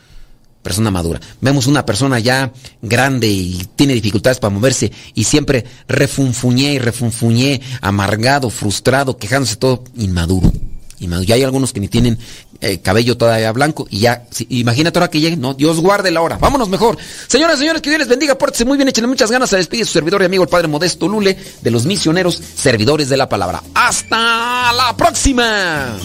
persona 0.63 0.89
madura. 0.89 1.19
Vemos 1.41 1.67
una 1.67 1.85
persona 1.85 2.17
ya 2.19 2.51
grande 2.81 3.27
y 3.27 3.67
tiene 3.75 3.93
dificultades 3.93 4.39
para 4.39 4.53
moverse 4.53 4.91
y 5.13 5.25
siempre 5.25 5.65
refunfuñé 5.87 6.73
y 6.73 6.79
refunfuñé, 6.79 7.61
amargado, 7.81 8.49
frustrado, 8.49 9.17
quejándose 9.17 9.57
todo, 9.57 9.83
inmaduro. 9.95 10.51
inmaduro. 10.99 11.27
Ya 11.27 11.35
hay 11.35 11.43
algunos 11.43 11.73
que 11.73 11.81
ni 11.81 11.89
tienen 11.89 12.17
eh, 12.61 12.79
cabello 12.79 13.17
todavía 13.17 13.51
blanco 13.51 13.85
y 13.89 13.99
ya, 13.99 14.23
imagínate 14.47 14.97
ahora 14.97 15.11
que 15.11 15.19
lleguen, 15.19 15.41
no, 15.41 15.53
Dios 15.53 15.81
guarde 15.81 16.11
la 16.11 16.21
hora, 16.21 16.37
vámonos 16.37 16.69
mejor. 16.69 16.97
Señoras 17.27 17.59
señores, 17.59 17.81
que 17.81 17.89
Dios 17.89 17.99
les 17.99 18.07
bendiga, 18.07 18.37
pórtense 18.37 18.63
muy 18.63 18.77
bien, 18.77 18.87
échenle 18.87 19.09
muchas 19.09 19.29
ganas, 19.29 19.49
se 19.49 19.57
despide 19.57 19.83
su 19.83 19.91
servidor 19.91 20.21
y 20.21 20.25
amigo 20.25 20.43
el 20.43 20.49
Padre 20.49 20.69
Modesto 20.69 21.09
Lule 21.09 21.37
de 21.61 21.71
los 21.71 21.85
misioneros 21.85 22.41
servidores 22.55 23.09
de 23.09 23.17
la 23.17 23.27
palabra. 23.27 23.61
¡Hasta 23.73 24.71
la 24.71 24.95
próxima! 24.95 25.97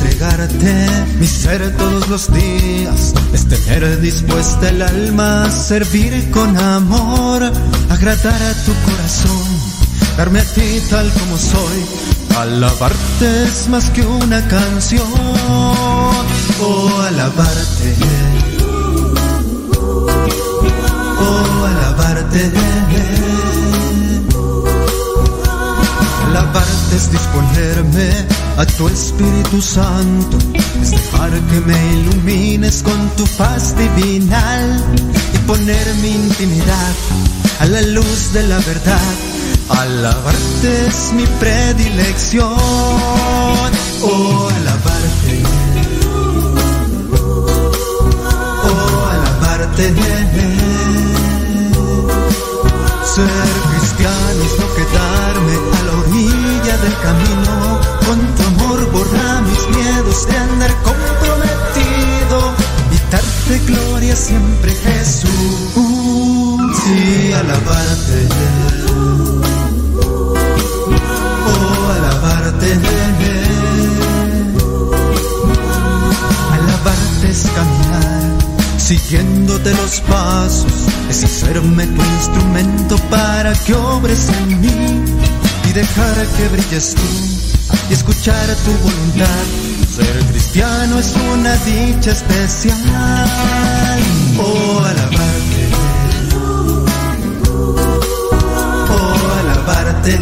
Entregarte 0.00 0.86
mi 1.18 1.26
ser 1.26 1.76
todos 1.76 2.08
los 2.08 2.32
días, 2.32 3.14
es 3.32 3.48
tener 3.48 4.00
dispuesta 4.00 4.68
el 4.68 4.82
alma 4.82 5.50
servir 5.50 6.30
con 6.30 6.56
amor, 6.56 7.42
agradar 7.90 8.42
a 8.42 8.54
tu 8.64 8.72
corazón, 8.86 9.48
darme 10.16 10.40
a 10.40 10.44
ti 10.44 10.80
tal 10.90 11.10
como 11.12 11.36
soy. 11.36 11.84
Alabarte 12.36 13.44
es 13.44 13.68
más 13.68 13.90
que 13.90 14.02
una 14.02 14.46
canción, 14.46 15.02
oh 16.60 17.02
alabarte, 17.08 17.96
oh 21.20 21.64
alabarte. 21.66 22.52
Alabarte 26.28 26.96
es 26.96 27.10
disponerme 27.10 28.37
a 28.58 28.66
tu 28.66 28.88
Espíritu 28.88 29.62
Santo, 29.62 30.36
es 30.82 30.90
dejar 30.90 31.30
que 31.30 31.60
me 31.60 31.94
ilumines 31.94 32.82
con 32.82 33.08
tu 33.10 33.24
paz 33.36 33.74
divinal 33.76 34.84
y 35.32 35.38
poner 35.46 35.86
mi 36.02 36.10
intimidad 36.10 36.94
a 37.60 37.66
la 37.66 37.82
luz 37.82 38.32
de 38.32 38.42
la 38.48 38.58
verdad. 38.58 39.14
Alabarte 39.68 40.86
es 40.86 41.12
mi 41.12 41.24
predilección, 41.38 42.48
oh 44.02 44.48
alabarte, 44.56 45.42
oh 48.64 49.08
alabarte. 49.12 50.17
Darte 63.48 63.58
gloria 63.66 64.14
siempre 64.14 64.72
Jesús. 64.72 65.30
Sí, 66.84 67.32
alabarte. 67.32 68.28
Oh, 71.46 71.92
alabarte. 71.96 72.78
Alabarte 76.52 77.30
es 77.30 77.46
caminar 77.54 78.38
siguiéndote 78.78 79.70
los 79.74 80.00
pasos, 80.02 80.72
es 81.10 81.24
hacerme 81.24 81.86
tu 81.86 82.02
instrumento 82.02 82.96
para 83.10 83.52
que 83.52 83.74
obres 83.74 84.28
en 84.40 84.60
mí 84.60 85.04
y 85.68 85.72
dejar 85.72 86.26
que 86.36 86.48
brilles 86.48 86.94
tú 86.94 87.02
y 87.90 87.92
escuchar 87.92 88.46
tu 88.64 88.72
voluntad. 88.82 89.67
Ser 89.98 90.24
cristiano 90.26 91.00
es 91.00 91.12
una 91.34 91.56
dicha 91.56 92.12
especial. 92.12 92.76
Oh, 94.38 94.78
alabarte. 94.78 95.68
Oh, 98.90 99.14
alabarte. 99.40 100.20